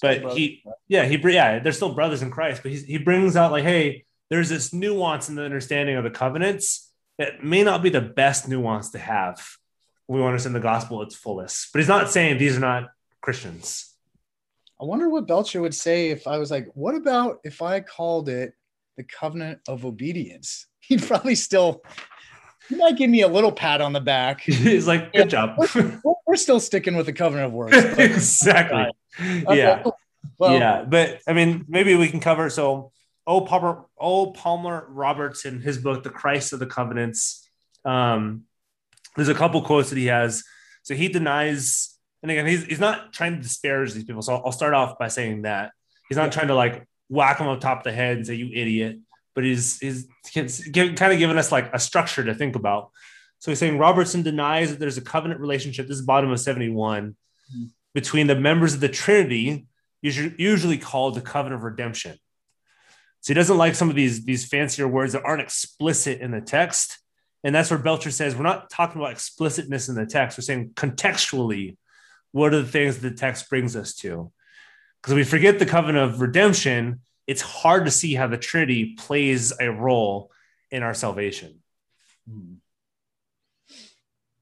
But 0.00 0.32
he, 0.34 0.62
yeah, 0.88 1.04
he, 1.04 1.16
yeah, 1.16 1.58
they're 1.58 1.72
still 1.72 1.94
brothers 1.94 2.22
in 2.22 2.30
Christ. 2.30 2.62
But 2.62 2.72
he 2.72 2.98
brings 2.98 3.36
out 3.36 3.50
like, 3.50 3.64
hey, 3.64 4.04
there's 4.30 4.48
this 4.48 4.72
nuance 4.72 5.28
in 5.28 5.34
the 5.34 5.42
understanding 5.42 5.96
of 5.96 6.04
the 6.04 6.10
covenants 6.10 6.90
that 7.18 7.44
may 7.44 7.62
not 7.62 7.82
be 7.82 7.90
the 7.90 8.00
best 8.00 8.48
nuance 8.48 8.90
to 8.90 8.98
have. 8.98 9.46
We 10.08 10.20
want 10.20 10.36
to 10.36 10.42
send 10.42 10.54
the 10.54 10.60
gospel 10.60 11.02
at 11.02 11.08
its 11.08 11.16
fullest. 11.16 11.72
But 11.72 11.80
he's 11.80 11.88
not 11.88 12.10
saying 12.10 12.38
these 12.38 12.56
are 12.56 12.60
not 12.60 12.90
Christians. 13.20 13.94
I 14.80 14.84
wonder 14.84 15.10
what 15.10 15.26
Belcher 15.26 15.60
would 15.60 15.74
say 15.74 16.10
if 16.10 16.26
I 16.26 16.38
was 16.38 16.50
like, 16.50 16.68
what 16.74 16.94
about 16.94 17.40
if 17.44 17.60
I 17.60 17.80
called 17.80 18.28
it 18.28 18.54
the 18.96 19.04
covenant 19.04 19.60
of 19.68 19.84
obedience? 19.84 20.66
He'd 20.80 21.02
probably 21.02 21.34
still 21.34 21.82
he 22.70 22.76
might 22.76 22.96
give 22.96 23.10
me 23.10 23.22
a 23.22 23.28
little 23.28 23.52
pat 23.52 23.80
on 23.80 23.92
the 23.92 24.00
back. 24.00 24.40
He's 24.42 24.86
like, 24.86 25.12
good 25.12 25.28
job. 25.28 25.56
We're, 25.58 26.00
we're, 26.26 26.36
still 26.36 26.60
sticking 26.60 26.96
with 26.96 27.06
the 27.06 27.12
covenant 27.12 27.48
of 27.48 27.52
works. 27.52 27.76
exactly. 27.98 28.86
Okay, 29.18 29.58
yeah. 29.58 29.82
Well, 30.38 30.54
yeah. 30.54 30.84
But 30.88 31.20
I 31.26 31.32
mean, 31.32 31.64
maybe 31.68 31.96
we 31.96 32.08
can 32.08 32.20
cover 32.20 32.48
so 32.48 32.92
O. 33.26 33.42
Palmer, 33.42 33.84
O. 33.98 34.30
Palmer 34.30 34.86
Robertson 34.88 35.56
in 35.56 35.60
his 35.60 35.78
book, 35.78 36.04
The 36.04 36.10
Christ 36.10 36.52
of 36.52 36.60
the 36.60 36.66
Covenants. 36.66 37.48
Um, 37.84 38.44
there's 39.16 39.28
a 39.28 39.34
couple 39.34 39.60
quotes 39.62 39.90
that 39.90 39.98
he 39.98 40.06
has. 40.06 40.44
So 40.84 40.94
he 40.94 41.08
denies, 41.08 41.96
and 42.22 42.30
again, 42.30 42.46
he's, 42.46 42.64
he's 42.64 42.80
not 42.80 43.12
trying 43.12 43.36
to 43.36 43.42
disparage 43.42 43.92
these 43.92 44.04
people. 44.04 44.22
So 44.22 44.34
I'll, 44.34 44.42
I'll 44.46 44.52
start 44.52 44.74
off 44.74 44.98
by 44.98 45.08
saying 45.08 45.42
that 45.42 45.72
he's 46.08 46.16
not 46.16 46.32
trying 46.32 46.48
to 46.48 46.54
like 46.54 46.86
whack 47.08 47.38
them 47.38 47.48
on 47.48 47.58
top 47.58 47.78
of 47.78 47.84
the 47.84 47.92
head 47.92 48.16
and 48.16 48.26
say, 48.26 48.34
you 48.34 48.50
idiot, 48.54 48.98
but 49.34 49.44
he's, 49.44 49.78
he's, 49.78 50.06
he's 50.30 50.66
give, 50.68 50.94
kind 50.96 51.12
of 51.12 51.18
given 51.18 51.38
us 51.38 51.52
like 51.52 51.70
a 51.72 51.78
structure 51.78 52.24
to 52.24 52.34
think 52.34 52.56
about. 52.56 52.90
So 53.38 53.50
he's 53.50 53.58
saying 53.58 53.78
Robertson 53.78 54.22
denies 54.22 54.70
that 54.70 54.78
there's 54.78 54.98
a 54.98 55.02
covenant 55.02 55.40
relationship. 55.40 55.88
This 55.88 55.96
is 55.96 56.04
bottom 56.04 56.30
of 56.30 56.40
71 56.40 57.10
mm-hmm. 57.10 57.64
between 57.94 58.26
the 58.26 58.34
members 58.34 58.74
of 58.74 58.80
the 58.80 58.88
Trinity, 58.88 59.66
usually, 60.02 60.34
usually 60.38 60.78
called 60.78 61.14
the 61.14 61.20
covenant 61.20 61.60
of 61.60 61.64
redemption. 61.64 62.18
So 63.20 63.32
he 63.32 63.34
doesn't 63.34 63.56
like 63.56 63.74
some 63.74 63.90
of 63.90 63.96
these, 63.96 64.24
these 64.24 64.46
fancier 64.46 64.88
words 64.88 65.12
that 65.12 65.24
aren't 65.24 65.42
explicit 65.42 66.20
in 66.20 66.30
the 66.30 66.40
text. 66.40 66.98
And 67.44 67.54
that's 67.54 67.70
where 67.70 67.78
Belcher 67.78 68.10
says 68.10 68.34
we're 68.34 68.42
not 68.42 68.70
talking 68.70 69.00
about 69.00 69.12
explicitness 69.12 69.88
in 69.88 69.94
the 69.94 70.06
text. 70.06 70.36
We're 70.36 70.42
saying 70.42 70.70
contextually, 70.74 71.76
what 72.32 72.54
are 72.54 72.62
the 72.62 72.68
things 72.68 72.98
the 72.98 73.10
text 73.10 73.48
brings 73.48 73.76
us 73.76 73.94
to? 73.96 74.30
Because 75.00 75.14
we 75.14 75.24
forget 75.24 75.58
the 75.58 75.66
covenant 75.66 76.12
of 76.12 76.20
redemption, 76.20 77.00
it's 77.30 77.42
hard 77.42 77.84
to 77.86 77.90
see 77.90 78.14
how 78.14 78.26
the 78.26 78.36
Trinity 78.36 78.94
plays 78.96 79.52
a 79.58 79.70
role 79.70 80.30
in 80.70 80.82
our 80.82 80.94
salvation. 80.94 81.60
And 82.28 82.60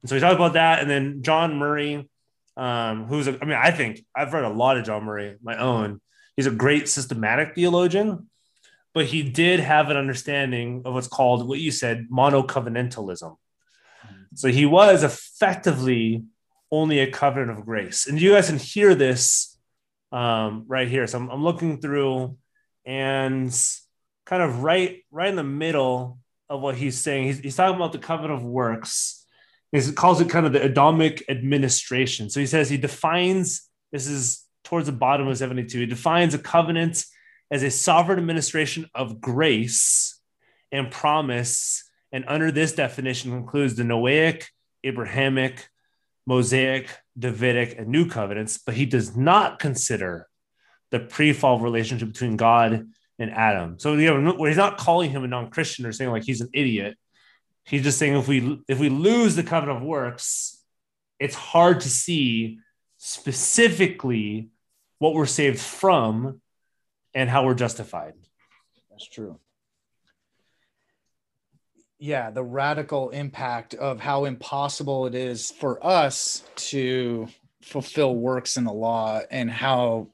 so 0.07 0.15
we 0.15 0.21
talked 0.21 0.35
about 0.35 0.55
that. 0.55 0.81
And 0.81 0.91
then 0.91 1.23
John 1.23 1.57
Murray, 1.57 2.09
um, 2.57 3.07
who's, 3.07 3.29
a, 3.29 3.39
I 3.41 3.45
mean, 3.45 3.59
I 3.61 3.71
think 3.71 4.05
I've 4.15 4.33
read 4.33 4.45
a 4.45 4.49
lot 4.49 4.77
of 4.77 4.85
John 4.85 5.05
Murray, 5.05 5.37
my 5.43 5.57
own. 5.57 6.01
He's 6.37 6.47
a 6.47 6.51
great 6.51 6.89
systematic 6.89 7.55
theologian 7.55 8.29
but 8.99 9.07
he 9.07 9.23
did 9.23 9.61
have 9.61 9.91
an 9.91 9.97
understanding 9.97 10.83
of 10.85 10.95
what's 10.95 11.07
called 11.07 11.47
what 11.47 11.61
you 11.61 11.71
said 11.71 12.09
monocovenantalism. 12.11 13.37
So 14.35 14.49
he 14.49 14.67
was 14.67 15.05
effectively 15.05 16.25
only 16.73 16.99
a 16.99 17.11
covenant 17.11 17.57
of 17.57 17.65
grace. 17.65 18.09
And 18.09 18.21
you 18.21 18.33
guys 18.33 18.49
can 18.49 18.59
hear 18.59 18.97
this 18.97 19.57
um, 20.11 20.65
right 20.67 20.89
here. 20.89 21.07
So 21.07 21.19
I'm, 21.19 21.31
I'm, 21.31 21.45
looking 21.45 21.81
through 21.81 22.37
and 22.85 23.55
kind 24.27 24.43
of 24.43 24.63
right, 24.63 25.05
right 25.11 25.29
in 25.29 25.37
the 25.37 25.45
middle 25.45 26.19
of 26.49 26.61
what 26.61 26.77
he's 26.77 27.01
saying. 27.01 27.25
He's, 27.25 27.39
he's 27.39 27.57
talking 27.57 27.77
about 27.77 27.93
the 27.93 27.99
covenant 27.99 28.41
of 28.41 28.45
works. 28.45 29.25
He 29.73 29.93
calls 29.93 30.21
it 30.21 30.31
kind 30.31 30.47
of 30.47 30.53
the 30.53 30.63
Adamic 30.63 31.23
administration. 31.29 32.31
So 32.31 32.41
he 32.41 32.47
says 32.47 32.71
he 32.71 32.79
defines 32.79 33.69
this 33.93 34.07
is 34.07 34.45
towards 34.65 34.87
the 34.87 34.93
bottom 34.93 35.29
of 35.29 35.37
72. 35.37 35.79
He 35.79 35.87
defines 35.87 36.35
a 36.35 36.39
covenant 36.39 37.05
as 37.51 37.63
a 37.63 37.71
sovereign 37.71 38.19
administration 38.19 38.87
of 38.95 39.21
grace 39.21 40.21
and 40.71 40.91
promise. 40.91 41.85
And 42.13 42.25
under 42.29 42.51
this 42.51 42.73
definition 42.73 43.33
includes 43.33 43.75
the 43.75 43.83
Noahic, 43.83 44.45
Abrahamic, 44.85 45.69
Mosaic, 46.27 46.91
Davidic, 47.19 47.79
and 47.79 47.89
New 47.89 48.09
covenants, 48.09 48.59
but 48.59 48.75
he 48.75 48.85
does 48.85 49.17
not 49.17 49.59
consider 49.59 50.28
the 50.91 51.01
pre-fall 51.01 51.61
relationship 51.61 52.09
between 52.09 52.37
God 52.37 52.89
and 53.19 53.31
Adam. 53.31 53.79
So 53.79 53.95
you 53.95 54.21
know, 54.21 54.45
he's 54.45 54.57
not 54.57 54.79
calling 54.79 55.11
him 55.11 55.25
a 55.25 55.29
non-Christian 55.29 55.87
or 55.87 55.93
saying 55.93 56.11
like 56.11 56.25
he's 56.25 56.41
an 56.41 56.51
idiot. 56.53 56.97
He's 57.65 57.83
just 57.83 57.99
saying 57.99 58.17
if 58.17 58.29
we 58.29 58.63
if 58.69 58.79
we 58.79 58.89
lose 58.89 59.37
the 59.37 59.43
covenant 59.43 59.79
of 59.79 59.85
works, 59.85 60.63
it's 61.19 61.35
hard 61.35 61.81
to 61.81 61.89
see 61.89 62.61
specifically 62.97 64.49
what 64.99 65.15
we're 65.15 65.27
saved 65.27 65.61
from 65.61 66.41
and 67.15 67.29
how 67.29 67.45
we're 67.45 67.55
justified. 67.55 68.15
That's 68.91 69.09
true. 69.09 69.39
Yeah, 72.01 72.31
the 72.31 72.45
radical 72.45 73.11
impact 73.11 73.75
of 73.75 74.01
how 74.01 74.25
impossible 74.25 75.07
it 75.07 75.15
is 75.15 75.51
for 75.51 75.85
us 75.85 76.45
to 76.57 77.29
fulfill 77.63 78.15
works 78.15 78.57
in 78.57 78.65
the 78.65 78.73
law 78.73 79.21
and 79.31 79.51
how 79.51 80.09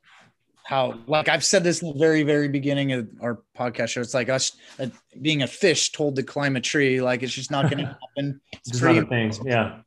how 0.64 0.98
like 1.06 1.28
I've 1.28 1.44
said 1.44 1.62
this 1.62 1.82
in 1.82 1.88
the 1.88 1.98
very 1.98 2.22
very 2.22 2.48
beginning 2.48 2.92
of 2.92 3.08
our 3.20 3.42
podcast 3.56 3.88
show. 3.88 4.00
It's 4.00 4.14
like 4.14 4.30
us 4.30 4.52
uh, 4.80 4.86
being 5.20 5.42
a 5.42 5.46
fish 5.46 5.92
told 5.92 6.16
to 6.16 6.22
climb 6.22 6.56
a 6.56 6.60
tree. 6.60 7.00
Like 7.00 7.22
it's 7.22 7.32
just 7.32 7.50
not 7.50 7.70
going 7.70 7.78
to 7.84 7.86
happen. 7.86 8.40
It's, 8.52 8.70
it's 8.70 8.82
not 8.82 8.96
a 8.96 9.06
thing. 9.06 9.32
Yeah, 9.44 9.80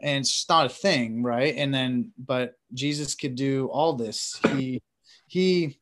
and 0.00 0.20
it's 0.20 0.48
not 0.48 0.66
a 0.66 0.68
thing, 0.68 1.22
right? 1.22 1.54
And 1.56 1.72
then, 1.72 2.12
but 2.18 2.54
Jesus 2.72 3.14
could 3.14 3.34
do 3.34 3.68
all 3.72 3.94
this. 3.94 4.38
He 4.52 4.82
he 5.26 5.78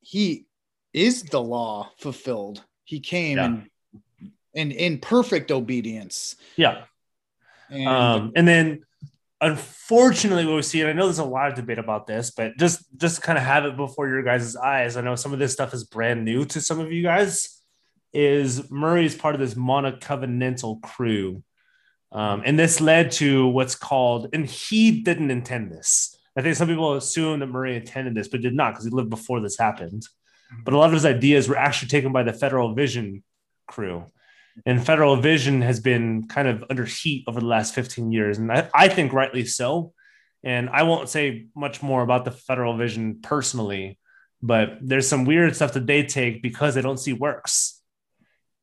he 0.00 0.46
is 0.92 1.22
the 1.24 1.42
law 1.42 1.90
fulfilled. 1.98 2.62
He 2.84 3.00
came 3.00 3.38
yeah. 3.38 3.46
in, 3.46 4.32
in 4.54 4.70
in 4.72 4.98
perfect 4.98 5.50
obedience. 5.50 6.36
Yeah. 6.56 6.84
And, 7.70 7.88
um, 7.88 8.32
and 8.34 8.48
then 8.48 8.82
unfortunately 9.40 10.44
what 10.44 10.56
we 10.56 10.62
see 10.62 10.80
and 10.80 10.90
i 10.90 10.92
know 10.92 11.04
there's 11.04 11.18
a 11.18 11.24
lot 11.24 11.48
of 11.48 11.54
debate 11.54 11.78
about 11.78 12.06
this 12.06 12.30
but 12.30 12.56
just 12.56 12.84
just 12.96 13.22
kind 13.22 13.38
of 13.38 13.44
have 13.44 13.64
it 13.64 13.76
before 13.76 14.08
your 14.08 14.22
guys' 14.22 14.56
eyes 14.56 14.96
i 14.96 15.00
know 15.00 15.14
some 15.14 15.32
of 15.32 15.38
this 15.38 15.52
stuff 15.52 15.72
is 15.72 15.84
brand 15.84 16.24
new 16.24 16.44
to 16.44 16.60
some 16.60 16.80
of 16.80 16.92
you 16.92 17.02
guys 17.02 17.62
is 18.12 18.68
murray 18.70 19.06
is 19.06 19.14
part 19.14 19.34
of 19.34 19.40
this 19.40 19.54
monocovenantal 19.54 20.82
crew 20.82 21.42
um, 22.10 22.42
and 22.44 22.58
this 22.58 22.80
led 22.80 23.10
to 23.12 23.46
what's 23.48 23.74
called 23.74 24.28
and 24.32 24.46
he 24.46 25.02
didn't 25.02 25.30
intend 25.30 25.70
this 25.70 26.18
I 26.38 26.40
think 26.40 26.54
some 26.54 26.68
people 26.68 26.94
assume 26.94 27.40
that 27.40 27.48
Murray 27.48 27.74
intended 27.74 28.14
this, 28.14 28.28
but 28.28 28.42
did 28.42 28.54
not 28.54 28.72
because 28.72 28.84
he 28.84 28.92
lived 28.92 29.10
before 29.10 29.40
this 29.40 29.58
happened. 29.58 30.04
But 30.64 30.72
a 30.72 30.78
lot 30.78 30.86
of 30.86 30.92
his 30.92 31.04
ideas 31.04 31.48
were 31.48 31.56
actually 31.56 31.88
taken 31.88 32.12
by 32.12 32.22
the 32.22 32.32
Federal 32.32 32.74
Vision 32.74 33.24
crew. 33.66 34.06
And 34.66 34.84
Federal 34.84 35.16
Vision 35.16 35.62
has 35.62 35.80
been 35.80 36.26
kind 36.26 36.48
of 36.48 36.64
under 36.70 36.84
heat 36.84 37.24
over 37.26 37.40
the 37.40 37.46
last 37.46 37.74
15 37.74 38.12
years. 38.12 38.38
And 38.38 38.50
I, 38.50 38.68
I 38.74 38.88
think 38.88 39.12
rightly 39.12 39.44
so. 39.44 39.92
And 40.42 40.70
I 40.70 40.84
won't 40.84 41.08
say 41.08 41.46
much 41.54 41.82
more 41.82 42.02
about 42.02 42.24
the 42.24 42.30
Federal 42.30 42.76
Vision 42.76 43.20
personally, 43.22 43.98
but 44.42 44.78
there's 44.80 45.08
some 45.08 45.24
weird 45.24 45.56
stuff 45.56 45.72
that 45.72 45.86
they 45.86 46.04
take 46.04 46.42
because 46.42 46.74
they 46.74 46.82
don't 46.82 47.00
see 47.00 47.12
works. 47.12 47.80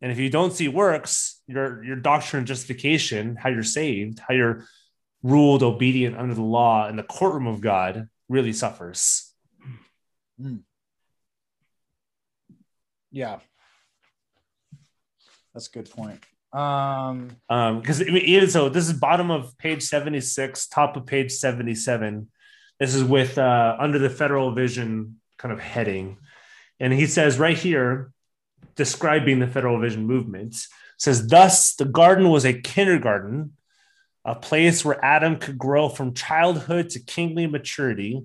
And 0.02 0.12
if 0.12 0.20
you 0.20 0.30
don't 0.30 0.54
see 0.54 0.68
works, 0.68 1.41
your 1.48 1.84
your 1.84 1.96
doctrine 1.96 2.46
justification, 2.46 3.36
how 3.36 3.50
you're 3.50 3.64
saved, 3.64 4.20
how 4.20 4.34
you're 4.34 4.66
ruled 5.24 5.64
obedient 5.64 6.18
under 6.18 6.36
the 6.36 6.43
law 6.43 6.88
in 6.88 6.96
the 6.96 7.04
courtroom 7.04 7.48
of 7.48 7.60
God 7.62 8.08
really 8.30 8.54
suffers. 8.54 9.34
Mm. 10.39 10.62
Yeah. 13.12 13.39
That's 15.56 15.68
a 15.68 15.72
good 15.72 15.89
point. 15.89 16.20
Um, 16.53 17.36
um, 17.49 17.82
because 17.82 18.01
mean, 18.01 18.18
even 18.18 18.49
so, 18.49 18.70
this 18.70 18.88
is 18.88 18.93
bottom 18.93 19.32
of 19.32 19.58
page 19.58 19.82
76, 19.82 20.68
top 20.68 20.95
of 20.95 21.08
page 21.08 21.32
77. 21.32 22.30
This 22.80 22.93
is 22.93 23.03
with 23.03 23.39
uh 23.39 23.76
under 23.80 23.97
the 23.97 24.10
federal 24.10 24.51
vision 24.51 25.20
kind 25.39 25.51
of 25.51 25.60
heading. 25.60 26.18
And 26.80 26.93
he 26.93 27.08
says 27.08 27.39
right 27.39 27.58
here, 27.58 28.12
describing 28.76 29.39
the 29.39 29.47
federal 29.47 29.80
vision 29.80 30.06
movement 30.06 30.56
says 30.97 31.28
thus 31.28 31.76
the 31.76 31.86
garden 31.86 32.30
was 32.30 32.45
a 32.45 32.53
kindergarten 32.53 33.53
a 34.24 34.36
place 34.36 34.84
where 34.84 35.03
adam 35.03 35.38
could 35.38 35.58
grow 35.58 35.89
from 35.89 36.14
childhood 36.14 36.89
to 36.89 36.99
kingly 36.99 37.47
maturity 37.47 38.24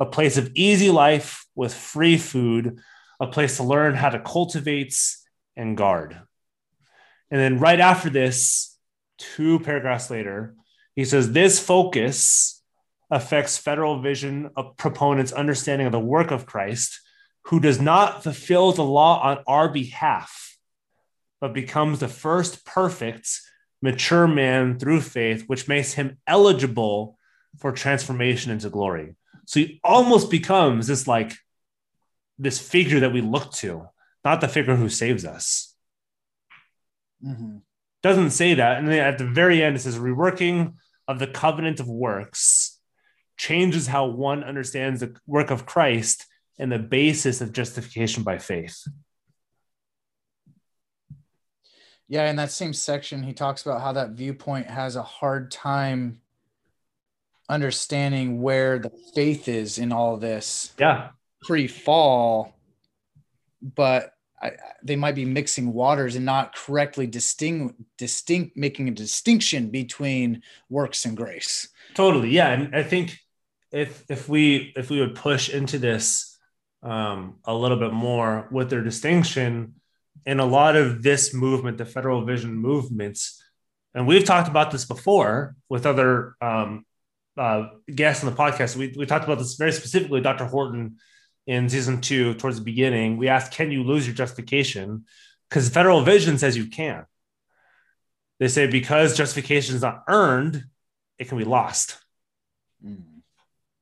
a 0.00 0.06
place 0.06 0.36
of 0.36 0.50
easy 0.54 0.90
life 0.90 1.46
with 1.54 1.74
free 1.74 2.16
food 2.16 2.78
a 3.20 3.26
place 3.26 3.56
to 3.56 3.62
learn 3.62 3.94
how 3.94 4.08
to 4.08 4.18
cultivate 4.20 4.94
and 5.56 5.76
guard 5.76 6.20
and 7.32 7.40
then 7.40 7.58
right 7.58 7.80
after 7.80 8.08
this 8.08 8.78
two 9.18 9.58
paragraphs 9.58 10.08
later 10.08 10.54
he 10.94 11.04
says 11.04 11.32
this 11.32 11.58
focus 11.58 12.62
affects 13.10 13.58
federal 13.58 14.00
vision 14.00 14.50
of 14.56 14.76
proponents 14.76 15.32
understanding 15.32 15.86
of 15.86 15.92
the 15.92 15.98
work 15.98 16.30
of 16.30 16.46
christ 16.46 17.00
who 17.44 17.60
does 17.60 17.80
not 17.80 18.22
fulfill 18.22 18.72
the 18.72 18.84
law 18.84 19.20
on 19.22 19.38
our 19.46 19.68
behalf, 19.68 20.56
but 21.40 21.52
becomes 21.52 21.98
the 21.98 22.08
first 22.08 22.64
perfect, 22.64 23.28
mature 23.80 24.28
man 24.28 24.78
through 24.78 25.00
faith, 25.00 25.44
which 25.48 25.68
makes 25.68 25.94
him 25.94 26.18
eligible 26.26 27.18
for 27.58 27.72
transformation 27.72 28.52
into 28.52 28.70
glory. 28.70 29.16
So 29.46 29.60
he 29.60 29.80
almost 29.82 30.30
becomes 30.30 30.86
this 30.86 31.08
like 31.08 31.32
this 32.38 32.58
figure 32.58 33.00
that 33.00 33.12
we 33.12 33.20
look 33.20 33.52
to, 33.54 33.88
not 34.24 34.40
the 34.40 34.48
figure 34.48 34.76
who 34.76 34.88
saves 34.88 35.24
us. 35.24 35.71
Mm-hmm. 37.24 37.58
Doesn't 38.02 38.30
say 38.30 38.54
that. 38.54 38.78
And 38.78 38.88
then 38.88 38.98
at 38.98 39.18
the 39.18 39.26
very 39.26 39.62
end, 39.62 39.76
it 39.76 39.80
says 39.80 39.98
reworking 39.98 40.74
of 41.06 41.18
the 41.18 41.26
covenant 41.26 41.80
of 41.80 41.88
works 41.88 42.78
changes 43.36 43.86
how 43.86 44.06
one 44.06 44.44
understands 44.44 45.00
the 45.00 45.16
work 45.26 45.50
of 45.50 45.66
Christ 45.66 46.26
and 46.58 46.70
the 46.70 46.78
basis 46.78 47.40
of 47.40 47.52
justification 47.52 48.22
by 48.22 48.38
faith. 48.38 48.86
Yeah, 52.08 52.28
in 52.28 52.36
that 52.36 52.50
same 52.50 52.74
section, 52.74 53.22
he 53.22 53.32
talks 53.32 53.62
about 53.62 53.80
how 53.80 53.92
that 53.92 54.10
viewpoint 54.10 54.66
has 54.66 54.96
a 54.96 55.02
hard 55.02 55.50
time 55.50 56.20
understanding 57.48 58.42
where 58.42 58.78
the 58.78 58.90
faith 59.14 59.48
is 59.48 59.78
in 59.78 59.92
all 59.92 60.16
this. 60.16 60.72
Yeah. 60.78 61.10
Pre 61.42 61.66
fall, 61.66 62.54
but 63.60 64.12
I, 64.42 64.52
they 64.82 64.96
might 64.96 65.14
be 65.14 65.24
mixing 65.24 65.72
waters 65.72 66.16
and 66.16 66.26
not 66.26 66.54
correctly 66.54 67.06
distinct, 67.06 67.80
distinct, 67.96 68.56
making 68.56 68.88
a 68.88 68.92
distinction 68.92 69.70
between 69.70 70.42
works 70.68 71.04
and 71.04 71.16
grace. 71.16 71.68
Totally. 71.94 72.30
Yeah. 72.30 72.48
And 72.48 72.74
I 72.74 72.82
think 72.82 73.18
if, 73.70 74.04
if 74.10 74.28
we, 74.28 74.72
if 74.76 74.90
we 74.90 75.00
would 75.00 75.14
push 75.14 75.48
into 75.48 75.78
this, 75.78 76.36
um, 76.82 77.36
a 77.44 77.54
little 77.54 77.78
bit 77.78 77.92
more 77.92 78.48
with 78.50 78.68
their 78.68 78.82
distinction 78.82 79.74
in 80.26 80.40
a 80.40 80.44
lot 80.44 80.76
of 80.76 81.02
this 81.02 81.32
movement, 81.32 81.78
the 81.78 81.84
federal 81.84 82.24
vision 82.24 82.54
movements. 82.54 83.42
And 83.94 84.06
we've 84.06 84.24
talked 84.24 84.48
about 84.48 84.70
this 84.70 84.84
before 84.84 85.54
with 85.68 85.86
other 85.86 86.34
um, 86.40 86.84
uh, 87.36 87.68
guests 87.92 88.24
on 88.24 88.30
the 88.30 88.36
podcast. 88.36 88.76
We, 88.76 88.92
we 88.96 89.06
talked 89.06 89.24
about 89.24 89.38
this 89.38 89.54
very 89.54 89.72
specifically, 89.72 90.20
Dr. 90.20 90.44
Horton 90.44 90.96
in 91.46 91.68
season 91.68 92.00
two, 92.00 92.34
towards 92.34 92.58
the 92.58 92.64
beginning. 92.64 93.16
We 93.16 93.28
asked, 93.28 93.52
Can 93.52 93.70
you 93.70 93.82
lose 93.82 94.06
your 94.06 94.14
justification? 94.14 95.04
Because 95.48 95.68
federal 95.68 96.02
vision 96.02 96.38
says 96.38 96.56
you 96.56 96.66
can. 96.66 97.04
They 98.38 98.48
say 98.48 98.66
because 98.66 99.16
justification 99.16 99.76
is 99.76 99.82
not 99.82 100.04
earned, 100.08 100.64
it 101.18 101.28
can 101.28 101.38
be 101.38 101.44
lost. 101.44 101.98
Mm. 102.84 103.02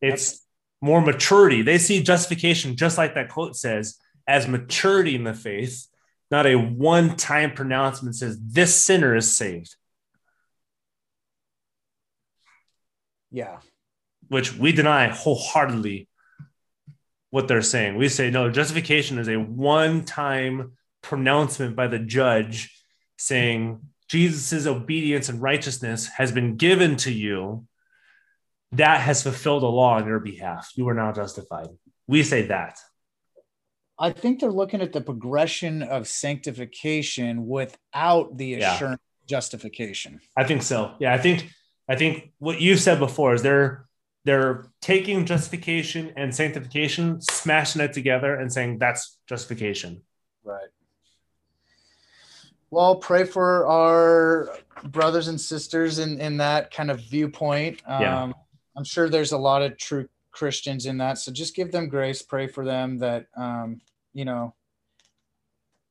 It's 0.00 0.44
more 0.82 1.00
maturity. 1.00 1.62
They 1.62 1.78
see 1.78 2.02
justification, 2.02 2.76
just 2.76 2.98
like 2.98 3.14
that 3.14 3.28
quote 3.28 3.56
says, 3.56 3.98
as 4.26 4.48
maturity 4.48 5.14
in 5.14 5.24
the 5.24 5.34
faith, 5.34 5.86
not 6.30 6.46
a 6.46 6.56
one 6.56 7.16
time 7.16 7.52
pronouncement 7.52 8.16
says, 8.16 8.38
this 8.40 8.74
sinner 8.74 9.16
is 9.16 9.36
saved. 9.36 9.74
Yeah. 13.30 13.60
Which 14.28 14.54
we 14.54 14.72
deny 14.72 15.08
wholeheartedly 15.08 16.08
what 17.30 17.48
they're 17.48 17.62
saying. 17.62 17.96
We 17.96 18.08
say, 18.08 18.30
no, 18.30 18.50
justification 18.50 19.18
is 19.18 19.28
a 19.28 19.36
one 19.36 20.04
time 20.04 20.72
pronouncement 21.02 21.76
by 21.76 21.86
the 21.86 21.98
judge 21.98 22.76
saying, 23.16 23.80
Jesus' 24.08 24.66
obedience 24.66 25.28
and 25.28 25.40
righteousness 25.40 26.08
has 26.08 26.32
been 26.32 26.56
given 26.56 26.96
to 26.96 27.12
you 27.12 27.66
that 28.72 29.00
has 29.00 29.22
fulfilled 29.22 29.62
a 29.62 29.66
law 29.66 29.96
on 29.96 30.06
your 30.06 30.18
behalf. 30.18 30.70
You 30.74 30.88
are 30.88 30.94
now 30.94 31.12
justified. 31.12 31.68
We 32.08 32.24
say 32.24 32.42
that. 32.46 32.78
I 33.98 34.10
think 34.10 34.40
they're 34.40 34.50
looking 34.50 34.80
at 34.80 34.92
the 34.92 35.00
progression 35.00 35.82
of 35.82 36.08
sanctification 36.08 37.46
without 37.46 38.36
the 38.36 38.54
assurance 38.54 39.00
yeah. 39.22 39.36
justification. 39.36 40.20
I 40.36 40.44
think 40.44 40.62
so. 40.62 40.94
Yeah, 40.98 41.12
I 41.12 41.18
think 41.18 41.48
I 41.88 41.96
think 41.96 42.32
what 42.38 42.60
you've 42.60 42.80
said 42.80 42.98
before 42.98 43.34
is 43.34 43.42
they're 43.42 43.86
they're 44.24 44.66
taking 44.80 45.24
justification 45.24 46.12
and 46.16 46.34
sanctification, 46.34 47.20
smashing 47.20 47.80
it 47.80 47.92
together, 47.92 48.34
and 48.34 48.52
saying 48.52 48.78
that's 48.78 49.18
justification. 49.26 50.02
Right. 50.44 50.68
Well, 52.70 52.96
pray 52.96 53.24
for 53.24 53.66
our 53.66 54.50
brothers 54.84 55.28
and 55.28 55.40
sisters 55.40 55.98
in 55.98 56.20
in 56.20 56.36
that 56.38 56.70
kind 56.70 56.90
of 56.90 57.00
viewpoint. 57.00 57.82
Um, 57.86 58.02
yeah 58.02 58.32
I'm 58.76 58.84
sure 58.84 59.08
there's 59.08 59.32
a 59.32 59.38
lot 59.38 59.62
of 59.62 59.76
true 59.76 60.08
Christians 60.30 60.86
in 60.86 60.98
that. 60.98 61.18
So 61.18 61.32
just 61.32 61.54
give 61.54 61.72
them 61.72 61.88
grace, 61.88 62.22
pray 62.22 62.46
for 62.46 62.64
them 62.64 62.98
that, 62.98 63.26
um, 63.36 63.80
you 64.14 64.24
know, 64.24 64.54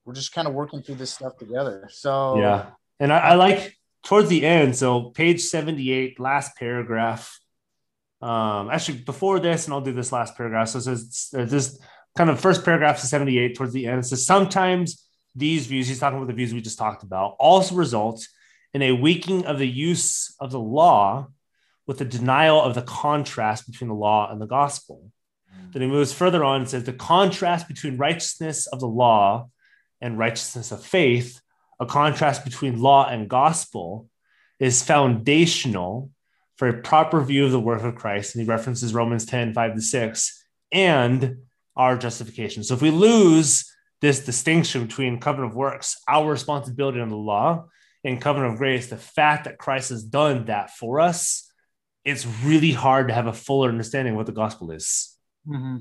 we're 0.05 0.15
just 0.15 0.34
kind 0.34 0.47
of 0.47 0.53
working 0.53 0.82
through 0.82 0.95
this 0.95 1.13
stuff 1.13 1.38
together. 1.38 1.88
So, 1.91 2.39
yeah. 2.39 2.71
And 2.99 3.13
I, 3.13 3.19
I 3.19 3.36
like 3.36 3.77
towards 4.03 4.30
the 4.30 4.43
end. 4.43 4.75
So, 4.75 5.11
page 5.11 5.41
78, 5.41 6.19
last 6.19 6.57
paragraph. 6.57 7.39
Um, 8.22 8.70
actually, 8.70 8.99
before 8.99 9.39
this, 9.39 9.65
and 9.65 9.74
I'll 9.74 9.82
do 9.82 9.93
this 9.93 10.11
last 10.11 10.36
paragraph. 10.36 10.70
So, 10.70 10.80
it 10.80 10.84
says 10.84 11.32
this 11.32 11.80
kind 12.17 12.30
of 12.30 12.39
first 12.39 12.65
paragraph 12.65 12.99
to 12.99 13.07
78 13.07 13.55
towards 13.55 13.74
the 13.74 13.88
end. 13.88 13.99
It 13.99 14.03
says, 14.03 14.26
sometimes 14.26 15.05
these 15.36 15.67
views, 15.67 15.88
he's 15.88 15.99
talking 15.99 16.17
about 16.17 16.28
the 16.28 16.34
views 16.34 16.53
we 16.53 16.61
just 16.61 16.78
talked 16.78 17.03
about, 17.03 17.36
also 17.39 17.76
result 17.76 18.28
in 18.74 18.82
a 18.82 18.91
weakening 18.91 19.45
of 19.45 19.57
the 19.57 19.67
use 19.67 20.36
of 20.39 20.51
the 20.51 20.59
law 20.59 21.28
with 21.88 21.97
the 21.97 22.05
denial 22.05 22.61
of 22.61 22.76
the 22.76 22.82
contrast 22.82 23.65
between 23.65 23.88
the 23.88 23.95
law 23.95 24.30
and 24.32 24.39
the 24.41 24.45
gospel. 24.45 25.11
Mm. 25.51 25.74
Then 25.74 25.82
he 25.84 25.88
moves 25.88 26.13
further 26.13 26.43
on 26.43 26.61
and 26.61 26.70
says 26.70 26.84
the 26.84 26.93
contrast 26.93 27.67
between 27.67 27.97
righteousness 27.97 28.67
of 28.67 28.80
the 28.80 28.88
law 28.88 29.49
and 30.01 30.17
righteousness 30.17 30.72
of 30.72 30.84
faith, 30.84 31.41
a 31.80 31.86
contrast 31.86 32.43
between 32.43 32.80
law 32.80 33.07
and 33.07 33.30
gospel, 33.30 34.07
is 34.59 34.84
foundational 34.84 36.11
for 36.60 36.68
a 36.68 36.82
proper 36.82 37.22
view 37.22 37.45
of 37.45 37.51
the 37.51 37.60
work 37.60 37.82
of 37.84 37.95
Christ. 37.95 38.36
And 38.36 38.43
he 38.43 38.49
references 38.49 38.93
Romans 38.93 39.26
10, 39.26 39.53
5 39.53 39.76
to 39.76 39.82
6, 39.82 40.45
and 40.72 41.38
our 41.76 41.97
justification. 41.97 42.64
So 42.64 42.74
if 42.74 42.82
we 42.82 42.91
lose 42.91 43.74
this 44.01 44.26
distinction 44.26 44.86
between 44.86 45.20
covenant 45.20 45.53
of 45.53 45.57
works, 45.57 45.97
our 46.07 46.30
responsibility 46.30 46.99
on 46.99 47.10
the 47.10 47.16
law, 47.16 47.66
and 48.03 48.22
covenant 48.22 48.53
of 48.53 48.60
grace, 48.60 48.88
the 48.88 48.97
fact 48.97 49.45
that 49.45 49.57
Christ 49.57 49.89
has 49.89 50.03
done 50.03 50.45
that 50.45 50.72
for 50.72 50.99
us 50.99 51.49
it's 52.10 52.26
really 52.43 52.72
hard 52.72 53.07
to 53.07 53.14
have 53.14 53.28
a 53.28 53.34
fuller 53.34 53.70
understanding 53.70 54.14
of 54.14 54.18
what 54.18 54.26
the 54.26 54.32
gospel 54.32 54.72
is. 54.72 55.16
Mm-hmm. 55.47 55.78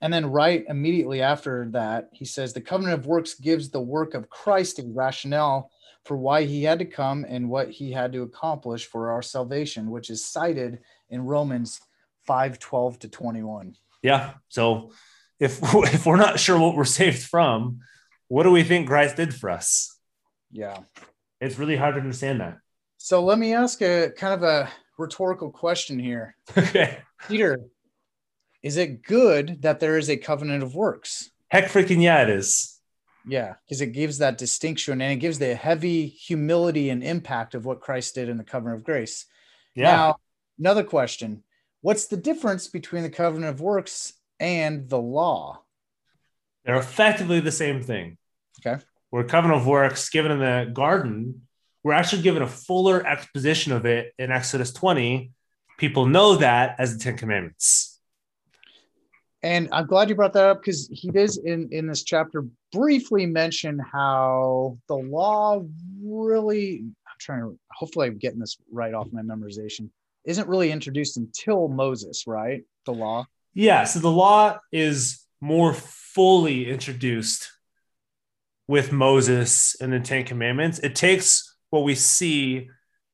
And 0.00 0.12
then, 0.12 0.26
right 0.26 0.64
immediately 0.68 1.22
after 1.22 1.68
that, 1.72 2.08
he 2.12 2.24
says 2.24 2.52
the 2.52 2.60
covenant 2.60 3.00
of 3.00 3.06
works 3.06 3.34
gives 3.34 3.70
the 3.70 3.80
work 3.80 4.14
of 4.14 4.30
Christ 4.30 4.78
a 4.78 4.84
rationale 4.86 5.70
for 6.04 6.16
why 6.16 6.44
he 6.44 6.64
had 6.64 6.80
to 6.80 6.84
come 6.84 7.24
and 7.28 7.48
what 7.48 7.70
he 7.70 7.92
had 7.92 8.12
to 8.12 8.22
accomplish 8.22 8.86
for 8.86 9.10
our 9.10 9.22
salvation, 9.22 9.90
which 9.90 10.10
is 10.10 10.24
cited 10.24 10.80
in 11.10 11.22
Romans 11.22 11.80
5 12.26 12.58
12 12.58 12.98
to 13.00 13.08
21. 13.08 13.76
Yeah. 14.02 14.34
So 14.48 14.92
if, 15.38 15.60
if 15.62 16.06
we're 16.06 16.16
not 16.16 16.40
sure 16.40 16.58
what 16.58 16.76
we're 16.76 16.84
saved 16.84 17.22
from, 17.22 17.80
what 18.28 18.44
do 18.44 18.50
we 18.50 18.64
think 18.64 18.88
Christ 18.88 19.16
did 19.16 19.34
for 19.34 19.50
us? 19.50 19.96
Yeah. 20.50 20.78
It's 21.40 21.58
really 21.58 21.76
hard 21.76 21.94
to 21.94 22.00
understand 22.00 22.40
that. 22.40 22.58
So 22.98 23.24
let 23.24 23.38
me 23.38 23.52
ask 23.54 23.82
a 23.82 24.10
kind 24.16 24.34
of 24.34 24.42
a 24.42 24.70
rhetorical 24.98 25.50
question 25.50 25.98
here. 25.98 26.36
Okay. 26.56 26.98
Peter, 27.28 27.58
is 28.62 28.76
it 28.76 29.02
good 29.02 29.62
that 29.62 29.80
there 29.80 29.96
is 29.96 30.10
a 30.10 30.16
covenant 30.16 30.62
of 30.62 30.74
works? 30.74 31.30
Heck 31.48 31.66
freaking 31.66 32.02
yeah, 32.02 32.22
it 32.22 32.30
is. 32.30 32.80
Yeah, 33.26 33.54
because 33.64 33.80
it 33.80 33.92
gives 33.92 34.18
that 34.18 34.38
distinction 34.38 35.00
and 35.00 35.12
it 35.12 35.16
gives 35.16 35.38
the 35.38 35.54
heavy 35.54 36.06
humility 36.06 36.90
and 36.90 37.02
impact 37.02 37.54
of 37.54 37.64
what 37.64 37.80
Christ 37.80 38.14
did 38.14 38.28
in 38.28 38.36
the 38.36 38.44
covenant 38.44 38.78
of 38.78 38.84
grace. 38.84 39.26
Yeah. 39.74 39.92
Now, 39.92 40.16
another 40.58 40.84
question 40.84 41.44
What's 41.80 42.06
the 42.06 42.16
difference 42.16 42.68
between 42.68 43.02
the 43.02 43.10
covenant 43.10 43.50
of 43.54 43.60
works 43.60 44.12
and 44.38 44.88
the 44.88 45.00
law? 45.00 45.62
They're 46.64 46.76
effectively 46.76 47.40
the 47.40 47.52
same 47.52 47.82
thing. 47.82 48.18
Okay. 48.64 48.82
Where 49.10 49.24
covenant 49.24 49.60
of 49.60 49.66
works 49.66 50.08
given 50.08 50.32
in 50.32 50.38
the 50.38 50.70
garden 50.72 51.42
we're 51.82 51.92
actually 51.92 52.22
given 52.22 52.42
a 52.42 52.48
fuller 52.48 53.04
exposition 53.06 53.72
of 53.72 53.86
it 53.86 54.12
in 54.18 54.30
Exodus 54.30 54.72
20. 54.72 55.32
People 55.78 56.06
know 56.06 56.36
that 56.36 56.76
as 56.78 56.96
the 56.96 57.02
Ten 57.02 57.16
Commandments. 57.16 57.91
And 59.42 59.68
I'm 59.72 59.86
glad 59.86 60.08
you 60.08 60.14
brought 60.14 60.34
that 60.34 60.44
up 60.44 60.60
because 60.60 60.88
he 60.92 61.10
does 61.10 61.36
in 61.36 61.68
in 61.72 61.88
this 61.88 62.04
chapter 62.04 62.46
briefly 62.70 63.26
mention 63.26 63.78
how 63.78 64.78
the 64.88 64.96
law 64.96 65.62
really. 66.02 66.84
I'm 67.06 67.16
trying 67.18 67.40
to. 67.40 67.58
Hopefully, 67.72 68.06
I'm 68.06 68.18
getting 68.18 68.38
this 68.38 68.56
right 68.70 68.94
off 68.94 69.08
my 69.12 69.22
memorization. 69.22 69.90
Isn't 70.24 70.48
really 70.48 70.70
introduced 70.70 71.16
until 71.16 71.66
Moses, 71.66 72.24
right? 72.26 72.62
The 72.86 72.92
law. 72.92 73.26
Yeah. 73.54 73.84
So 73.84 73.98
the 73.98 74.10
law 74.10 74.58
is 74.70 75.26
more 75.40 75.74
fully 75.74 76.70
introduced 76.70 77.50
with 78.68 78.92
Moses 78.92 79.76
and 79.80 79.92
the 79.92 79.98
Ten 79.98 80.24
Commandments. 80.24 80.78
It 80.78 80.94
takes 80.94 81.56
what 81.70 81.82
we 81.82 81.96
see 81.96 82.68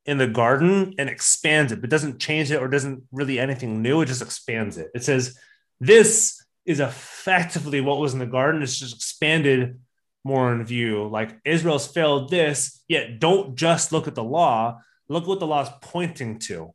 in 0.05 0.19
the 0.19 0.27
garden 0.27 0.95
and 0.99 1.09
expands 1.09 1.73
it, 1.73 1.81
but 1.81 1.91
doesn't 1.91 2.19
change 2.19 2.51
it 2.51 2.61
or 2.61 2.69
doesn't 2.69 3.03
really 3.13 3.39
anything 3.39 3.83
new. 3.83 4.03
It 4.03 4.07
just 4.07 4.23
expands 4.23 4.77
it. 4.77 4.89
It 4.95 5.05
says 5.05 5.39
this 5.81 6.45
is 6.67 6.81
effectively 6.81 7.81
what 7.81 7.99
was 7.99 8.13
in 8.13 8.19
the 8.19 8.27
garden. 8.27 8.63
It's 8.63 8.79
just 8.79 8.95
expanded 8.95 9.81
more 10.25 10.53
in 10.53 10.65
view. 10.65 11.09
Like 11.09 11.39
Israel's 11.45 11.87
failed 11.87 12.31
this, 12.31 12.83
yet 12.89 13.19
don't 13.19 13.57
just 13.57 13.93
look 13.93 14.07
at 14.07 14.15
the 14.15 14.25
law, 14.25 14.81
look 15.09 15.27
what 15.27 15.41
the 15.41 15.47
law 15.47 15.63
is 15.63 15.71
pointing 15.81 16.39
to. 16.41 16.75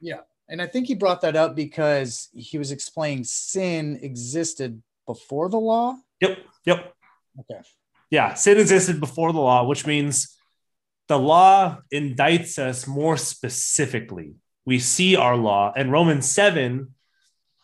Yeah. 0.00 0.20
And 0.48 0.60
I 0.60 0.66
think 0.66 0.86
he 0.86 0.94
brought 0.94 1.22
that 1.22 1.36
up 1.36 1.56
because 1.56 2.28
he 2.34 2.58
was 2.58 2.72
explaining 2.72 3.24
sin 3.24 4.00
existed 4.02 4.82
before 5.06 5.48
the 5.48 5.58
law. 5.58 5.96
Yep. 6.20 6.38
Yep. 6.66 6.94
Okay. 7.40 7.60
Yeah. 8.10 8.34
Sin 8.34 8.58
existed 8.58 9.00
before 9.00 9.32
the 9.32 9.40
law, 9.40 9.64
which 9.64 9.86
means 9.86 10.36
the 11.08 11.18
law 11.18 11.78
indicts 11.92 12.58
us 12.58 12.86
more 12.86 13.16
specifically. 13.16 14.34
We 14.64 14.78
see 14.78 15.16
our 15.16 15.36
law, 15.36 15.72
and 15.74 15.90
Romans 15.90 16.30
7 16.30 16.94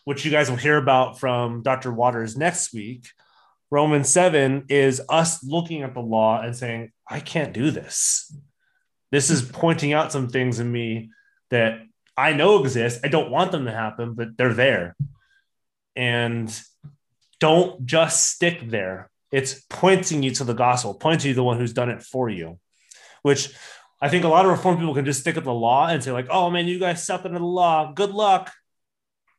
which 0.09 0.25
you 0.25 0.31
guys 0.31 0.49
will 0.49 0.57
hear 0.57 0.79
about 0.79 1.21
from 1.21 1.61
Dr. 1.61 1.93
Waters 1.93 2.35
next 2.35 2.73
week, 2.73 3.11
Romans 3.71 4.09
7 4.09 4.65
is 4.71 5.03
us 5.07 5.45
looking 5.45 5.83
at 5.83 5.93
the 5.93 6.01
law 6.01 6.41
and 6.41 6.57
saying, 6.57 6.93
I 7.07 7.21
can't 7.21 7.53
do 7.53 7.71
this. 7.71 8.35
This 9.13 9.29
is 9.29 9.43
pointing 9.43 9.93
out 9.93 10.11
some 10.11 10.31
things 10.31 10.61
in 10.61 10.73
me 10.73 11.11
that 11.51 11.81
I 12.17 12.33
know 12.33 12.59
exist. 12.65 13.01
I 13.05 13.09
don't 13.09 13.31
want 13.31 13.53
them 13.53 13.67
to 13.67 13.71
happen, 13.71 14.15
but 14.15 14.29
they're 14.39 14.55
there. 14.55 14.97
And 15.95 16.59
don't 17.39 17.85
just 17.85 18.31
stick 18.31 18.63
there. 18.71 19.11
It's 19.31 19.61
pointing 19.69 20.23
you 20.23 20.31
to 20.37 20.45
the 20.45 20.55
gospel, 20.55 20.95
pointing 20.95 21.29
you 21.29 21.35
to 21.35 21.41
the 21.41 21.45
one 21.45 21.59
who's 21.59 21.75
done 21.75 21.91
it 21.91 22.03
for 22.03 22.31
you, 22.31 22.59
which 23.21 23.51
I 24.01 24.09
think 24.09 24.25
a 24.25 24.29
lot 24.29 24.47
of 24.47 24.53
reform 24.53 24.79
people 24.79 24.95
can 24.95 25.05
just 25.05 25.21
stick 25.21 25.37
at 25.37 25.45
the 25.45 25.53
law 25.53 25.87
and 25.87 26.03
say, 26.03 26.13
like, 26.13 26.29
oh 26.31 26.49
man, 26.49 26.67
you 26.67 26.79
guys 26.79 27.05
suck 27.05 27.27
under 27.27 27.39
the 27.39 27.45
law. 27.45 27.93
Good 27.93 28.13
luck. 28.13 28.51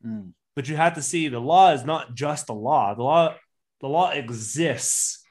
Mm. 0.05 0.33
But 0.59 0.67
you 0.67 0.75
have 0.75 0.95
to 0.95 1.01
see 1.01 1.29
the 1.29 1.39
law 1.39 1.71
is 1.71 1.85
not 1.85 2.15
just 2.15 2.47
the 2.47 2.53
law. 2.53 2.93
The 2.93 3.01
law, 3.01 3.33
the 3.79 3.87
law 3.87 4.11
exists 4.11 5.23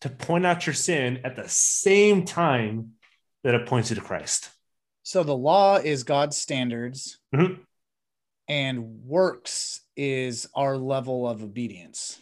to 0.00 0.08
point 0.08 0.44
out 0.44 0.66
your 0.66 0.74
sin 0.74 1.20
at 1.22 1.36
the 1.36 1.48
same 1.48 2.24
time 2.24 2.94
that 3.44 3.54
it 3.54 3.68
points 3.68 3.90
you 3.90 3.94
to 3.94 4.02
Christ. 4.02 4.50
So 5.04 5.22
the 5.22 5.36
law 5.36 5.76
is 5.76 6.02
God's 6.02 6.36
standards, 6.36 7.20
mm-hmm. 7.32 7.62
and 8.48 9.04
works 9.04 9.82
is 9.96 10.48
our 10.52 10.76
level 10.76 11.28
of 11.28 11.44
obedience. 11.44 12.20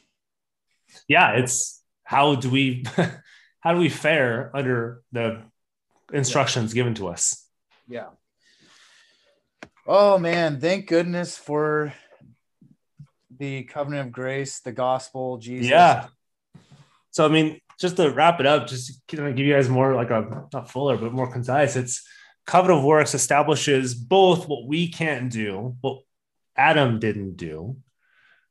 Yeah, 1.09 1.31
it's 1.37 1.83
how 2.05 2.35
do 2.35 2.51
we 2.51 2.85
how 3.61 3.73
do 3.73 3.79
we 3.79 3.89
fare 3.89 4.51
under 4.55 5.01
the 5.13 5.41
instructions 6.13 6.75
yeah. 6.75 6.81
given 6.83 6.95
to 6.97 7.09
us? 7.09 7.43
Yeah. 7.89 8.09
Oh 9.87 10.19
man, 10.19 10.61
thank 10.61 10.89
goodness 10.89 11.39
for 11.39 11.95
the 13.41 13.64
covenant 13.64 14.09
of 14.09 14.12
grace, 14.12 14.61
the 14.61 14.70
gospel, 14.70 15.38
Jesus. 15.38 15.70
Yeah. 15.70 16.07
So 17.11 17.24
I 17.24 17.28
mean, 17.28 17.61
just 17.80 17.97
to 17.97 18.11
wrap 18.11 18.38
it 18.38 18.47
up, 18.47 18.68
just 18.68 19.01
to 19.09 19.16
give 19.32 19.38
you 19.38 19.55
guys 19.55 19.68
more 19.68 19.95
like 19.97 20.11
a 20.11 20.47
not 20.53 20.70
fuller, 20.70 20.97
but 20.97 21.12
more 21.12 21.32
concise. 21.32 21.74
It's 21.74 22.07
covenant 22.47 22.80
of 22.80 22.84
works 22.84 23.14
establishes 23.14 23.95
both 23.95 24.47
what 24.47 24.66
we 24.66 24.88
can't 24.88 25.32
do, 25.32 25.74
what 25.80 26.03
Adam 26.55 27.01
didn't 27.01 27.36
do, 27.36 27.76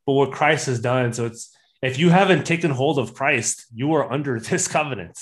but 0.06 0.14
what 0.14 0.32
Christ 0.32 0.66
has 0.66 0.82
done. 0.82 1.14
So 1.14 1.28
it's 1.28 1.56
if 1.82 2.00
you 2.00 2.10
haven't 2.10 2.46
taken 2.46 2.72
hold 2.72 2.98
of 2.98 3.14
Christ, 3.14 3.68
you 3.74 3.94
are 3.94 4.12
under 4.12 4.40
this 4.40 4.68
covenant. 4.68 5.20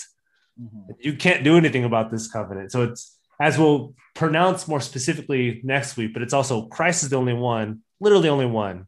Mm-hmm. 0.60 0.94
You 1.02 1.14
can't 1.18 1.44
do 1.44 1.58
anything 1.58 1.84
about 1.84 2.10
this 2.10 2.32
covenant. 2.32 2.72
So 2.72 2.84
it's 2.84 3.20
as 3.40 3.60
we'll 3.60 3.94
pronounce 4.16 4.68
more 4.68 4.80
specifically 4.80 5.60
next 5.64 5.98
week, 5.98 6.14
but 6.14 6.22
it's 6.22 6.34
also 6.34 6.68
Christ 6.68 7.04
is 7.04 7.10
the 7.10 7.18
only 7.18 7.34
one, 7.34 7.82
literally 8.00 8.24
the 8.24 8.34
only 8.34 8.46
one 8.46 8.88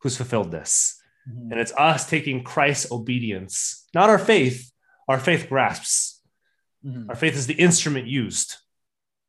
who's 0.00 0.16
fulfilled 0.16 0.50
this. 0.50 1.00
Mm-hmm. 1.28 1.52
And 1.52 1.60
it's 1.60 1.72
us 1.76 2.08
taking 2.08 2.42
Christ's 2.42 2.90
obedience, 2.90 3.86
not 3.94 4.10
our 4.10 4.18
faith. 4.18 4.70
Our 5.08 5.18
faith 5.18 5.48
grasps. 5.48 6.20
Mm-hmm. 6.86 7.10
Our 7.10 7.16
faith 7.16 7.34
is 7.34 7.46
the 7.46 7.54
instrument 7.54 8.06
used, 8.06 8.56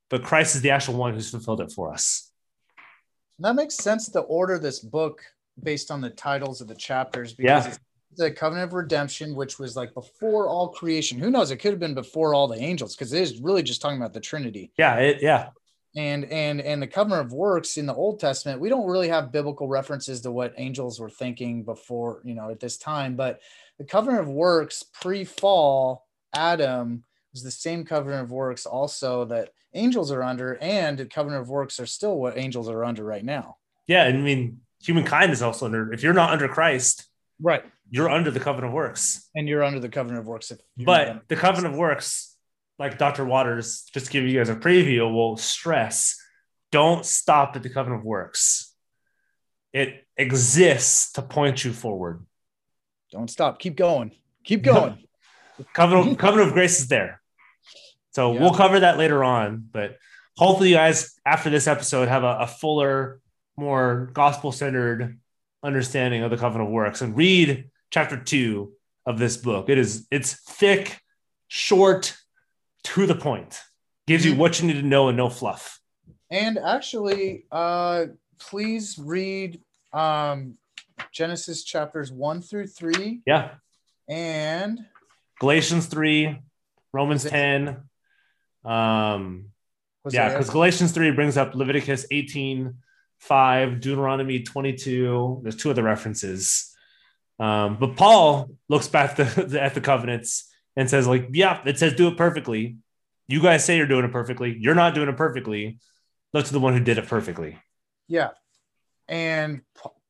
but 0.09 0.23
Christ 0.23 0.55
is 0.55 0.61
the 0.61 0.69
actual 0.69 0.93
one 0.93 1.13
who's 1.13 1.31
fulfilled 1.31 1.61
it 1.61 1.71
for 1.71 1.91
us. 1.91 2.31
that 3.39 3.55
makes 3.55 3.75
sense 3.75 4.07
to 4.09 4.19
order 4.21 4.59
this 4.59 4.79
book 4.79 5.23
based 5.61 5.91
on 5.91 5.99
the 5.99 6.11
titles 6.11 6.61
of 6.61 6.67
the 6.67 6.75
chapters 6.75 7.33
because 7.33 7.65
yeah. 7.65 7.71
it's 7.71 7.79
the 8.15 8.31
covenant 8.31 8.69
of 8.69 8.73
redemption, 8.73 9.35
which 9.35 9.57
was 9.57 9.75
like 9.75 9.93
before 9.93 10.47
all 10.47 10.69
creation. 10.69 11.17
Who 11.17 11.31
knows? 11.31 11.49
It 11.49 11.57
could 11.57 11.71
have 11.71 11.79
been 11.79 11.95
before 11.95 12.33
all 12.33 12.47
the 12.47 12.59
angels 12.59 12.95
because 12.95 13.11
it 13.11 13.21
is 13.21 13.41
really 13.41 13.63
just 13.63 13.81
talking 13.81 13.97
about 13.97 14.13
the 14.13 14.19
Trinity. 14.19 14.71
Yeah, 14.77 14.97
it, 14.97 15.21
yeah 15.21 15.49
and 15.95 16.25
and 16.25 16.61
and 16.61 16.81
the 16.81 16.87
covenant 16.87 17.25
of 17.25 17.33
works 17.33 17.77
in 17.77 17.85
the 17.85 17.93
old 17.93 18.19
testament 18.19 18.61
we 18.61 18.69
don't 18.69 18.87
really 18.87 19.09
have 19.09 19.31
biblical 19.31 19.67
references 19.67 20.21
to 20.21 20.31
what 20.31 20.53
angels 20.57 20.99
were 20.99 21.09
thinking 21.09 21.63
before 21.63 22.21
you 22.23 22.33
know 22.33 22.49
at 22.49 22.59
this 22.59 22.77
time 22.77 23.15
but 23.15 23.41
the 23.77 23.83
covenant 23.83 24.21
of 24.21 24.29
works 24.29 24.83
pre-fall 25.01 26.05
adam 26.33 27.03
was 27.33 27.43
the 27.43 27.51
same 27.51 27.83
covenant 27.83 28.23
of 28.23 28.31
works 28.31 28.65
also 28.65 29.25
that 29.25 29.49
angels 29.73 30.11
are 30.11 30.23
under 30.23 30.57
and 30.61 30.97
the 30.97 31.05
covenant 31.05 31.41
of 31.41 31.49
works 31.49 31.79
are 31.79 31.85
still 31.85 32.17
what 32.17 32.37
angels 32.37 32.69
are 32.69 32.83
under 32.83 33.03
right 33.03 33.23
now. 33.23 33.57
Yeah 33.87 34.03
i 34.03 34.11
mean 34.13 34.61
humankind 34.81 35.31
is 35.31 35.41
also 35.41 35.65
under 35.65 35.93
if 35.93 36.03
you're 36.03 36.13
not 36.13 36.31
under 36.31 36.47
christ 36.47 37.07
right. 37.39 37.63
you're 37.89 38.09
under 38.09 38.31
the 38.31 38.39
covenant 38.39 38.69
of 38.69 38.73
works. 38.73 39.29
And 39.35 39.47
you're 39.47 39.63
under 39.63 39.79
the 39.79 39.89
covenant 39.89 40.21
of 40.21 40.27
works 40.27 40.51
but 40.77 41.27
the 41.27 41.35
covenant 41.35 41.73
of 41.73 41.79
works 41.79 42.30
like 42.81 42.97
Dr. 42.97 43.23
Waters, 43.23 43.83
just 43.93 44.07
to 44.07 44.11
give 44.11 44.25
you 44.25 44.39
guys 44.39 44.49
a 44.49 44.55
preview, 44.55 45.11
will 45.13 45.37
stress 45.37 46.17
don't 46.71 47.05
stop 47.05 47.55
at 47.55 47.63
the 47.63 47.69
covenant 47.69 48.01
of 48.01 48.05
works. 48.05 48.73
It 49.73 50.05
exists 50.17 51.11
to 51.13 51.21
point 51.21 51.63
you 51.63 51.73
forward. 51.73 52.25
Don't 53.11 53.29
stop. 53.29 53.59
Keep 53.59 53.75
going. 53.75 54.11
Keep 54.43 54.63
going. 54.63 54.97
covenant, 55.73 56.17
covenant 56.17 56.49
of 56.49 56.53
grace 56.53 56.79
is 56.79 56.87
there. 56.87 57.21
So 58.13 58.33
yeah. 58.33 58.39
we'll 58.39 58.53
cover 58.53 58.79
that 58.79 58.97
later 58.97 59.23
on. 59.23 59.67
But 59.71 59.97
hopefully, 60.37 60.69
you 60.69 60.75
guys, 60.75 61.13
after 61.25 61.49
this 61.49 61.67
episode, 61.67 62.07
have 62.07 62.23
a, 62.23 62.39
a 62.41 62.47
fuller, 62.47 63.19
more 63.57 64.09
gospel 64.13 64.51
centered 64.51 65.19
understanding 65.61 66.23
of 66.23 66.31
the 66.31 66.37
covenant 66.37 66.69
of 66.69 66.73
works 66.73 67.01
and 67.01 67.15
read 67.15 67.69
chapter 67.91 68.17
two 68.17 68.73
of 69.05 69.19
this 69.19 69.37
book. 69.37 69.69
It 69.69 69.77
is 69.77 70.07
it's 70.09 70.33
thick, 70.33 71.01
short, 71.47 72.15
to 72.83 73.05
the 73.05 73.15
point, 73.15 73.61
gives 74.07 74.25
you 74.25 74.31
mm-hmm. 74.31 74.39
what 74.41 74.61
you 74.61 74.67
need 74.67 74.81
to 74.81 74.81
know 74.81 75.07
and 75.07 75.17
no 75.17 75.29
fluff. 75.29 75.79
And 76.29 76.57
actually, 76.57 77.45
uh, 77.51 78.05
please 78.39 78.97
read 78.97 79.61
um, 79.93 80.55
Genesis 81.11 81.63
chapters 81.63 82.11
one 82.11 82.41
through 82.41 82.67
three. 82.67 83.21
Yeah. 83.25 83.51
And 84.07 84.79
Galatians 85.39 85.87
3, 85.87 86.37
Romans 86.93 87.23
10. 87.23 87.77
Um, 88.63 89.45
yeah, 90.09 90.29
because 90.29 90.49
Galatians 90.49 90.91
3 90.91 91.11
brings 91.11 91.37
up 91.37 91.55
Leviticus 91.55 92.05
18, 92.11 92.75
5, 93.19 93.79
Deuteronomy 93.79 94.43
22. 94.43 95.39
There's 95.43 95.55
two 95.55 95.69
other 95.69 95.83
references. 95.83 96.75
Um, 97.39 97.77
but 97.79 97.95
Paul 97.95 98.51
looks 98.69 98.87
back 98.87 99.15
the, 99.15 99.59
at 99.61 99.73
the 99.73 99.81
covenants 99.81 100.50
and 100.75 100.89
says 100.89 101.07
like, 101.07 101.29
yeah, 101.31 101.61
it 101.65 101.79
says 101.79 101.93
do 101.93 102.07
it 102.07 102.17
perfectly. 102.17 102.77
You 103.27 103.41
guys 103.41 103.63
say 103.63 103.77
you're 103.77 103.87
doing 103.87 104.05
it 104.05 104.11
perfectly. 104.11 104.57
You're 104.59 104.75
not 104.75 104.95
doing 104.95 105.09
it 105.09 105.17
perfectly. 105.17 105.79
Look 106.33 106.45
to 106.45 106.53
the 106.53 106.59
one 106.59 106.73
who 106.73 106.83
did 106.83 106.97
it 106.97 107.07
perfectly. 107.07 107.57
Yeah. 108.07 108.29
And 109.07 109.61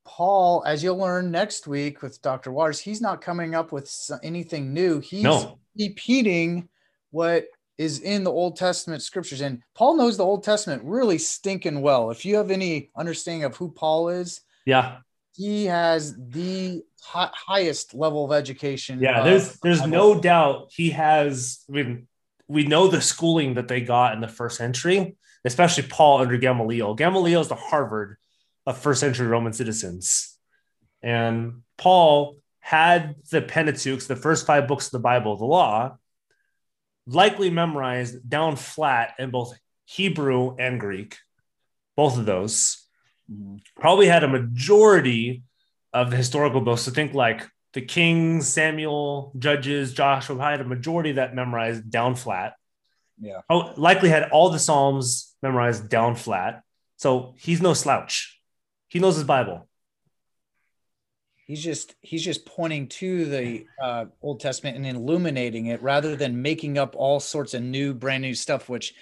Paul, 0.06 0.64
as 0.66 0.84
you'll 0.84 0.98
learn 0.98 1.32
next 1.32 1.68
week 1.68 2.02
with 2.02 2.22
Dr. 2.22 2.52
Waters, 2.52 2.80
he's 2.80 3.02
not 3.02 3.22
coming 3.22 3.56
up 3.56 3.72
with 3.72 3.92
anything 4.24 4.74
new. 4.74 5.00
He's 5.00 5.24
no. 5.24 5.60
repeating 5.78 6.70
what 7.12 7.46
is 7.78 8.00
in 8.00 8.24
the 8.24 8.32
Old 8.32 8.58
Testament 8.58 9.02
scriptures. 9.02 9.42
And 9.42 9.62
Paul 9.74 9.96
knows 9.96 10.18
the 10.18 10.26
Old 10.26 10.44
Testament 10.44 10.84
really 10.84 11.18
stinking 11.18 11.82
well. 11.82 12.12
If 12.12 12.26
you 12.26 12.36
have 12.36 12.52
any 12.52 12.92
understanding 12.96 13.44
of 13.44 13.56
who 13.56 13.72
Paul 13.72 14.10
is, 14.10 14.42
yeah, 14.66 14.98
he 15.34 15.66
has 15.66 16.16
the 16.16 16.84
highest 17.04 17.94
level 17.94 18.26
of 18.26 18.32
education. 18.32 19.00
Yeah, 19.02 19.24
there's 19.24 19.58
there's 19.60 19.86
no 19.86 20.20
doubt 20.20 20.72
he 20.74 20.92
has. 20.92 21.64
I 21.70 21.74
mean, 21.74 22.08
we 22.48 22.66
know 22.66 22.88
the 22.88 23.02
schooling 23.02 23.56
that 23.56 23.68
they 23.68 23.82
got 23.82 24.14
in 24.14 24.22
the 24.22 24.28
first 24.28 24.58
century, 24.58 25.16
especially 25.46 25.84
Paul 25.84 26.22
under 26.22 26.38
Gamaliel. 26.38 26.96
Gamaliel 26.96 27.42
is 27.42 27.48
the 27.48 27.56
Harvard 27.56 28.18
of 28.66 28.78
first 28.78 29.00
century 29.00 29.28
Roman 29.28 29.54
citizens. 29.54 30.38
And 31.02 31.64
Paul 31.78 32.38
had 32.60 33.16
the 33.32 33.42
Pentateuch, 33.42 34.04
the 34.04 34.16
first 34.16 34.46
five 34.46 34.68
books 34.68 34.88
of 34.88 34.92
the 34.92 35.00
Bible, 35.00 35.36
the 35.36 35.46
law, 35.46 35.98
likely 37.08 37.50
memorized 37.50 38.30
down 38.30 38.56
flat 38.56 39.16
in 39.18 39.32
both 39.32 39.58
Hebrew 39.86 40.56
and 40.58 40.80
Greek, 40.80 41.18
both 41.96 42.18
of 42.18 42.26
those. 42.26 42.86
Mm-hmm. 43.32 43.58
Probably 43.80 44.08
had 44.08 44.24
a 44.24 44.28
majority 44.28 45.44
of 45.94 46.12
the 46.12 46.18
historical 46.18 46.62
books. 46.62 46.84
So 46.84 46.92
think 46.92 47.14
like 47.14 47.48
the 47.74 47.82
Kings, 47.82 48.48
Samuel, 48.48 49.34
Judges, 49.38 49.94
Joshua, 49.94 50.40
I 50.40 50.52
had 50.52 50.62
a 50.62 50.66
majority 50.66 51.12
of 51.12 51.16
that 51.18 51.36
memorized 51.36 51.90
down 51.90 52.16
flat. 52.16 52.54
Yeah. 53.20 53.42
Oh, 53.50 53.74
likely 53.78 54.10
had 54.10 54.30
all 54.32 54.50
the 54.50 54.60
Psalms 54.60 55.36
memorized 55.42 55.90
down 55.90 56.16
flat. 56.16 56.64
So 56.98 57.36
he's 57.38 57.62
no 57.62 57.74
slouch. 57.74 58.40
He 58.88 59.00
knows 59.00 59.16
his 59.16 59.24
Bible. 59.24 59.68
He's 61.46 61.64
just 61.64 61.96
he's 62.02 62.24
just 62.24 62.46
pointing 62.46 62.88
to 62.88 63.26
the 63.26 63.66
uh, 63.82 64.06
Old 64.22 64.40
Testament 64.40 64.78
and 64.78 64.86
illuminating 64.86 65.66
it 65.66 65.82
rather 65.82 66.16
than 66.16 66.42
making 66.42 66.78
up 66.78 66.96
all 66.96 67.20
sorts 67.20 67.54
of 67.54 67.62
new, 67.62 67.94
brand 67.94 68.22
new 68.22 68.34
stuff, 68.34 68.70
which 68.70 68.94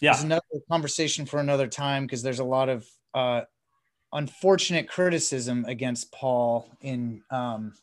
yeah. 0.00 0.14
is 0.14 0.22
another 0.22 0.42
conversation 0.70 1.26
for 1.26 1.38
another 1.38 1.66
time 1.66 2.04
because 2.04 2.22
there's 2.22 2.38
a 2.38 2.44
lot 2.44 2.68
of 2.68 2.86
uh, 3.12 3.42
unfortunate 4.12 4.88
criticism 4.88 5.64
against 5.66 6.12
Paul 6.12 6.68
in 6.80 7.22
um, 7.30 7.74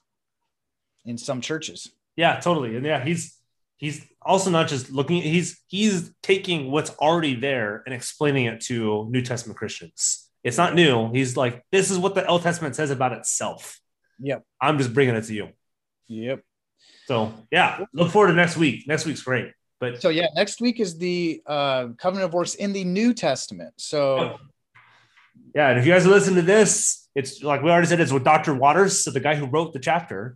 in 1.05 1.17
some 1.17 1.41
churches. 1.41 1.91
Yeah, 2.15 2.39
totally. 2.39 2.75
And 2.75 2.85
yeah, 2.85 3.03
he's 3.03 3.37
he's 3.77 4.05
also 4.21 4.49
not 4.49 4.67
just 4.67 4.89
looking 4.91 5.21
he's 5.21 5.61
he's 5.67 6.11
taking 6.23 6.71
what's 6.71 6.91
already 6.91 7.35
there 7.35 7.83
and 7.85 7.93
explaining 7.93 8.45
it 8.45 8.61
to 8.61 9.07
New 9.09 9.21
Testament 9.21 9.57
Christians. 9.57 10.29
It's 10.43 10.57
not 10.57 10.75
new. 10.75 11.11
He's 11.11 11.35
like 11.35 11.63
this 11.71 11.91
is 11.91 11.97
what 11.97 12.15
the 12.15 12.25
Old 12.25 12.41
Testament 12.41 12.75
says 12.75 12.91
about 12.91 13.13
itself. 13.13 13.79
Yep. 14.19 14.43
I'm 14.61 14.77
just 14.77 14.93
bringing 14.93 15.15
it 15.15 15.23
to 15.25 15.33
you. 15.33 15.49
Yep. 16.07 16.41
So, 17.07 17.33
yeah, 17.51 17.85
look 17.93 18.11
forward 18.11 18.29
to 18.29 18.33
next 18.33 18.57
week. 18.57 18.87
Next 18.87 19.05
week's 19.05 19.21
great. 19.21 19.51
But 19.79 20.01
so 20.01 20.09
yeah, 20.09 20.27
next 20.35 20.61
week 20.61 20.79
is 20.79 20.97
the 20.97 21.41
uh, 21.45 21.89
covenant 21.97 22.25
of 22.25 22.33
works 22.33 22.55
in 22.55 22.71
the 22.71 22.83
New 22.83 23.13
Testament. 23.13 23.73
So 23.77 24.39
yeah, 25.55 25.69
and 25.69 25.79
if 25.79 25.85
you 25.85 25.93
guys 25.93 26.05
listen 26.05 26.35
to 26.35 26.41
this, 26.41 27.07
it's 27.15 27.41
like 27.41 27.63
we 27.63 27.71
already 27.71 27.87
said, 27.87 28.01
it's 28.01 28.11
with 28.11 28.25
Dr. 28.25 28.53
Waters, 28.53 29.03
so 29.03 29.11
the 29.11 29.21
guy 29.21 29.35
who 29.35 29.45
wrote 29.45 29.71
the 29.71 29.79
chapter. 29.79 30.35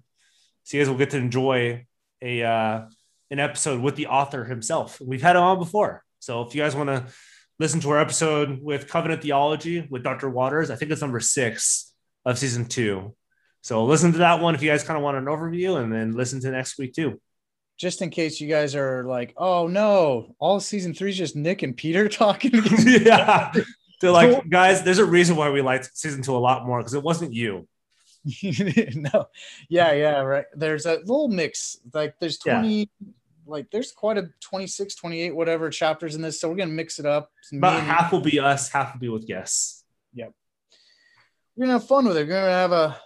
So 0.63 0.77
you 0.77 0.83
guys 0.83 0.89
will 0.89 0.97
get 0.97 1.09
to 1.09 1.17
enjoy 1.17 1.85
a 2.21 2.43
uh, 2.43 2.85
an 3.29 3.39
episode 3.39 3.81
with 3.81 3.97
the 3.97 4.07
author 4.07 4.45
himself. 4.45 4.99
We've 5.01 5.21
had 5.21 5.35
him 5.35 5.43
on 5.43 5.59
before, 5.59 6.03
so 6.19 6.43
if 6.43 6.55
you 6.55 6.61
guys 6.61 6.73
want 6.73 6.87
to 6.87 7.05
listen 7.59 7.81
to 7.81 7.89
our 7.89 7.99
episode 7.99 8.59
with 8.61 8.87
Covenant 8.87 9.21
Theology 9.21 9.85
with 9.89 10.03
Dr. 10.03 10.29
Waters, 10.29 10.71
I 10.71 10.77
think 10.77 10.89
it's 10.89 11.01
number 11.01 11.19
six 11.19 11.93
of 12.23 12.39
season 12.39 12.65
two. 12.65 13.13
So 13.61 13.83
listen 13.83 14.13
to 14.13 14.19
that 14.19 14.39
one 14.39 14.55
if 14.55 14.63
you 14.63 14.71
guys 14.71 14.85
kind 14.85 14.95
of 14.95 15.03
want 15.03 15.17
an 15.17 15.25
overview, 15.25 15.83
and 15.83 15.91
then 15.91 16.13
listen 16.13 16.39
to 16.41 16.51
next 16.51 16.79
week 16.79 16.93
too 16.93 17.19
just 17.77 18.01
in 18.01 18.09
case 18.09 18.41
you 18.41 18.49
guys 18.49 18.75
are 18.75 19.05
like, 19.05 19.33
oh 19.37 19.65
no, 19.65 20.35
all 20.37 20.59
season 20.59 20.93
three 20.93 21.11
is 21.11 21.17
just 21.17 21.37
Nick 21.37 21.63
and 21.63 21.77
Peter 21.77 22.09
talking. 22.09 22.51
yeah. 22.85 23.53
They're 23.99 24.11
like, 24.11 24.49
guys, 24.49 24.83
there's 24.83 24.99
a 24.99 25.05
reason 25.05 25.35
why 25.35 25.49
we 25.49 25.61
liked 25.61 25.97
season 25.97 26.21
two 26.21 26.35
a 26.35 26.37
lot 26.37 26.65
more 26.65 26.79
because 26.79 26.93
it 26.93 27.03
wasn't 27.03 27.33
you. 27.33 27.67
no. 28.43 29.27
Yeah, 29.69 29.93
yeah, 29.93 30.19
right. 30.21 30.45
There's 30.53 30.85
a 30.85 30.95
little 30.97 31.27
mix. 31.27 31.77
Like 31.93 32.15
there's 32.19 32.37
20, 32.37 32.77
yeah. 32.77 32.85
like 33.45 33.71
there's 33.71 33.91
quite 33.91 34.17
a 34.17 34.29
26, 34.41 34.95
28, 34.95 35.35
whatever 35.35 35.69
chapters 35.69 36.15
in 36.15 36.21
this. 36.21 36.39
So 36.39 36.49
we're 36.49 36.55
gonna 36.55 36.71
mix 36.71 36.99
it 36.99 37.05
up. 37.05 37.31
About 37.53 37.81
half 37.81 38.11
will 38.11 38.21
be 38.21 38.39
us, 38.39 38.69
half 38.69 38.93
will 38.93 38.99
be 38.99 39.09
with 39.09 39.25
guests. 39.25 39.83
Yep. 40.13 40.33
We're 41.55 41.65
gonna 41.65 41.79
have 41.79 41.87
fun 41.87 42.05
with 42.05 42.17
it. 42.17 42.27
We're 42.27 42.33
gonna 42.33 42.51
have 42.51 42.71
a 42.71 42.99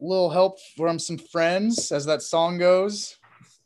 little 0.00 0.30
help 0.30 0.58
from 0.76 0.98
some 0.98 1.18
friends, 1.18 1.92
as 1.92 2.06
that 2.06 2.22
song 2.22 2.58
goes 2.58 3.16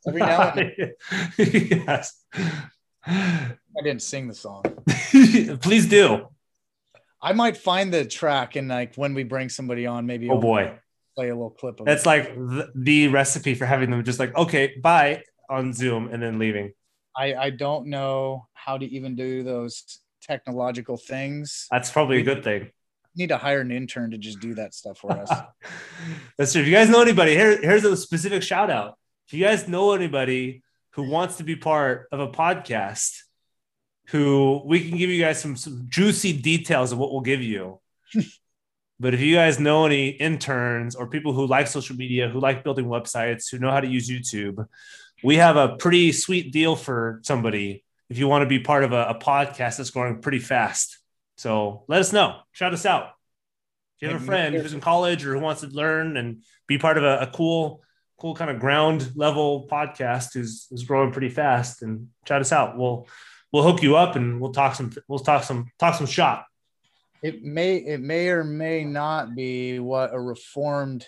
every 0.06 0.20
now 0.20 0.50
and 0.50 0.72
then. 0.76 0.94
yes. 1.86 2.24
I 3.06 3.82
didn't 3.82 4.02
sing 4.02 4.28
the 4.28 4.34
song. 4.34 4.64
Please 5.60 5.86
do. 5.86 6.28
I 7.20 7.32
might 7.32 7.56
find 7.56 7.92
the 7.92 8.04
track 8.04 8.56
and 8.56 8.68
like 8.68 8.94
when 8.96 9.14
we 9.14 9.24
bring 9.24 9.48
somebody 9.48 9.86
on, 9.86 10.06
maybe. 10.06 10.28
Oh 10.28 10.40
boy. 10.40 10.78
Play 11.16 11.30
a 11.30 11.34
little 11.34 11.50
clip 11.50 11.80
of 11.80 11.86
That's 11.86 12.04
it. 12.04 12.06
like 12.06 12.34
the, 12.34 12.70
the 12.74 13.08
recipe 13.08 13.54
for 13.54 13.66
having 13.66 13.90
them 13.90 14.04
just 14.04 14.20
like, 14.20 14.36
okay, 14.36 14.76
bye 14.80 15.22
on 15.50 15.72
Zoom 15.72 16.08
and 16.12 16.22
then 16.22 16.38
leaving. 16.38 16.72
I, 17.16 17.34
I 17.34 17.50
don't 17.50 17.88
know 17.88 18.46
how 18.54 18.78
to 18.78 18.86
even 18.86 19.16
do 19.16 19.42
those 19.42 20.00
technological 20.22 20.96
things. 20.96 21.66
That's 21.70 21.90
probably 21.90 22.16
we 22.16 22.22
a 22.22 22.24
good 22.24 22.44
thing. 22.44 22.70
Need 23.16 23.30
to 23.30 23.36
hire 23.36 23.60
an 23.62 23.72
intern 23.72 24.12
to 24.12 24.18
just 24.18 24.38
do 24.38 24.54
that 24.54 24.74
stuff 24.74 24.98
for 24.98 25.10
us. 25.10 25.28
That's 26.38 26.52
true. 26.52 26.62
If 26.62 26.68
you 26.68 26.74
guys 26.74 26.88
know 26.88 27.02
anybody, 27.02 27.34
here, 27.34 27.60
here's 27.60 27.84
a 27.84 27.96
specific 27.96 28.44
shout 28.44 28.70
out 28.70 28.96
if 29.28 29.34
you 29.34 29.44
guys 29.44 29.68
know 29.68 29.92
anybody 29.92 30.62
who 30.92 31.10
wants 31.10 31.36
to 31.36 31.44
be 31.44 31.54
part 31.54 32.08
of 32.10 32.18
a 32.18 32.28
podcast, 32.28 33.18
who 34.08 34.62
we 34.64 34.88
can 34.88 34.96
give 34.96 35.10
you 35.10 35.20
guys 35.20 35.40
some, 35.40 35.56
some 35.56 35.86
juicy 35.88 36.32
details 36.32 36.92
of 36.92 36.98
what 36.98 37.12
we'll 37.12 37.20
give 37.20 37.42
you. 37.42 37.80
but 39.00 39.14
if 39.14 39.20
you 39.20 39.34
guys 39.34 39.60
know 39.60 39.86
any 39.86 40.08
interns 40.08 40.94
or 40.94 41.06
people 41.06 41.32
who 41.32 41.46
like 41.46 41.66
social 41.66 41.96
media, 41.96 42.28
who 42.28 42.40
like 42.40 42.64
building 42.64 42.86
websites, 42.86 43.50
who 43.50 43.58
know 43.58 43.70
how 43.70 43.80
to 43.80 43.86
use 43.86 44.08
YouTube, 44.08 44.66
we 45.22 45.36
have 45.36 45.56
a 45.56 45.76
pretty 45.76 46.12
sweet 46.12 46.52
deal 46.52 46.74
for 46.76 47.20
somebody 47.22 47.84
if 48.08 48.18
you 48.18 48.26
want 48.26 48.42
to 48.42 48.48
be 48.48 48.58
part 48.58 48.84
of 48.84 48.92
a, 48.92 49.08
a 49.08 49.18
podcast 49.18 49.76
that's 49.76 49.90
growing 49.90 50.20
pretty 50.20 50.38
fast. 50.38 50.98
So 51.36 51.84
let 51.88 52.00
us 52.00 52.12
know. 52.12 52.40
Shout 52.52 52.72
us 52.72 52.86
out. 52.86 53.10
If 53.96 54.02
you 54.02 54.08
have 54.14 54.22
a 54.22 54.24
friend 54.24 54.54
who's 54.54 54.72
in 54.72 54.80
college 54.80 55.26
or 55.26 55.34
who 55.34 55.40
wants 55.40 55.60
to 55.62 55.66
learn 55.66 56.16
and 56.16 56.42
be 56.66 56.78
part 56.78 56.98
of 56.98 57.04
a, 57.04 57.18
a 57.18 57.26
cool 57.26 57.82
cool 58.18 58.34
kind 58.34 58.50
of 58.50 58.58
ground 58.58 59.12
level 59.14 59.68
podcast 59.70 60.34
who's, 60.34 60.66
who's 60.70 60.82
growing 60.82 61.12
pretty 61.12 61.28
fast 61.28 61.82
and 61.82 62.08
shout 62.26 62.40
us 62.40 62.50
out. 62.50 62.76
We'll, 62.76 63.06
we'll 63.52 63.62
hook 63.62 63.82
you 63.82 63.96
up 63.96 64.16
and 64.16 64.40
we'll 64.40 64.52
talk 64.52 64.74
some, 64.74 64.92
we'll 65.08 65.18
talk 65.18 65.44
some, 65.44 65.70
talk 65.78 65.94
some 65.94 66.06
shop. 66.06 66.46
It 67.22 67.42
may, 67.42 67.76
it 67.76 68.00
may 68.00 68.28
or 68.28 68.44
may 68.44 68.84
not 68.84 69.34
be 69.34 69.78
what 69.78 70.14
a 70.14 70.20
reformed. 70.20 71.06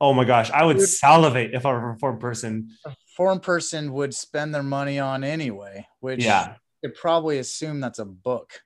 Oh 0.00 0.12
my 0.12 0.24
gosh. 0.24 0.50
I 0.50 0.64
would 0.64 0.80
salivate 0.80 1.54
if 1.54 1.64
I 1.64 1.72
were 1.72 1.90
a 1.90 1.92
reformed 1.92 2.20
person, 2.20 2.70
a 2.84 2.90
reformed 2.90 3.42
person 3.42 3.92
would 3.92 4.14
spend 4.14 4.54
their 4.54 4.62
money 4.62 4.98
on 4.98 5.24
anyway, 5.24 5.86
which 6.00 6.24
yeah, 6.24 6.54
could 6.82 6.94
probably 6.94 7.38
assume 7.38 7.80
that's 7.80 7.98
a 7.98 8.04
book. 8.04 8.60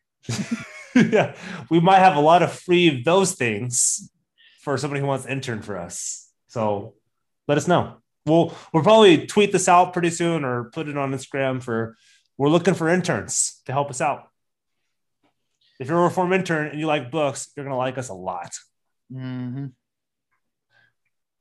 yeah. 0.95 1.37
We 1.71 1.81
might 1.81 1.99
have 1.99 2.17
a 2.17 2.21
lot 2.21 2.43
of 2.43 2.53
free 2.53 2.99
of 2.99 3.05
those 3.05 3.35
things 3.35 4.11
for 4.61 4.77
somebody 4.77 5.01
who 5.01 5.07
wants 5.07 5.25
to 5.25 5.33
intern 5.33 5.63
for 5.63 5.79
us. 5.79 6.31
So 6.49 6.95
let 7.49 7.59
us 7.59 7.69
know. 7.69 7.97
We'll 8.27 8.55
we'll 8.73 8.83
probably 8.83 9.27
tweet 9.27 9.53
this 9.53 9.69
out 9.69 9.93
pretty 9.93 10.11
soon 10.11 10.45
or 10.45 10.65
put 10.65 10.89
it 10.89 10.97
on 10.97 11.13
Instagram 11.13 11.63
for 11.63 11.97
we're 12.41 12.49
looking 12.49 12.73
for 12.73 12.89
interns 12.89 13.61
to 13.67 13.73
help 13.73 13.91
us 13.91 14.01
out. 14.01 14.31
If 15.79 15.89
you're 15.89 15.99
a 15.99 16.05
reform 16.05 16.33
intern 16.33 16.69
and 16.69 16.81
you 16.81 16.87
like 16.87 17.11
books, 17.11 17.51
you're 17.55 17.67
gonna 17.67 17.77
like 17.77 17.99
us 17.99 18.09
a 18.09 18.15
lot. 18.15 18.55
Mm-hmm. 19.13 19.67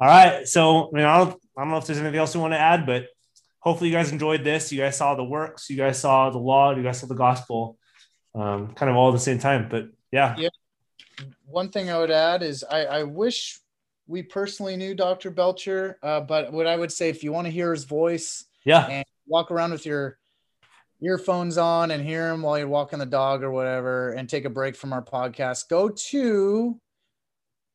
All 0.01 0.07
right. 0.07 0.45
So 0.45 0.89
I 0.89 0.97
mean, 0.97 1.05
I 1.05 1.19
don't, 1.19 1.41
I 1.57 1.61
don't 1.61 1.71
know 1.71 1.77
if 1.77 1.85
there's 1.85 1.99
anything 1.99 2.19
else 2.19 2.35
you 2.35 2.41
want 2.41 2.51
to 2.51 2.59
add, 2.59 2.85
but 2.85 3.05
hopefully 3.59 3.89
you 3.89 3.95
guys 3.95 4.11
enjoyed 4.11 4.43
this. 4.43 4.73
You 4.73 4.79
guys 4.79 4.97
saw 4.97 5.15
the 5.15 5.23
works, 5.23 5.69
you 5.69 5.77
guys 5.77 5.97
saw 5.97 6.31
the 6.31 6.37
law, 6.37 6.75
you 6.75 6.83
guys 6.83 6.99
saw 6.99 7.07
the 7.07 7.15
gospel, 7.15 7.77
um, 8.35 8.73
kind 8.73 8.89
of 8.89 8.97
all 8.97 9.07
at 9.07 9.13
the 9.13 9.19
same 9.19 9.39
time. 9.39 9.69
But 9.71 9.85
yeah. 10.11 10.35
Yeah. 10.37 10.49
One 11.45 11.69
thing 11.69 11.89
I 11.89 11.97
would 11.97 12.11
add 12.11 12.43
is 12.43 12.65
I, 12.69 12.83
I 12.83 13.03
wish 13.03 13.57
we 14.05 14.21
personally 14.21 14.75
knew 14.75 14.95
Dr. 14.95 15.31
Belcher, 15.31 15.97
uh, 16.03 16.19
but 16.19 16.51
what 16.51 16.67
I 16.67 16.75
would 16.75 16.91
say, 16.91 17.07
if 17.07 17.23
you 17.23 17.31
want 17.31 17.47
to 17.47 17.51
hear 17.51 17.71
his 17.71 17.85
voice, 17.85 18.43
yeah, 18.65 18.85
and 18.85 19.05
walk 19.25 19.49
around 19.49 19.71
with 19.71 19.85
your 19.85 20.18
earphones 21.01 21.57
on 21.57 21.91
and 21.91 22.03
hear 22.03 22.29
him 22.29 22.41
while 22.41 22.57
you're 22.57 22.67
walking 22.67 22.99
the 22.99 23.05
dog 23.05 23.43
or 23.43 23.51
whatever, 23.51 24.11
and 24.11 24.29
take 24.29 24.45
a 24.45 24.49
break 24.49 24.75
from 24.75 24.93
our 24.93 25.03
podcast, 25.03 25.69
go 25.69 25.89
to 25.89 26.79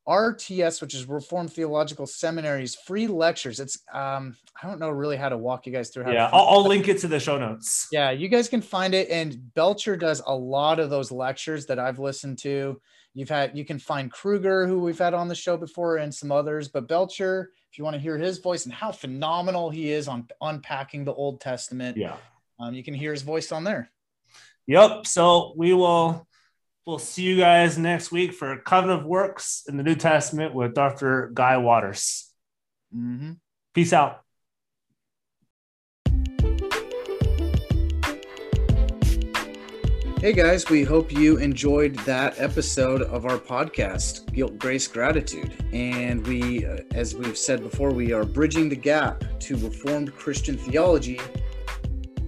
RTS, 0.07 0.81
which 0.81 0.93
is 0.93 1.07
Reformed 1.07 1.51
Theological 1.51 2.05
Seminary's 2.05 2.75
free 2.75 3.07
lectures. 3.07 3.59
It's 3.59 3.79
um, 3.91 4.35
I 4.61 4.67
don't 4.67 4.79
know 4.79 4.91
really 4.91 5.17
how 5.17 5.29
to 5.29 5.37
walk 5.37 5.65
you 5.65 5.73
guys 5.73 5.89
through. 5.89 6.03
How 6.03 6.11
yeah, 6.11 6.29
I'll, 6.31 6.47
I'll 6.47 6.67
link 6.67 6.87
it 6.87 6.99
to 6.99 7.07
the 7.07 7.19
show 7.19 7.39
notes. 7.39 7.87
Yeah, 7.91 8.11
you 8.11 8.27
guys 8.27 8.47
can 8.47 8.61
find 8.61 8.93
it, 8.93 9.09
and 9.09 9.53
Belcher 9.55 9.97
does 9.97 10.21
a 10.27 10.35
lot 10.35 10.79
of 10.79 10.89
those 10.89 11.11
lectures 11.11 11.65
that 11.65 11.79
I've 11.79 11.99
listened 11.99 12.37
to. 12.39 12.79
You've 13.15 13.29
had 13.29 13.57
you 13.57 13.65
can 13.65 13.79
find 13.79 14.11
Kruger, 14.11 14.67
who 14.67 14.79
we've 14.79 14.99
had 14.99 15.15
on 15.15 15.27
the 15.27 15.35
show 15.35 15.57
before, 15.57 15.97
and 15.97 16.13
some 16.13 16.31
others. 16.31 16.67
But 16.67 16.87
Belcher, 16.87 17.51
if 17.71 17.77
you 17.79 17.83
want 17.83 17.95
to 17.95 17.99
hear 17.99 18.17
his 18.17 18.37
voice 18.37 18.65
and 18.65 18.73
how 18.73 18.91
phenomenal 18.91 19.71
he 19.71 19.91
is 19.91 20.07
on 20.07 20.27
unpacking 20.41 21.03
the 21.05 21.13
Old 21.13 21.41
Testament, 21.41 21.97
yeah, 21.97 22.17
um, 22.59 22.73
you 22.73 22.83
can 22.83 22.93
hear 22.93 23.11
his 23.11 23.21
voice 23.21 23.51
on 23.51 23.63
there. 23.63 23.91
Yep. 24.67 25.07
So 25.07 25.53
we 25.55 25.73
will 25.73 26.27
we'll 26.85 26.99
see 26.99 27.23
you 27.23 27.37
guys 27.37 27.77
next 27.77 28.11
week 28.11 28.33
for 28.33 28.57
Covenant 28.57 29.01
of 29.01 29.05
Works 29.05 29.63
in 29.67 29.77
the 29.77 29.83
New 29.83 29.95
Testament 29.95 30.53
with 30.53 30.73
Dr. 30.73 31.31
Guy 31.33 31.57
Waters. 31.57 32.31
Mm-hmm. 32.95 33.33
Peace 33.73 33.93
out. 33.93 34.21
Hey 40.21 40.33
guys, 40.33 40.67
we 40.71 40.81
hope 40.81 41.11
you 41.11 41.37
enjoyed 41.37 41.93
that 41.97 42.39
episode 42.39 43.03
of 43.03 43.25
our 43.25 43.37
podcast, 43.37 44.33
Guilt, 44.33 44.57
Grace, 44.57 44.87
Gratitude. 44.87 45.53
And 45.71 46.25
we, 46.25 46.65
uh, 46.65 46.77
as 46.95 47.13
we've 47.13 47.37
said 47.37 47.61
before, 47.61 47.91
we 47.91 48.11
are 48.11 48.23
bridging 48.23 48.67
the 48.67 48.75
gap 48.75 49.23
to 49.41 49.55
Reformed 49.57 50.15
Christian 50.15 50.57
theology 50.57 51.19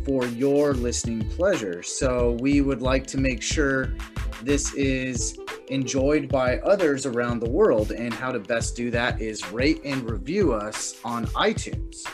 for 0.08 0.26
your 0.26 0.74
listening 0.74 1.30
pleasure. 1.32 1.84
So 1.84 2.38
we 2.40 2.62
would 2.62 2.82
like 2.82 3.06
to 3.08 3.18
make 3.18 3.42
sure 3.42 3.94
this 4.42 4.74
is 4.74 5.38
enjoyed 5.68 6.30
by 6.30 6.60
others 6.60 7.06
around 7.06 7.40
the 7.40 7.50
world. 7.50 7.92
And 7.92 8.14
how 8.14 8.32
to 8.32 8.40
best 8.40 8.76
do 8.78 8.90
that 8.92 9.22
is 9.22 9.52
rate 9.52 9.82
and 9.84 10.10
review 10.10 10.54
us 10.54 10.96
on 11.04 11.28
iTunes. 11.28 12.06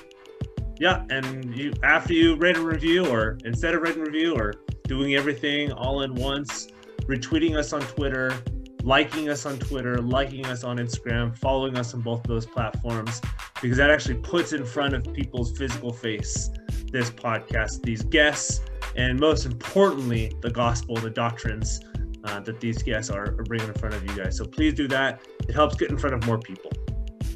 Yeah, 0.79 1.05
and 1.11 1.55
you 1.55 1.71
after 1.83 2.13
you 2.13 2.35
rate 2.35 2.57
a 2.57 2.61
review, 2.61 3.05
or 3.05 3.37
instead 3.45 3.75
of 3.75 3.83
rating 3.83 4.01
review, 4.01 4.35
or 4.35 4.55
doing 4.87 5.13
everything 5.13 5.71
all 5.71 6.01
in 6.01 6.15
once, 6.15 6.69
retweeting 7.03 7.55
us 7.55 7.73
on 7.73 7.81
Twitter, 7.81 8.33
liking 8.81 9.29
us 9.29 9.45
on 9.45 9.59
Twitter, 9.59 9.99
liking 9.99 10.47
us 10.47 10.63
on 10.63 10.77
Instagram, 10.77 11.37
following 11.37 11.77
us 11.77 11.93
on 11.93 12.01
both 12.01 12.21
of 12.21 12.27
those 12.27 12.47
platforms, 12.47 13.21
because 13.61 13.77
that 13.77 13.91
actually 13.91 14.15
puts 14.15 14.51
in 14.51 14.65
front 14.65 14.95
of 14.95 15.03
people's 15.13 15.55
physical 15.55 15.93
face 15.93 16.49
this 16.93 17.09
podcast, 17.09 17.81
these 17.81 18.03
guests, 18.03 18.61
and 18.95 19.19
most 19.19 19.45
importantly, 19.45 20.31
the 20.41 20.49
gospel, 20.49 20.95
the 20.95 21.09
doctrines 21.09 21.81
uh, 22.23 22.39
that 22.39 22.61
these 22.61 22.81
guests 22.81 23.09
are, 23.09 23.31
bringing 23.31 23.67
in 23.67 23.73
front 23.73 23.95
of 23.95 24.03
you 24.05 24.15
guys. 24.15 24.37
So 24.37 24.45
please 24.45 24.73
do 24.73 24.87
that. 24.87 25.21
It 25.49 25.53
helps 25.53 25.75
get 25.75 25.89
in 25.89 25.97
front 25.97 26.15
of 26.15 26.25
more 26.25 26.37
people. 26.37 26.71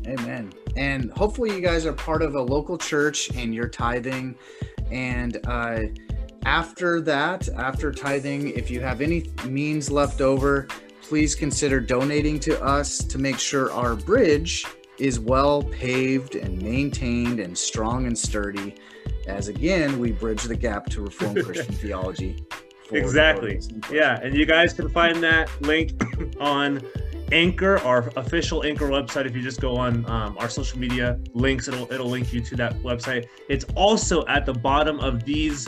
Amen. 0.08 0.54
And 0.78 1.12
hopefully, 1.12 1.54
you 1.54 1.60
guys 1.60 1.86
are 1.86 1.92
part 1.92 2.22
of 2.22 2.36
a 2.36 2.42
local 2.42 2.78
church 2.78 3.30
and 3.36 3.54
you're 3.54 3.68
tithing. 3.68 4.36
And 4.90 5.38
uh, 5.46 5.80
after 6.46 7.02
that, 7.02 7.50
after 7.50 7.92
tithing, 7.92 8.52
if 8.52 8.72
you 8.72 8.80
have 8.80 9.02
any 9.02 9.30
means 9.46 9.92
left 9.92 10.22
over, 10.22 10.68
please 11.02 11.36
consider 11.36 11.82
donating 11.82 12.40
to 12.42 12.62
us 12.64 13.00
to 13.00 13.18
make 13.18 13.40
sure 13.40 13.72
our 13.74 13.96
bridge 13.96 14.66
is 15.00 15.20
well 15.20 15.64
paved 15.64 16.36
and 16.36 16.62
maintained 16.62 17.40
and 17.40 17.58
strong 17.58 18.06
and 18.08 18.18
sturdy. 18.18 18.76
As 19.28 19.48
again, 19.48 20.00
we 20.00 20.12
bridge 20.12 20.44
the 20.44 20.56
gap 20.56 20.88
to 20.88 21.02
Reformed 21.02 21.44
Christian 21.46 21.76
theology. 21.76 22.46
Exactly. 22.92 23.60
Yeah. 23.92 24.20
And 24.22 24.36
you 24.36 24.46
guys 24.46 24.74
can 24.74 24.90
find 24.90 25.22
that 25.24 25.50
link 25.62 25.92
on 26.40 26.82
Anchor, 27.32 27.78
our 27.80 28.10
official 28.16 28.64
Anchor 28.64 28.88
website. 28.88 29.26
If 29.26 29.36
you 29.36 29.42
just 29.42 29.60
go 29.60 29.76
on 29.76 30.10
um, 30.10 30.38
our 30.40 30.50
social 30.50 30.80
media 30.80 31.20
links, 31.34 31.68
it'll 31.68 31.92
it'll 31.92 32.10
link 32.10 32.32
you 32.32 32.42
to 32.42 32.56
that 32.56 32.74
website. 32.80 33.28
It's 33.50 33.66
also 33.76 34.26
at 34.28 34.46
the 34.46 34.54
bottom 34.54 35.00
of 35.02 35.26
these 35.26 35.68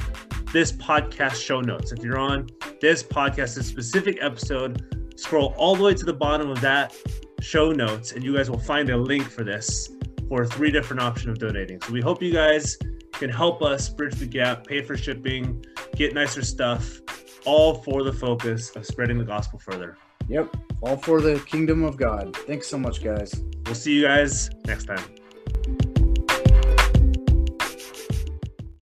this 0.53 0.71
podcast 0.71 1.35
show 1.35 1.59
notes. 1.59 1.91
If 1.91 2.03
you're 2.03 2.17
on 2.17 2.47
this 2.81 3.03
podcast, 3.03 3.55
this 3.55 3.67
specific 3.67 4.19
episode, 4.21 5.13
scroll 5.19 5.53
all 5.57 5.75
the 5.75 5.83
way 5.83 5.93
to 5.93 6.05
the 6.05 6.13
bottom 6.13 6.49
of 6.49 6.61
that 6.61 6.95
show 7.41 7.71
notes, 7.71 8.11
and 8.11 8.23
you 8.23 8.35
guys 8.35 8.49
will 8.49 8.59
find 8.59 8.89
a 8.89 8.97
link 8.97 9.23
for 9.23 9.43
this 9.43 9.89
for 10.27 10.45
three 10.45 10.71
different 10.71 11.01
options 11.01 11.27
of 11.27 11.39
donating. 11.39 11.81
So 11.81 11.91
we 11.91 12.01
hope 12.01 12.21
you 12.21 12.31
guys 12.31 12.77
can 13.13 13.29
help 13.29 13.61
us 13.61 13.89
bridge 13.89 14.15
the 14.15 14.25
gap, 14.25 14.65
pay 14.65 14.81
for 14.81 14.95
shipping, 14.95 15.65
get 15.95 16.13
nicer 16.13 16.43
stuff, 16.43 17.01
all 17.45 17.75
for 17.75 18.03
the 18.03 18.13
focus 18.13 18.75
of 18.75 18.85
spreading 18.85 19.17
the 19.17 19.25
gospel 19.25 19.59
further. 19.59 19.97
Yep. 20.27 20.55
All 20.81 20.97
for 20.97 21.19
the 21.19 21.39
kingdom 21.41 21.83
of 21.83 21.97
God. 21.97 22.35
Thanks 22.35 22.67
so 22.67 22.77
much, 22.77 23.03
guys. 23.03 23.33
We'll 23.65 23.75
see 23.75 23.93
you 23.93 24.03
guys 24.03 24.49
next 24.65 24.85
time. 24.85 25.03